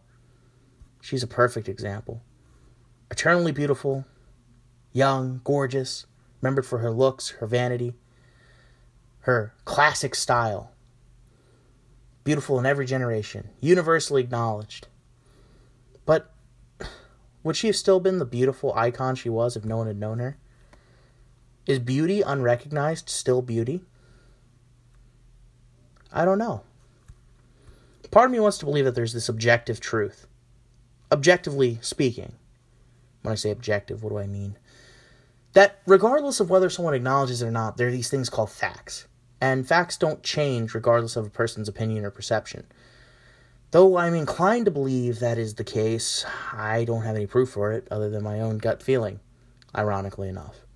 She's 1.01 1.23
a 1.23 1.27
perfect 1.27 1.69
example. 1.69 2.23
Eternally 3.11 3.53
beautiful, 3.53 4.05
young, 4.93 5.41
gorgeous, 5.45 6.07
remembered 6.41 6.67
for 6.67 6.79
her 6.79 6.91
looks, 6.91 7.31
her 7.31 7.47
vanity, 7.47 7.95
her 9.31 9.55
classic 9.65 10.15
style 10.15 10.73
beautiful 12.25 12.59
in 12.59 12.67
every 12.67 12.87
generation, 12.87 13.49
universally 13.61 14.23
acknowledged. 14.23 14.89
But 16.05 16.33
would 17.43 17.57
she 17.57 17.69
have 17.69 17.77
still 17.77 18.01
been 18.01 18.19
the 18.19 18.25
beautiful 18.25 18.75
icon 18.75 19.15
she 19.15 19.29
was 19.29 19.57
if 19.57 19.65
no 19.65 19.77
one 19.77 19.87
had 19.87 19.99
known 19.99 20.19
her? 20.19 20.37
Is 21.67 21.79
beauty 21.79 22.23
unrecognized 22.23 23.09
still 23.09 23.43
beauty? 23.43 23.85
I 26.13 26.25
don't 26.25 26.39
know. 26.39 26.63
Part 28.11 28.27
of 28.27 28.33
me 28.33 28.41
wants 28.41 28.59
to 28.59 28.65
believe 28.65 28.85
that 28.85 28.97
there's 28.97 29.13
this 29.13 29.29
objective 29.29 29.79
truth. 29.79 30.27
Objectively 31.13 31.79
speaking. 31.81 32.33
When 33.23 33.33
I 33.33 33.37
say 33.37 33.51
objective, 33.51 34.03
what 34.03 34.11
do 34.11 34.19
I 34.19 34.27
mean? 34.27 34.57
That 35.53 35.81
regardless 35.87 36.41
of 36.41 36.51
whether 36.51 36.71
someone 36.71 36.95
acknowledges 36.95 37.43
it 37.43 37.47
or 37.47 37.51
not, 37.53 37.77
there 37.77 37.89
are 37.89 37.93
these 37.93 38.11
things 38.11 38.31
called 38.31 38.51
facts 38.51 39.07
and 39.41 39.67
facts 39.67 39.97
don't 39.97 40.23
change 40.23 40.75
regardless 40.75 41.17
of 41.17 41.27
a 41.27 41.31
person's 41.31 41.69
opinion 41.69 42.05
or 42.05 42.11
perception. 42.11 42.67
Though 43.71 43.97
I'm 43.97 44.15
inclined 44.15 44.65
to 44.65 44.71
believe 44.71 45.21
that 45.21 45.39
is 45.39 45.55
the 45.55 45.65
case, 45.65 46.27
I 46.53 46.85
don't 46.85 47.03
have 47.03 47.17
any 47.17 47.27
proof 47.27 47.51
for 47.51 47.73
it 47.73 47.87
other 47.91 48.11
than 48.11 48.25
my 48.25 48.41
own 48.41 48.59
gut 48.59 48.83
feeling, 48.83 49.21
ironically 49.75 50.29
enough. 50.29 50.67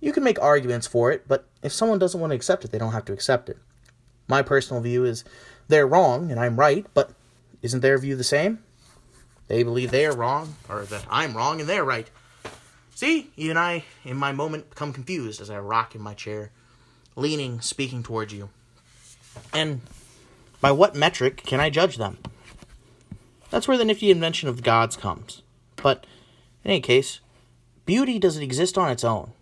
You 0.00 0.12
can 0.12 0.22
make 0.22 0.40
arguments 0.40 0.86
for 0.86 1.10
it, 1.10 1.26
but 1.26 1.48
if 1.62 1.72
someone 1.72 1.98
doesn't 1.98 2.20
want 2.20 2.30
to 2.30 2.36
accept 2.36 2.64
it, 2.64 2.70
they 2.70 2.78
don't 2.78 2.92
have 2.92 3.06
to 3.06 3.12
accept 3.12 3.48
it. 3.48 3.58
My 4.28 4.42
personal 4.42 4.82
view 4.82 5.04
is 5.04 5.24
they're 5.68 5.86
wrong 5.86 6.30
and 6.30 6.38
I'm 6.38 6.60
right, 6.60 6.86
but 6.94 7.10
isn't 7.62 7.80
their 7.80 7.98
view 7.98 8.14
the 8.14 8.24
same? 8.24 8.62
They 9.48 9.62
believe 9.62 9.90
they 9.90 10.06
are 10.06 10.16
wrong, 10.16 10.56
or 10.68 10.84
that 10.84 11.04
I'm 11.10 11.36
wrong 11.36 11.60
and 11.60 11.68
they're 11.68 11.84
right. 11.84 12.08
See, 12.94 13.30
you 13.34 13.50
and 13.50 13.58
I, 13.58 13.84
in 14.04 14.16
my 14.16 14.32
moment, 14.32 14.70
become 14.70 14.92
confused 14.92 15.40
as 15.40 15.50
I 15.50 15.58
rock 15.58 15.94
in 15.94 16.00
my 16.00 16.14
chair 16.14 16.50
leaning, 17.16 17.60
speaking 17.60 18.02
towards 18.02 18.32
you. 18.32 18.50
And 19.52 19.80
by 20.60 20.72
what 20.72 20.94
metric 20.94 21.42
can 21.44 21.60
I 21.60 21.70
judge 21.70 21.96
them? 21.96 22.18
That's 23.50 23.68
where 23.68 23.78
the 23.78 23.84
nifty 23.84 24.10
invention 24.10 24.48
of 24.48 24.62
gods 24.62 24.96
comes. 24.96 25.42
But 25.76 26.06
in 26.64 26.70
any 26.72 26.80
case, 26.80 27.20
beauty 27.86 28.18
doesn't 28.18 28.42
exist 28.42 28.76
on 28.78 28.90
its 28.90 29.04
own. 29.04 29.32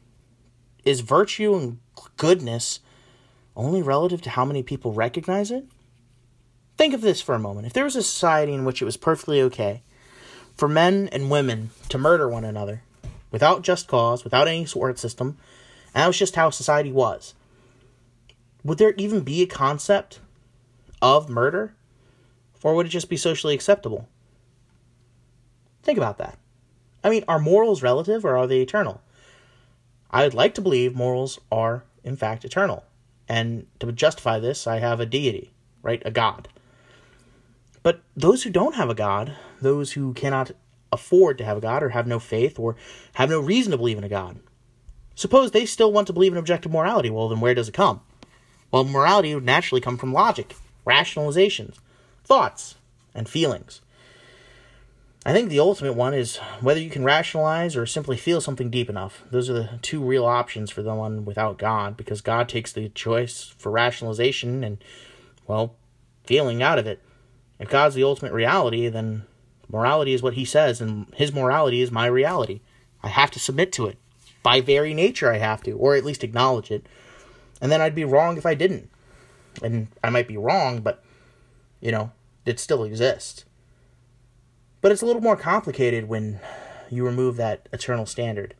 Is 0.84 1.00
virtue 1.00 1.54
and 1.54 1.78
goodness 2.16 2.80
only 3.54 3.82
relative 3.82 4.22
to 4.22 4.30
how 4.30 4.44
many 4.44 4.62
people 4.62 4.92
recognize 4.92 5.50
it? 5.50 5.64
Think 6.76 6.94
of 6.94 7.00
this 7.00 7.20
for 7.20 7.34
a 7.34 7.38
moment. 7.38 7.66
If 7.66 7.72
there 7.72 7.84
was 7.84 7.96
a 7.96 8.02
society 8.02 8.52
in 8.52 8.64
which 8.64 8.82
it 8.82 8.86
was 8.86 8.96
perfectly 8.96 9.40
okay 9.42 9.82
for 10.56 10.68
men 10.68 11.08
and 11.12 11.30
women 11.30 11.70
to 11.88 11.98
murder 11.98 12.28
one 12.28 12.44
another 12.44 12.82
without 13.30 13.62
just 13.62 13.88
cause, 13.88 14.24
without 14.24 14.48
any 14.48 14.64
sort 14.64 14.90
of 14.90 14.98
system, 14.98 15.38
and 15.94 16.02
that 16.02 16.06
was 16.06 16.18
just 16.18 16.36
how 16.36 16.50
society 16.50 16.90
was, 16.90 17.34
would 18.64 18.78
there 18.78 18.94
even 18.96 19.20
be 19.20 19.42
a 19.42 19.46
concept 19.46 20.20
of 21.00 21.28
murder? 21.28 21.74
Or 22.62 22.74
would 22.74 22.86
it 22.86 22.90
just 22.90 23.08
be 23.08 23.16
socially 23.16 23.54
acceptable? 23.54 24.08
Think 25.82 25.98
about 25.98 26.18
that. 26.18 26.38
I 27.02 27.10
mean, 27.10 27.24
are 27.26 27.40
morals 27.40 27.82
relative 27.82 28.24
or 28.24 28.36
are 28.36 28.46
they 28.46 28.60
eternal? 28.60 29.00
I 30.10 30.22
would 30.22 30.34
like 30.34 30.54
to 30.54 30.60
believe 30.60 30.94
morals 30.94 31.40
are, 31.50 31.82
in 32.04 32.16
fact, 32.16 32.44
eternal. 32.44 32.84
And 33.28 33.66
to 33.80 33.90
justify 33.90 34.38
this, 34.38 34.66
I 34.66 34.78
have 34.78 35.00
a 35.00 35.06
deity, 35.06 35.52
right? 35.82 36.02
A 36.04 36.10
god. 36.10 36.48
But 37.82 38.02
those 38.16 38.44
who 38.44 38.50
don't 38.50 38.76
have 38.76 38.90
a 38.90 38.94
god, 38.94 39.34
those 39.60 39.92
who 39.92 40.12
cannot 40.12 40.52
afford 40.92 41.38
to 41.38 41.44
have 41.44 41.56
a 41.56 41.60
god 41.60 41.82
or 41.82 41.88
have 41.88 42.06
no 42.06 42.20
faith 42.20 42.58
or 42.58 42.76
have 43.14 43.30
no 43.30 43.40
reason 43.40 43.72
to 43.72 43.78
believe 43.78 43.98
in 43.98 44.04
a 44.04 44.08
god, 44.08 44.38
suppose 45.16 45.50
they 45.50 45.66
still 45.66 45.92
want 45.92 46.06
to 46.06 46.12
believe 46.12 46.32
in 46.32 46.38
objective 46.38 46.70
morality. 46.70 47.10
Well, 47.10 47.28
then 47.28 47.40
where 47.40 47.54
does 47.54 47.68
it 47.68 47.74
come? 47.74 48.02
Well, 48.72 48.84
morality 48.84 49.34
would 49.34 49.44
naturally 49.44 49.80
come 49.80 49.98
from 49.98 50.12
logic, 50.12 50.56
rationalizations, 50.86 51.76
thoughts, 52.24 52.76
and 53.14 53.28
feelings. 53.28 53.82
I 55.24 55.32
think 55.32 55.50
the 55.50 55.60
ultimate 55.60 55.92
one 55.92 56.14
is 56.14 56.38
whether 56.60 56.80
you 56.80 56.90
can 56.90 57.04
rationalize 57.04 57.76
or 57.76 57.86
simply 57.86 58.16
feel 58.16 58.40
something 58.40 58.70
deep 58.70 58.90
enough. 58.90 59.22
Those 59.30 59.48
are 59.48 59.52
the 59.52 59.78
two 59.80 60.02
real 60.02 60.24
options 60.24 60.70
for 60.70 60.82
the 60.82 60.94
one 60.94 61.24
without 61.24 61.58
God, 61.58 61.96
because 61.96 62.20
God 62.20 62.48
takes 62.48 62.72
the 62.72 62.88
choice 62.88 63.54
for 63.56 63.70
rationalization 63.70 64.64
and, 64.64 64.82
well, 65.46 65.76
feeling 66.24 66.60
out 66.60 66.78
of 66.78 66.88
it. 66.88 67.00
If 67.60 67.68
God's 67.68 67.94
the 67.94 68.02
ultimate 68.02 68.32
reality, 68.32 68.88
then 68.88 69.22
morality 69.68 70.12
is 70.12 70.22
what 70.22 70.34
He 70.34 70.44
says, 70.44 70.80
and 70.80 71.06
His 71.14 71.32
morality 71.32 71.82
is 71.82 71.92
my 71.92 72.06
reality. 72.06 72.60
I 73.02 73.08
have 73.08 73.30
to 73.32 73.38
submit 73.38 73.70
to 73.74 73.86
it. 73.86 73.98
By 74.42 74.60
very 74.60 74.92
nature, 74.92 75.32
I 75.32 75.38
have 75.38 75.62
to, 75.62 75.72
or 75.72 75.94
at 75.94 76.04
least 76.04 76.24
acknowledge 76.24 76.72
it. 76.72 76.86
And 77.62 77.70
then 77.70 77.80
I'd 77.80 77.94
be 77.94 78.04
wrong 78.04 78.36
if 78.36 78.44
I 78.44 78.54
didn't. 78.54 78.90
And 79.62 79.86
I 80.02 80.10
might 80.10 80.26
be 80.26 80.36
wrong, 80.36 80.80
but, 80.80 81.02
you 81.80 81.92
know, 81.92 82.10
it 82.44 82.58
still 82.58 82.82
exists. 82.82 83.44
But 84.80 84.90
it's 84.90 85.00
a 85.00 85.06
little 85.06 85.22
more 85.22 85.36
complicated 85.36 86.08
when 86.08 86.40
you 86.90 87.06
remove 87.06 87.36
that 87.36 87.68
eternal 87.72 88.04
standard. 88.04 88.56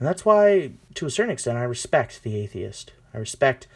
And 0.00 0.08
that's 0.08 0.24
why, 0.24 0.72
to 0.94 1.06
a 1.06 1.10
certain 1.10 1.32
extent, 1.32 1.58
I 1.58 1.62
respect 1.62 2.24
the 2.24 2.36
atheist. 2.36 2.92
I 3.14 3.18
respect 3.18 3.68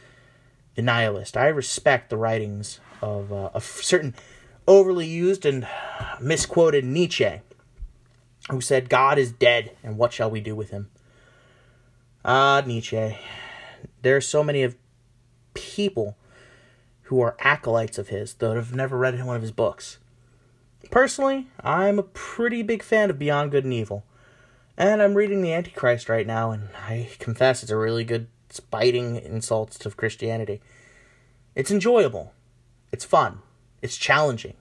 the 0.75 0.83
nihilist. 0.83 1.37
I 1.37 1.47
respect 1.47 2.11
the 2.11 2.17
writings 2.17 2.81
of 3.01 3.33
uh, 3.33 3.51
a 3.55 3.61
certain 3.61 4.17
overly 4.67 5.07
used 5.07 5.47
and 5.47 5.69
misquoted 6.21 6.85
Nietzsche, 6.85 7.43
who 8.51 8.61
said, 8.61 8.89
God 8.89 9.19
is 9.19 9.31
dead, 9.31 9.77
and 9.85 9.97
what 9.97 10.13
shall 10.13 10.31
we 10.31 10.41
do 10.41 10.57
with 10.57 10.71
him? 10.71 10.91
Ah, 12.25 12.65
Nietzsche 12.67 13.17
there 14.07 14.17
are 14.17 14.21
so 14.21 14.45
many 14.45 14.63
of 14.63 14.77
people 15.53 16.17
who 17.03 17.21
are 17.21 17.37
acolytes 17.41 17.99
of 17.99 18.09
his 18.09 18.35
that 18.35 18.55
have 18.55 18.73
never 18.73 18.97
read 18.97 19.23
one 19.25 19.35
of 19.35 19.43
his 19.43 19.51
books. 19.51 19.99
Personally, 20.93 21.49
I'm 21.61 21.99
a 21.99 22.05
pretty 22.05 22.63
big 22.63 22.85
fan 22.85 23.11
of 23.11 23.19
Beyond 23.19 23.51
Good 23.51 23.65
and 23.65 23.73
Evil. 23.73 24.05
And 24.77 25.03
I'm 25.03 25.15
reading 25.15 25.43
The 25.43 25.53
Antichrist 25.53 26.09
right 26.09 26.27
now, 26.27 26.53
and 26.53 26.69
I 26.87 27.09
confess 27.19 27.65
it's 27.65 27.73
a 27.73 27.77
really 27.77 28.05
good 28.05 28.29
biting 28.71 29.17
insults 29.17 29.77
to 29.79 29.91
Christianity. 29.91 30.61
It's 31.57 31.73
enjoyable. 31.73 32.33
It's 32.93 33.05
fun. 33.05 33.41
It's 33.83 33.97
challenging. 33.97 34.55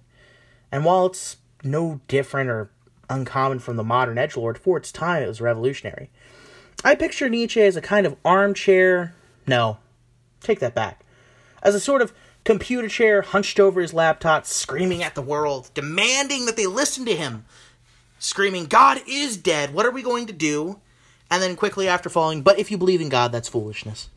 And 0.71 0.85
while 0.85 1.05
it's 1.05 1.37
no 1.63 2.01
different 2.07 2.49
or 2.49 2.71
uncommon 3.11 3.59
from 3.59 3.75
the 3.75 3.83
modern 3.83 4.17
edge 4.17 4.35
lord, 4.35 4.57
for 4.57 4.77
its 4.77 4.91
time 4.91 5.21
it 5.21 5.27
was 5.27 5.39
revolutionary. 5.39 6.09
I 6.83 6.95
picture 6.95 7.29
Nietzsche 7.29 7.61
as 7.61 7.75
a 7.75 7.81
kind 7.81 8.05
of 8.07 8.15
armchair. 8.25 9.13
No, 9.47 9.77
take 10.41 10.59
that 10.59 10.75
back. 10.75 11.05
As 11.61 11.75
a 11.75 11.79
sort 11.79 12.01
of 12.01 12.13
computer 12.43 12.87
chair 12.87 13.21
hunched 13.21 13.59
over 13.59 13.81
his 13.81 13.93
laptop, 13.93 14.45
screaming 14.45 15.03
at 15.03 15.15
the 15.15 15.21
world, 15.21 15.71
demanding 15.73 16.45
that 16.45 16.55
they 16.55 16.67
listen 16.67 17.05
to 17.05 17.15
him, 17.15 17.45
screaming, 18.19 18.65
God 18.65 19.01
is 19.07 19.37
dead. 19.37 19.73
What 19.73 19.85
are 19.85 19.91
we 19.91 20.01
going 20.01 20.27
to 20.27 20.33
do? 20.33 20.79
And 21.29 21.41
then 21.41 21.55
quickly 21.55 21.87
after 21.87 22.07
falling, 22.07 22.43
but 22.43 22.59
if 22.59 22.69
you 22.69 22.77
believe 22.77 23.01
in 23.01 23.09
God, 23.09 23.31
that's 23.31 23.49
foolishness. 23.49 24.09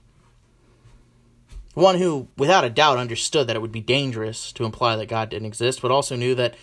One 1.72 1.96
who, 1.96 2.28
without 2.36 2.64
a 2.64 2.70
doubt, 2.70 2.98
understood 2.98 3.46
that 3.46 3.56
it 3.56 3.62
would 3.62 3.72
be 3.72 3.80
dangerous 3.80 4.52
to 4.52 4.64
imply 4.64 4.96
that 4.96 5.06
God 5.06 5.30
didn't 5.30 5.46
exist, 5.46 5.80
but 5.80 5.90
also 5.90 6.16
knew 6.16 6.34
that, 6.34 6.54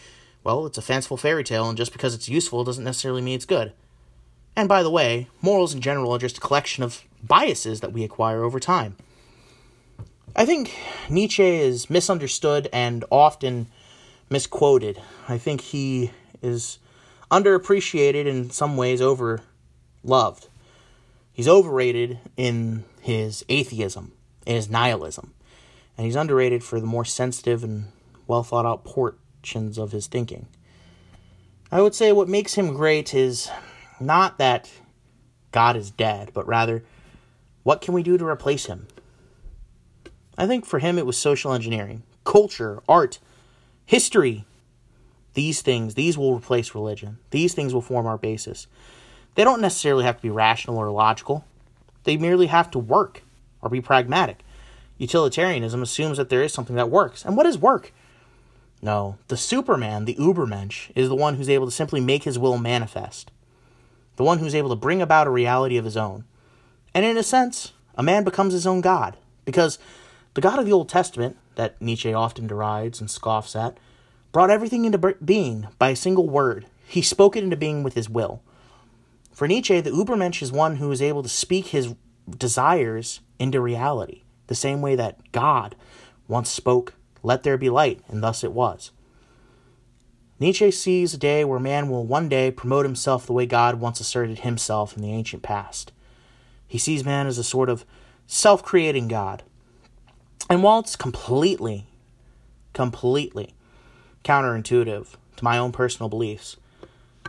well, 0.44 0.66
it's 0.66 0.78
a 0.78 0.84
fanciful 0.84 1.18
fairy 1.18 1.44
tale, 1.44 1.68
and 1.68 1.78
just 1.78 1.94
because 1.94 2.14
it's 2.14 2.30
useful 2.30 2.64
doesn't 2.64 2.84
necessarily 2.84 3.22
mean 3.22 3.36
it's 3.36 3.46
good. 3.46 3.74
And 4.56 4.70
by 4.70 4.84
the 4.84 4.92
way, 4.92 5.30
morals 5.42 5.74
in 5.74 5.82
general 5.82 6.14
are 6.14 6.20
just 6.20 6.38
a 6.38 6.42
collection 6.42 6.84
of 6.84 7.04
biases 7.28 7.82
that 7.82 7.94
we 7.94 8.04
acquire 8.04 8.44
over 8.44 8.60
time. 8.60 8.96
I 10.36 10.46
think 10.46 10.76
Nietzsche 11.10 11.44
is 11.44 11.90
misunderstood 11.90 12.68
and 12.74 13.06
often 13.10 13.68
misquoted. 14.30 15.02
I 15.30 15.38
think 15.38 15.62
he 15.62 16.12
is 16.42 16.80
underappreciated 17.32 18.22
and 18.28 18.46
in 18.46 18.50
some 18.50 18.78
ways, 18.78 19.02
over 19.02 19.42
loved. 20.04 20.48
He's 21.32 21.48
overrated 21.48 22.20
in 22.38 22.86
his 23.02 23.44
atheism, 23.50 24.14
in 24.46 24.56
his 24.56 24.70
nihilism, 24.70 25.34
and 25.98 26.06
he's 26.06 26.16
underrated 26.16 26.64
for 26.64 26.80
the 26.80 26.86
more 26.86 27.06
sensitive 27.06 27.64
and 27.64 27.86
well 28.28 28.44
thought 28.44 28.66
out 28.66 28.84
portions 28.84 29.78
of 29.78 29.92
his 29.92 30.08
thinking. 30.08 30.48
I 31.72 31.82
would 31.82 31.96
say 31.96 32.12
what 32.12 32.30
makes 32.30 32.54
him 32.54 32.74
great 32.74 33.14
is 33.14 33.50
not 34.00 34.38
that 34.38 34.72
God 35.52 35.76
is 35.76 35.92
dead, 35.92 36.32
but 36.34 36.48
rather, 36.48 36.84
what 37.66 37.82
can 37.82 37.96
we 37.96 38.04
do 38.04 38.16
to 38.16 38.28
replace 38.28 38.68
him? 38.68 38.86
I 40.38 40.46
think 40.46 40.68
for 40.68 40.78
him 40.78 41.00
it 41.00 41.06
was 41.08 41.18
social 41.18 41.52
engineering, 41.52 42.04
culture, 42.24 42.84
art, 42.88 43.18
history. 43.88 44.46
These 45.34 45.64
things, 45.64 45.96
these 45.96 46.16
will 46.16 46.36
replace 46.36 46.76
religion. 46.76 47.18
These 47.32 47.56
things 47.56 47.74
will 47.74 47.82
form 47.82 48.06
our 48.06 48.20
basis. 48.20 48.68
They 49.34 49.44
don't 49.44 49.62
necessarily 49.62 50.04
have 50.04 50.18
to 50.18 50.22
be 50.22 50.30
rational 50.30 50.78
or 50.78 50.92
logical. 50.92 51.44
They 52.04 52.18
merely 52.18 52.46
have 52.46 52.70
to 52.70 52.78
work 52.78 53.24
or 53.64 53.70
be 53.72 53.82
pragmatic. 53.82 54.46
Utilitarianism 55.00 55.82
assumes 55.82 56.20
that 56.20 56.30
there 56.30 56.44
is 56.44 56.54
something 56.54 56.76
that 56.76 56.92
works. 56.92 57.26
And 57.26 57.36
what 57.36 57.48
is 57.48 57.58
work? 57.58 57.92
No, 58.80 59.18
the 59.28 59.38
Superman, 59.38 60.06
the 60.06 60.14
Ubermensch, 60.20 60.92
is 60.94 61.10
the 61.10 61.16
one 61.16 61.34
who's 61.34 61.50
able 61.50 61.66
to 61.66 61.72
simply 61.72 62.00
make 62.00 62.26
his 62.26 62.38
will 62.38 62.60
manifest. 62.60 63.32
The 64.18 64.24
one 64.24 64.38
who's 64.38 64.54
able 64.54 64.70
to 64.70 64.76
bring 64.76 65.02
about 65.02 65.26
a 65.26 65.32
reality 65.32 65.78
of 65.78 65.86
his 65.86 65.98
own. 65.98 66.26
And 66.96 67.04
in 67.04 67.18
a 67.18 67.24
sense, 67.24 67.74
a 67.96 68.02
man 68.02 68.24
becomes 68.24 68.54
his 68.54 68.66
own 68.66 68.80
God. 68.80 69.18
Because 69.44 69.78
the 70.34 70.42
God 70.42 70.58
of 70.58 70.66
the 70.66 70.72
Old 70.72 70.88
Testament, 70.88 71.38
that 71.56 71.80
Nietzsche 71.82 72.14
often 72.14 72.48
derides 72.48 73.02
and 73.02 73.12
scoffs 73.12 73.54
at, 73.54 73.78
brought 74.32 74.50
everything 74.50 74.86
into 74.86 75.16
being 75.24 75.68
by 75.78 75.90
a 75.90 75.96
single 75.96 76.30
word. 76.30 76.66
He 76.88 77.02
spoke 77.02 77.36
it 77.36 77.44
into 77.44 77.58
being 77.58 77.84
with 77.84 77.96
his 77.96 78.10
will. 78.10 78.42
For 79.34 79.46
Nietzsche, 79.46 79.82
the 79.82 79.92
Ubermensch 79.92 80.42
is 80.42 80.54
one 80.54 80.78
who 80.78 80.90
is 80.90 81.02
able 81.02 81.22
to 81.22 81.30
speak 81.30 81.68
his 81.68 81.94
desires 82.30 83.20
into 83.40 83.60
reality, 83.60 84.22
the 84.48 84.56
same 84.56 84.82
way 84.82 84.96
that 84.96 85.34
God 85.34 85.76
once 86.30 86.50
spoke, 86.50 86.94
Let 87.24 87.44
there 87.44 87.58
be 87.58 87.70
light, 87.70 88.02
and 88.08 88.24
thus 88.24 88.42
it 88.42 88.54
was. 88.54 88.92
Nietzsche 90.40 90.72
sees 90.72 91.14
a 91.14 91.18
day 91.18 91.44
where 91.44 91.60
man 91.60 91.90
will 91.90 92.06
one 92.06 92.30
day 92.30 92.52
promote 92.52 92.86
himself 92.86 93.26
the 93.26 93.34
way 93.34 93.46
God 93.46 93.82
once 93.82 94.00
asserted 94.00 94.40
himself 94.40 94.96
in 94.96 95.02
the 95.02 95.12
ancient 95.12 95.44
past. 95.44 95.92
He 96.68 96.78
sees 96.78 97.06
man 97.06 97.28
as 97.28 97.38
a 97.38 97.44
sort 97.44 97.70
of 97.70 97.86
self 98.28 98.64
creating 98.64 99.08
God, 99.08 99.44
and 100.50 100.64
while 100.64 100.80
it's 100.80 100.96
completely, 100.96 101.88
completely 102.74 103.54
counterintuitive 104.24 105.16
to 105.38 105.44
my 105.44 105.58
own 105.58 105.72
personal 105.72 106.10
beliefs, 106.10 106.58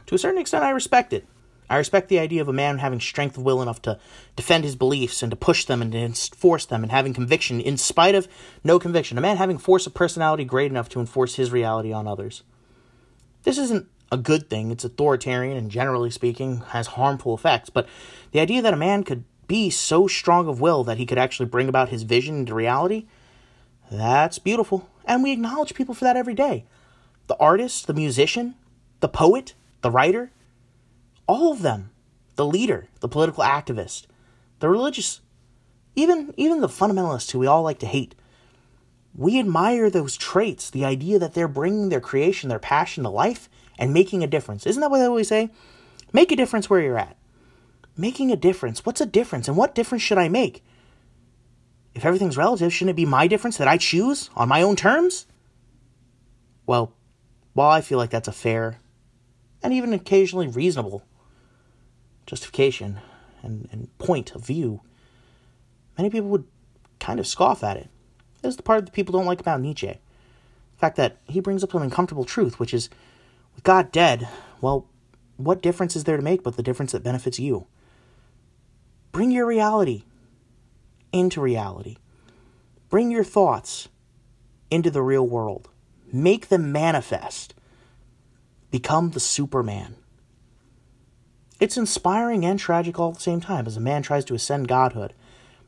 to 0.07 0.15
a 0.15 0.19
certain 0.19 0.41
extent 0.41 0.65
I 0.65 0.71
respect 0.71 1.13
it. 1.13 1.27
I 1.69 1.79
respect 1.79 2.09
the 2.09 2.21
idea 2.21 2.41
of 2.41 2.49
a 2.49 2.53
man 2.53 2.79
having 2.79 3.01
strength 3.01 3.37
of 3.37 3.43
will 3.43 3.61
enough 3.61 3.83
to 3.83 3.99
defend 4.37 4.65
his 4.65 4.77
beliefs 4.77 5.23
and 5.23 5.31
to 5.31 5.37
push 5.37 5.65
them 5.65 5.83
and 5.83 5.91
to 5.93 5.99
enforce 5.99 6.65
them 6.65 6.83
and 6.83 6.93
having 6.93 7.13
conviction 7.13 7.61
in 7.61 7.77
spite 7.77 8.15
of 8.15 8.29
no 8.63 8.79
conviction. 8.79 9.19
A 9.19 9.21
man 9.21 9.37
having 9.37 9.59
force 9.59 9.87
of 9.87 9.95
personality 9.95 10.45
great 10.45 10.71
enough 10.71 10.89
to 10.91 11.01
enforce 11.01 11.35
his 11.35 11.51
reality 11.51 11.93
on 11.93 12.07
others. 12.07 12.45
This 13.43 13.59
isn't 13.59 13.89
a 14.11 14.17
good 14.17 14.49
thing. 14.49 14.71
It's 14.71 14.85
authoritarian 14.85 15.57
and 15.57 15.71
generally 15.71 16.11
speaking 16.11 16.61
has 16.69 16.89
harmful 16.89 17.35
effects. 17.35 17.71
But 17.71 17.89
the 18.33 18.41
idea 18.41 18.63
that 18.63 18.75
a 18.75 18.79
man 18.79 19.05
could 19.05 19.25
be 19.47 19.71
so 19.71 20.07
strong 20.07 20.49
of 20.49 20.61
will 20.61 20.85
that 20.85 20.99
he 20.99 21.07
could 21.07 21.19
actually 21.19 21.47
bring 21.47 21.69
about 21.69 21.89
his 21.89 22.03
vision 22.03 22.39
into 22.39 22.55
reality, 22.55 23.07
that's 23.91 24.39
beautiful. 24.39 24.89
And 25.05 25.23
we 25.23 25.33
acknowledge 25.33 25.75
people 25.75 25.95
for 25.95 26.05
that 26.05 26.17
every 26.17 26.35
day. 26.35 26.65
The 27.27 27.37
artist, 27.37 27.87
the 27.87 27.95
musician, 27.95 28.55
the 29.01 29.09
poet, 29.09 29.55
the 29.83 29.91
writer, 29.91 30.31
all 31.27 31.53
of 31.53 31.63
them. 31.63 31.91
The 32.37 32.47
leader, 32.47 32.89
the 33.01 33.09
political 33.09 33.43
activist, 33.43 34.05
the 34.59 34.69
religious, 34.69 35.23
even 35.95 36.35
even 36.37 36.61
the 36.61 36.69
fundamentalists 36.69 37.31
who 37.31 37.39
we 37.39 37.47
all 37.47 37.63
like 37.63 37.79
to 37.79 37.87
hate. 37.87 38.15
We 39.15 39.41
admire 39.41 39.89
those 39.89 40.19
traits, 40.19 40.69
the 40.69 40.85
idea 40.85 41.19
that 41.19 41.33
they're 41.33 41.49
bringing 41.49 41.89
their 41.89 42.03
creation, 42.03 42.51
their 42.51 42.59
passion 42.59 43.05
to 43.05 43.09
life 43.09 43.49
and 43.79 43.93
making 43.93 44.23
a 44.23 44.27
difference. 44.27 44.67
Isn't 44.67 44.81
that 44.81 44.91
what 44.91 44.99
they 44.99 45.05
always 45.07 45.29
say? 45.29 45.51
Make 46.13 46.33
a 46.33 46.37
difference 46.37 46.71
where 46.71 46.81
you're 46.81 46.99
at 46.99 47.17
making 47.97 48.31
a 48.31 48.37
difference. 48.37 48.85
What's 48.85 49.01
a 49.01 49.07
difference? 49.07 49.49
And 49.49 49.57
what 49.57 49.75
difference 49.75 50.03
should 50.03 50.19
I 50.19 50.29
make? 50.29 50.63
If 51.95 52.05
everything's 52.05 52.37
relative, 52.37 52.73
shouldn't 52.73 52.91
it 52.91 52.97
be 52.97 53.07
my 53.07 53.27
difference 53.27 53.57
that 53.57 53.69
I 53.69 53.79
choose 53.79 54.29
on 54.37 54.49
my 54.49 54.63
own 54.63 54.77
terms? 54.77 55.27
Well, 56.67 56.93
while 57.55 57.71
I 57.71 57.81
feel 57.81 57.97
like 57.97 58.11
that's 58.11 58.29
a 58.29 58.33
fair 58.33 58.81
and 59.63 59.73
even 59.73 59.93
occasionally 59.93 60.47
reasonable 60.47 61.03
justification 62.27 63.01
and, 63.43 63.69
and 63.73 63.97
point 63.99 64.35
of 64.35 64.45
view, 64.45 64.83
many 65.97 66.11
people 66.11 66.29
would 66.29 66.45
kind 67.01 67.19
of 67.19 67.27
scoff 67.27 67.65
at 67.65 67.79
it. 67.79 67.89
This 68.43 68.51
is 68.51 68.57
the 68.57 68.63
part 68.63 68.85
that 68.85 68.93
people 68.93 69.13
don't 69.13 69.27
like 69.27 69.41
about 69.41 69.63
Nietzsche. 69.63 69.87
The 69.87 70.79
fact 70.79 70.97
that 70.97 71.17
he 71.25 71.41
brings 71.41 71.65
up 71.65 71.73
some 71.73 71.83
uncomfortable 71.83 72.25
truth, 72.25 72.59
which 72.59 72.75
is 72.75 72.91
God 73.63 73.93
dead, 73.93 74.29
well, 74.61 74.87
what 75.37 75.63
difference 75.63 75.97
is 75.97 76.05
there 76.05 76.17
to 76.17 76.23
make 76.23 76.43
but 76.43 76.57
the 76.57 76.63
difference 76.63 76.93
that 76.93 77.03
benefits 77.03 77.39
you? 77.39 77.67
Bring 79.13 79.31
your 79.31 79.47
reality 79.47 80.05
into 81.13 81.41
reality. 81.41 81.97
Bring 82.89 83.11
your 83.11 83.25
thoughts 83.25 83.89
into 84.71 84.91
the 84.91 85.03
real 85.03 85.27
world. 85.27 85.69
Make 86.13 86.49
them 86.49 86.73
manifest. 86.73 87.55
Become 88.71 89.11
the 89.11 89.21
Superman. 89.21 89.97
It's 91.59 91.77
inspiring 91.77 92.45
and 92.45 92.59
tragic 92.59 92.99
all 92.99 93.11
at 93.11 93.17
the 93.17 93.23
same 93.23 93.41
time 93.41 93.67
as 93.67 93.77
a 93.77 93.81
man 93.81 94.03
tries 94.03 94.25
to 94.27 94.35
ascend 94.35 94.69
godhood, 94.69 95.15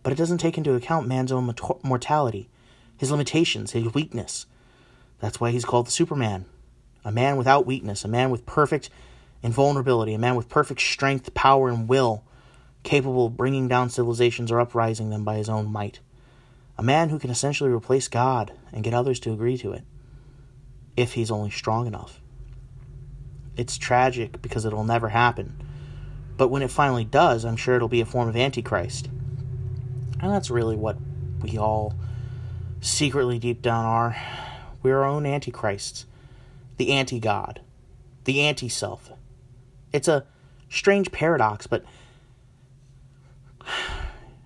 but 0.02 0.12
it 0.12 0.16
doesn't 0.16 0.38
take 0.38 0.58
into 0.58 0.74
account 0.74 1.08
man's 1.08 1.32
own 1.32 1.54
mortality, 1.82 2.48
his 2.98 3.10
limitations, 3.10 3.72
his 3.72 3.94
weakness. 3.94 4.46
That's 5.20 5.40
why 5.40 5.50
he's 5.50 5.64
called 5.64 5.86
the 5.86 5.92
Superman. 5.92 6.44
A 7.08 7.10
man 7.10 7.38
without 7.38 7.64
weakness, 7.64 8.04
a 8.04 8.08
man 8.08 8.28
with 8.28 8.44
perfect 8.44 8.90
invulnerability, 9.42 10.12
a 10.12 10.18
man 10.18 10.36
with 10.36 10.50
perfect 10.50 10.82
strength, 10.82 11.32
power, 11.32 11.70
and 11.70 11.88
will 11.88 12.22
capable 12.82 13.24
of 13.24 13.36
bringing 13.36 13.66
down 13.66 13.88
civilizations 13.88 14.52
or 14.52 14.60
uprising 14.60 15.08
them 15.08 15.24
by 15.24 15.36
his 15.36 15.48
own 15.48 15.72
might. 15.72 16.00
A 16.76 16.82
man 16.82 17.08
who 17.08 17.18
can 17.18 17.30
essentially 17.30 17.70
replace 17.70 18.08
God 18.08 18.52
and 18.74 18.84
get 18.84 18.92
others 18.92 19.18
to 19.20 19.32
agree 19.32 19.56
to 19.56 19.72
it, 19.72 19.84
if 20.98 21.14
he's 21.14 21.30
only 21.30 21.48
strong 21.48 21.86
enough. 21.86 22.20
It's 23.56 23.78
tragic 23.78 24.42
because 24.42 24.66
it'll 24.66 24.84
never 24.84 25.08
happen, 25.08 25.56
but 26.36 26.48
when 26.48 26.60
it 26.60 26.70
finally 26.70 27.06
does, 27.06 27.46
I'm 27.46 27.56
sure 27.56 27.74
it'll 27.74 27.88
be 27.88 28.02
a 28.02 28.06
form 28.06 28.28
of 28.28 28.36
Antichrist. 28.36 29.08
And 30.20 30.30
that's 30.30 30.50
really 30.50 30.76
what 30.76 30.98
we 31.40 31.56
all 31.56 31.94
secretly 32.82 33.38
deep 33.38 33.62
down 33.62 33.86
are. 33.86 34.14
We're 34.82 34.98
our 34.98 35.06
own 35.06 35.24
Antichrists, 35.24 36.04
the 36.78 36.92
anti 36.92 37.20
God, 37.20 37.60
the 38.24 38.40
anti 38.40 38.68
self. 38.68 39.10
It's 39.92 40.08
a 40.08 40.24
strange 40.70 41.12
paradox, 41.12 41.66
but 41.66 41.84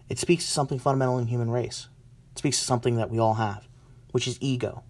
it 0.09 0.19
speaks 0.19 0.45
to 0.45 0.51
something 0.51 0.79
fundamental 0.79 1.19
in 1.19 1.27
human 1.27 1.51
race. 1.51 1.89
It 2.33 2.39
speaks 2.39 2.59
to 2.59 2.65
something 2.65 2.97
that 2.97 3.11
we 3.11 3.19
all 3.19 3.35
have, 3.35 3.69
which 4.11 4.27
is 4.27 4.39
ego. 4.41 4.83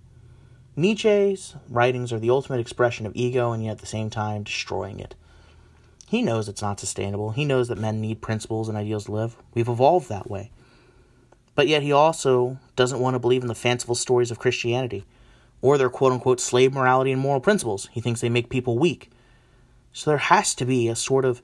Nietzsche's 0.75 1.55
writings 1.69 2.13
are 2.13 2.19
the 2.19 2.31
ultimate 2.31 2.61
expression 2.61 3.05
of 3.05 3.13
ego 3.15 3.53
and 3.53 3.63
yet 3.63 3.73
at 3.73 3.79
the 3.79 3.87
same 3.87 4.09
time 4.09 4.45
destroying 4.45 5.01
it. 5.01 5.15
He 6.09 6.23
knows 6.23 6.49
it's 6.49 6.63
not 6.63 6.81
sustainable. 6.81 7.31
He 7.31 7.45
knows 7.45 7.69
that 7.69 7.79
men 7.79 8.01
need 8.01 8.23
principles 8.23 8.69
and 8.69 8.77
ideals 8.77 9.07
to 9.07 9.13
live. 9.13 9.37
We've 9.55 9.69
evolved 9.69 10.09
that 10.09 10.31
way. 10.31 10.51
But 11.55 11.69
yet 11.69 11.83
he 11.83 11.93
also 11.93 12.59
doesn't 12.77 13.01
want 13.01 13.15
to 13.15 13.19
believe 13.19 13.43
in 13.43 13.49
the 13.49 13.55
fanciful 13.55 13.95
stories 13.95 14.31
of 14.31 14.39
Christianity 14.39 15.05
or 15.63 15.79
their 15.79 15.89
quote 15.89 16.13
unquote 16.13 16.41
slave 16.41 16.75
morality 16.75 17.13
and 17.13 17.21
moral 17.21 17.41
principles. 17.41 17.89
He 17.93 18.01
thinks 18.01 18.21
they 18.21 18.29
make 18.29 18.51
people 18.51 18.79
weak. 18.79 19.11
So 19.93 20.11
there 20.11 20.19
has 20.19 20.55
to 20.57 20.67
be 20.67 20.89
a 20.89 20.97
sort 20.97 21.25
of 21.25 21.41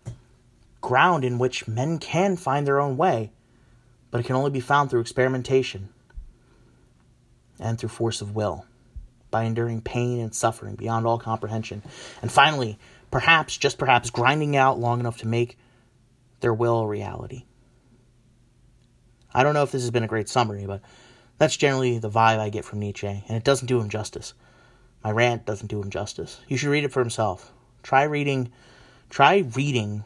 ground 0.81 1.25
in 1.25 1.39
which 1.39 1.67
men 1.67 1.99
can 1.99 2.37
find 2.37 2.67
their 2.67 2.81
own 2.81 2.97
way, 2.97 3.31
but 4.11 4.21
it 4.21 4.27
can 4.27 4.37
only 4.37 4.51
be 4.51 4.61
found 4.61 4.91
through 4.91 5.01
experimentation 5.01 5.89
and 7.59 7.79
through 7.79 7.89
force 7.89 8.21
of 8.21 8.35
will, 8.35 8.65
by 9.31 9.45
enduring 9.45 9.81
pain 9.83 10.21
and 10.21 10.35
suffering 10.35 10.77
beyond 10.77 11.07
all 11.07 11.19
comprehension. 11.19 11.83
And 12.23 12.31
finally, 12.31 12.79
perhaps, 13.11 13.57
just 13.57 13.79
perhaps, 13.79 14.11
grinding 14.11 14.57
out 14.57 14.79
long 14.79 15.01
enough 15.01 15.19
to 15.19 15.27
make 15.27 15.59
their 16.41 16.55
will 16.55 16.81
a 16.81 16.87
reality. 16.87 17.45
I 19.35 19.43
don't 19.43 19.55
know 19.55 19.65
if 19.65 19.73
this 19.73 19.83
has 19.83 19.91
been 19.91 20.05
a 20.05 20.09
great 20.09 20.29
summary, 20.29 20.67
but 20.67 20.81
that's 21.39 21.57
generally 21.57 21.99
the 21.99 22.11
vibe 22.11 22.39
I 22.39 22.51
get 22.51 22.65
from 22.65 22.81
Nietzsche, 22.81 23.07
and 23.07 23.37
it 23.37 23.45
doesn't 23.45 23.67
do 23.67 23.81
him 23.81 23.89
justice. 23.89 24.35
My 25.05 25.11
rant 25.11 25.47
doesn't 25.47 25.69
do 25.69 25.81
him 25.81 25.91
justice. 25.91 26.41
You 26.49 26.57
should 26.57 26.71
read 26.71 26.85
it 26.85 26.93
for 26.93 27.01
himself. 27.01 27.53
Try 27.83 28.03
reading 28.03 28.51
try 29.09 29.39
reading 29.55 30.05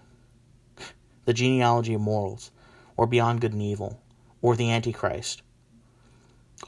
The 1.24 1.32
Genealogy 1.32 1.94
of 1.94 2.00
Morals 2.00 2.50
or 2.96 3.06
Beyond 3.06 3.40
Good 3.40 3.52
and 3.52 3.62
Evil 3.62 3.98
or 4.42 4.54
The 4.54 4.70
Antichrist. 4.70 5.42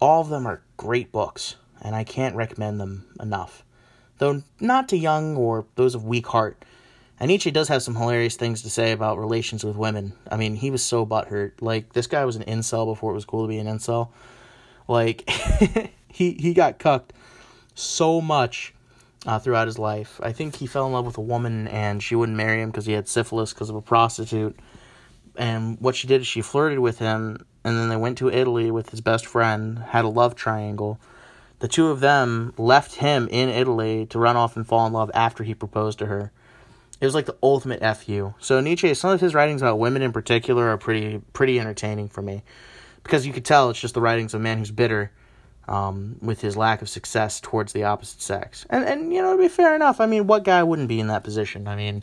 All 0.00 0.20
of 0.20 0.30
them 0.30 0.46
are 0.46 0.62
great 0.76 1.12
books, 1.12 1.56
and 1.80 1.94
I 1.94 2.02
can't 2.02 2.34
recommend 2.34 2.80
them 2.80 3.06
enough. 3.20 3.64
Though 4.18 4.42
not 4.60 4.88
to 4.88 4.96
young 4.96 5.36
or 5.36 5.66
those 5.74 5.94
of 5.94 6.04
weak 6.04 6.26
heart. 6.28 6.64
And 7.20 7.28
Nietzsche 7.28 7.52
does 7.52 7.68
have 7.68 7.82
some 7.82 7.94
hilarious 7.94 8.34
things 8.34 8.62
to 8.62 8.70
say 8.70 8.90
about 8.90 9.18
relations 9.18 9.62
with 9.62 9.76
women. 9.76 10.14
I 10.30 10.36
mean, 10.36 10.56
he 10.56 10.70
was 10.70 10.82
so 10.82 11.06
butthurt. 11.06 11.52
Like, 11.60 11.92
this 11.92 12.08
guy 12.08 12.24
was 12.24 12.34
an 12.34 12.42
incel 12.42 12.86
before 12.86 13.12
it 13.12 13.14
was 13.14 13.24
cool 13.24 13.42
to 13.42 13.48
be 13.48 13.58
an 13.58 13.68
incel. 13.68 14.08
Like, 14.89 15.28
he, 16.09 16.32
he 16.32 16.55
got 16.55 16.78
cucked 16.78 17.12
so 17.74 18.20
much 18.20 18.74
uh, 19.26 19.39
throughout 19.39 19.66
his 19.66 19.78
life. 19.78 20.20
I 20.22 20.32
think 20.32 20.57
he 20.57 20.66
fell 20.66 20.87
in 20.87 20.93
love 20.93 21.07
with 21.07 21.18
a 21.18 21.22
woman 21.22 21.68
and 21.68 22.03
she 22.03 22.14
wouldn't 22.14 22.37
marry 22.37 22.61
him 22.61 22.70
because 22.70 22.87
he 22.87 22.93
had 22.93 23.09
syphilis 23.09 23.53
because 23.53 23.70
of 23.70 23.76
a 23.76 23.82
prostitute. 23.82 24.57
And 25.37 25.80
what 25.80 25.97
she 25.97 26.07
did 26.07 26.20
is 26.20 26.26
she 26.26 26.43
flirted 26.43 26.78
with 26.78 27.01
him, 27.01 27.45
and 27.64 27.76
then 27.76 27.89
they 27.89 27.97
went 27.97 28.18
to 28.18 28.30
Italy 28.30 28.70
with 28.70 28.91
his 28.91 29.01
best 29.01 29.26
friend, 29.26 29.78
had 29.78 30.05
a 30.05 30.09
love 30.09 30.35
triangle. 30.37 31.01
The 31.59 31.66
two 31.66 31.89
of 31.89 32.01
them 32.01 32.55
left 32.57 32.97
him 32.97 33.26
in 33.30 33.49
Italy 33.49 34.07
to 34.07 34.18
run 34.18 34.37
off 34.37 34.57
and 34.57 34.66
fall 34.66 34.87
in 34.87 34.93
love 34.93 35.11
after 35.14 35.43
he 35.43 35.55
proposed 35.55 35.99
to 36.01 36.07
her. 36.07 36.30
It 37.01 37.07
was 37.07 37.14
like 37.14 37.26
the 37.26 37.37
ultimate 37.43 37.82
fu. 37.97 38.35
So 38.39 38.61
Nietzsche, 38.61 38.95
some 38.95 39.11
of 39.11 39.20
his 39.20 39.35
writings 39.35 39.61
about 39.61 39.78
women 39.78 40.03
in 40.03 40.12
particular 40.12 40.68
are 40.68 40.78
pretty 40.78 41.20
pretty 41.32 41.59
entertaining 41.59 42.09
for 42.09 42.22
me, 42.22 42.43
because 43.05 43.24
you 43.24 43.32
could 43.32 43.44
tell 43.44 43.70
it's 43.70 43.80
just 43.80 43.94
the 43.94 44.00
writings 44.00 44.34
of 44.34 44.40
a 44.40 44.42
man 44.42 44.59
who's 44.59 44.72
bitter 44.72 45.12
um, 45.68 46.16
with 46.20 46.40
his 46.40 46.57
lack 46.57 46.82
of 46.82 46.88
success 46.88 47.40
towards 47.40 47.72
the 47.72 47.84
opposite 47.84 48.20
sex. 48.20 48.66
And 48.68 48.84
and 48.84 49.12
you 49.12 49.22
know, 49.22 49.36
to 49.36 49.42
be 49.42 49.48
fair 49.48 49.74
enough, 49.74 50.00
I 50.00 50.07
mean, 50.07 50.26
what 50.26 50.44
guy 50.44 50.62
wouldn't 50.62 50.88
be 50.88 51.00
in 51.00 51.07
that 51.07 51.24
position? 51.24 51.68
I 51.68 51.76
mean, 51.76 52.02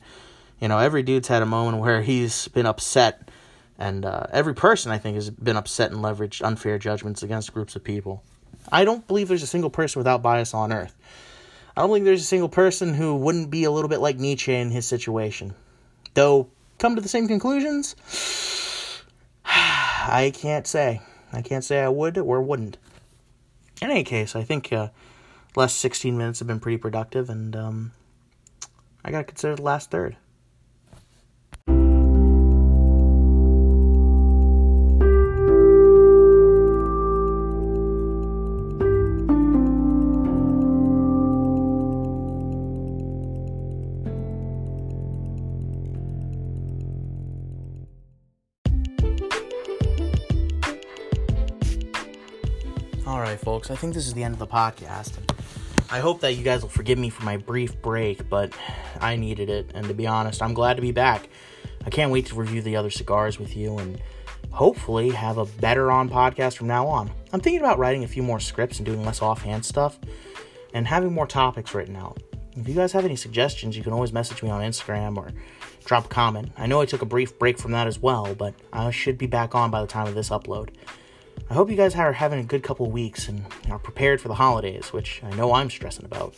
you 0.59 0.67
know, 0.67 0.79
every 0.79 1.03
dude's 1.03 1.27
had 1.27 1.41
a 1.41 1.45
moment 1.45 1.79
where 1.79 2.01
he's 2.01 2.47
been 2.49 2.65
upset, 2.65 3.29
and 3.77 4.05
uh, 4.05 4.27
every 4.31 4.55
person 4.55 4.91
I 4.91 4.97
think 4.97 5.15
has 5.15 5.29
been 5.29 5.57
upset 5.57 5.91
and 5.91 6.01
leveraged 6.03 6.45
unfair 6.45 6.77
judgments 6.77 7.23
against 7.23 7.53
groups 7.53 7.75
of 7.75 7.83
people. 7.83 8.23
I 8.71 8.85
don't 8.85 9.05
believe 9.07 9.27
there's 9.27 9.43
a 9.43 9.47
single 9.47 9.71
person 9.71 9.99
without 9.99 10.21
bias 10.21 10.53
on 10.53 10.71
earth. 10.71 10.95
I 11.75 11.81
don't 11.81 11.91
think 11.93 12.05
there's 12.05 12.21
a 12.21 12.25
single 12.25 12.49
person 12.49 12.93
who 12.93 13.15
wouldn't 13.15 13.49
be 13.49 13.63
a 13.63 13.71
little 13.71 13.89
bit 13.89 14.01
like 14.01 14.19
Nietzsche 14.19 14.53
in 14.53 14.71
his 14.71 14.85
situation. 14.85 15.55
Though, 16.13 16.49
come 16.77 16.95
to 16.95 17.01
the 17.01 17.09
same 17.09 17.27
conclusions? 17.27 17.95
I 20.07 20.31
can't 20.31 20.67
say. 20.67 21.01
I 21.33 21.41
can't 21.41 21.63
say 21.63 21.81
I 21.81 21.89
would 21.89 22.17
or 22.17 22.41
wouldn't 22.41 22.77
in 23.81 23.89
any 23.89 24.03
case, 24.03 24.35
I 24.35 24.43
think 24.43 24.71
uh, 24.71 24.89
last 25.55 25.79
16 25.79 26.15
minutes 26.17 26.39
have 26.39 26.47
been 26.47 26.59
pretty 26.59 26.77
productive, 26.77 27.29
and 27.29 27.55
um, 27.55 27.91
I 29.03 29.11
got 29.11 29.19
to 29.19 29.23
consider 29.23 29.55
the 29.55 29.63
last 29.63 29.89
third. 29.89 30.17
Folks. 53.41 53.69
I 53.69 53.75
think 53.75 53.93
this 53.93 54.07
is 54.07 54.13
the 54.13 54.23
end 54.23 54.33
of 54.33 54.39
the 54.39 54.47
podcast. 54.47 55.13
I 55.91 55.99
hope 55.99 56.21
that 56.21 56.33
you 56.33 56.43
guys 56.43 56.61
will 56.61 56.69
forgive 56.69 56.97
me 56.97 57.09
for 57.09 57.25
my 57.25 57.37
brief 57.37 57.81
break, 57.81 58.29
but 58.29 58.53
I 59.01 59.15
needed 59.15 59.49
it. 59.49 59.71
And 59.73 59.85
to 59.87 59.93
be 59.93 60.07
honest, 60.07 60.41
I'm 60.41 60.53
glad 60.53 60.75
to 60.75 60.81
be 60.81 60.91
back. 60.91 61.27
I 61.85 61.89
can't 61.89 62.11
wait 62.11 62.27
to 62.27 62.35
review 62.35 62.61
the 62.61 62.77
other 62.77 62.89
cigars 62.89 63.39
with 63.39 63.57
you 63.57 63.77
and 63.79 64.01
hopefully 64.51 65.09
have 65.09 65.37
a 65.37 65.45
better 65.45 65.91
on 65.91 66.09
podcast 66.09 66.55
from 66.55 66.67
now 66.67 66.87
on. 66.87 67.11
I'm 67.33 67.41
thinking 67.41 67.59
about 67.59 67.79
writing 67.79 68.03
a 68.03 68.07
few 68.07 68.23
more 68.23 68.39
scripts 68.39 68.77
and 68.77 68.85
doing 68.85 69.03
less 69.03 69.21
offhand 69.21 69.65
stuff 69.65 69.99
and 70.73 70.87
having 70.87 71.11
more 71.11 71.27
topics 71.27 71.73
written 71.73 71.97
out. 71.97 72.21
If 72.55 72.67
you 72.67 72.75
guys 72.75 72.91
have 72.93 73.05
any 73.05 73.15
suggestions, 73.17 73.75
you 73.75 73.83
can 73.83 73.93
always 73.93 74.13
message 74.13 74.41
me 74.41 74.49
on 74.49 74.61
Instagram 74.61 75.17
or 75.17 75.31
drop 75.83 76.05
a 76.05 76.09
comment. 76.09 76.51
I 76.57 76.67
know 76.67 76.79
I 76.79 76.85
took 76.85 77.01
a 77.01 77.05
brief 77.05 77.37
break 77.37 77.57
from 77.57 77.71
that 77.71 77.87
as 77.87 77.99
well, 77.99 78.33
but 78.35 78.53
I 78.71 78.91
should 78.91 79.17
be 79.17 79.27
back 79.27 79.55
on 79.55 79.71
by 79.71 79.81
the 79.81 79.87
time 79.87 80.07
of 80.07 80.15
this 80.15 80.29
upload. 80.29 80.69
I 81.51 81.53
hope 81.53 81.69
you 81.69 81.75
guys 81.75 81.95
are 81.95 82.13
having 82.13 82.39
a 82.39 82.43
good 82.43 82.63
couple 82.63 82.89
weeks 82.89 83.27
and 83.27 83.43
are 83.69 83.77
prepared 83.77 84.21
for 84.21 84.29
the 84.29 84.35
holidays, 84.35 84.93
which 84.93 85.21
I 85.21 85.35
know 85.35 85.53
I'm 85.53 85.69
stressing 85.69 86.05
about. 86.05 86.33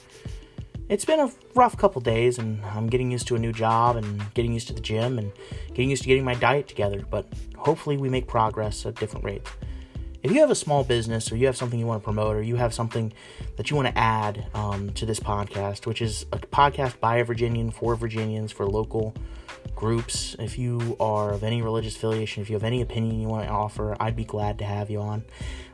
It's 0.90 1.06
been 1.06 1.20
a 1.20 1.32
rough 1.54 1.78
couple 1.78 2.02
days, 2.02 2.40
and 2.40 2.66
I'm 2.66 2.88
getting 2.88 3.12
used 3.12 3.28
to 3.28 3.36
a 3.36 3.38
new 3.38 3.52
job 3.52 3.96
and 3.96 4.34
getting 4.34 4.54
used 4.54 4.70
to 4.70 4.74
the 4.74 4.82
gym 4.82 5.20
and 5.20 5.32
getting 5.68 5.92
used 5.92 6.02
to 6.02 6.08
getting 6.08 6.24
my 6.24 6.34
diet 6.34 6.68
together, 6.68 7.06
but 7.08 7.28
hopefully 7.56 7.96
we 7.96 8.10
make 8.10 8.26
progress 8.26 8.88
at 8.88 8.96
different 8.96 9.24
rates. 9.24 9.52
If 10.24 10.32
you 10.32 10.40
have 10.40 10.50
a 10.50 10.56
small 10.56 10.84
business 10.84 11.32
or 11.32 11.38
you 11.38 11.46
have 11.46 11.58
something 11.58 11.80
you 11.80 11.86
want 11.86 12.02
to 12.02 12.04
promote 12.04 12.36
or 12.36 12.42
you 12.42 12.56
have 12.56 12.74
something 12.74 13.14
that 13.58 13.70
you 13.70 13.76
want 13.76 13.90
to 13.90 13.96
add 13.96 14.48
um, 14.56 14.94
to 14.94 15.06
this 15.06 15.20
podcast, 15.20 15.86
which 15.86 16.02
is 16.02 16.26
a 16.32 16.40
podcast 16.40 17.00
by 17.00 17.18
a 17.18 17.24
Virginian 17.24 17.70
for 17.70 17.96
Virginians 17.96 18.52
for 18.52 18.66
local 18.66 19.14
groups. 19.76 20.36
If 20.40 20.58
you 20.58 20.96
are 21.00 21.34
of 21.34 21.44
any 21.44 21.62
religious 21.62 21.96
affiliation, 21.96 22.42
if 22.42 22.50
you 22.50 22.56
have 22.56 22.64
any 22.64 22.82
opinion 22.82 23.20
you 23.20 23.28
want 23.28 23.48
to 23.48 23.52
offer, 23.52 23.96
I'd 24.00 24.16
be 24.16 24.26
glad 24.26 24.60
to 24.60 24.66
have 24.66 24.90
you 24.90 25.00
on. 25.00 25.24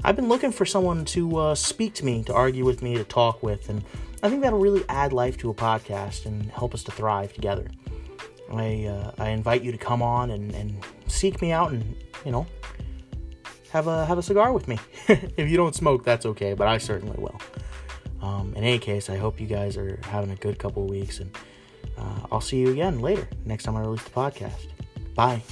I've 0.04 0.16
been 0.16 0.30
looking 0.30 0.52
for 0.52 0.66
someone 0.66 1.06
to 1.06 1.38
uh, 1.38 1.56
speak 1.56 1.94
to 1.96 2.06
me, 2.06 2.24
to 2.24 2.34
argue 2.34 2.66
with 2.66 2.82
me, 2.82 2.96
to 2.96 3.04
talk 3.04 3.44
with, 3.44 3.70
and 3.70 3.84
I 4.22 4.30
think 4.30 4.42
that'll 4.42 4.60
really 4.60 4.84
add 4.90 5.14
life 5.14 5.38
to 5.40 5.50
a 5.50 5.54
podcast 5.54 6.26
and 6.26 6.50
help 6.52 6.74
us 6.74 6.84
to 6.84 6.92
thrive 6.92 7.34
together. 7.34 7.68
I 8.52 8.86
uh, 8.86 9.12
I 9.18 9.30
invite 9.30 9.62
you 9.62 9.72
to 9.72 9.78
come 9.78 10.02
on 10.02 10.32
and, 10.32 10.54
and 10.56 10.84
seek 11.08 11.42
me 11.42 11.52
out 11.52 11.72
and 11.72 11.96
you 12.26 12.32
know 12.32 12.48
have 13.72 13.88
a 13.88 14.06
have 14.06 14.18
a 14.18 14.24
cigar 14.24 14.52
with 14.52 14.68
me. 14.68 14.78
if 15.08 15.50
you 15.50 15.58
don't 15.58 15.76
smoke, 15.76 16.04
that's 16.04 16.26
okay, 16.26 16.54
but 16.54 16.68
I 16.68 16.78
certainly 16.78 17.18
will. 17.18 17.40
Um, 18.22 18.54
in 18.56 18.64
any 18.64 18.80
case, 18.80 19.10
I 19.10 19.18
hope 19.18 19.40
you 19.40 19.48
guys 19.48 19.78
are 19.78 20.00
having 20.04 20.32
a 20.32 20.36
good 20.36 20.60
couple 20.60 20.84
of 20.84 20.90
weeks 20.90 21.20
and 21.20 21.32
uh, 22.00 22.28
I'll 22.32 22.42
see 22.42 22.58
you 22.58 22.72
again 22.72 23.00
later, 23.00 23.28
next 23.46 23.64
time 23.64 23.76
I 23.76 23.82
release 23.82 24.04
the 24.04 24.12
podcast. 24.12 24.68
Bye. 25.16 25.44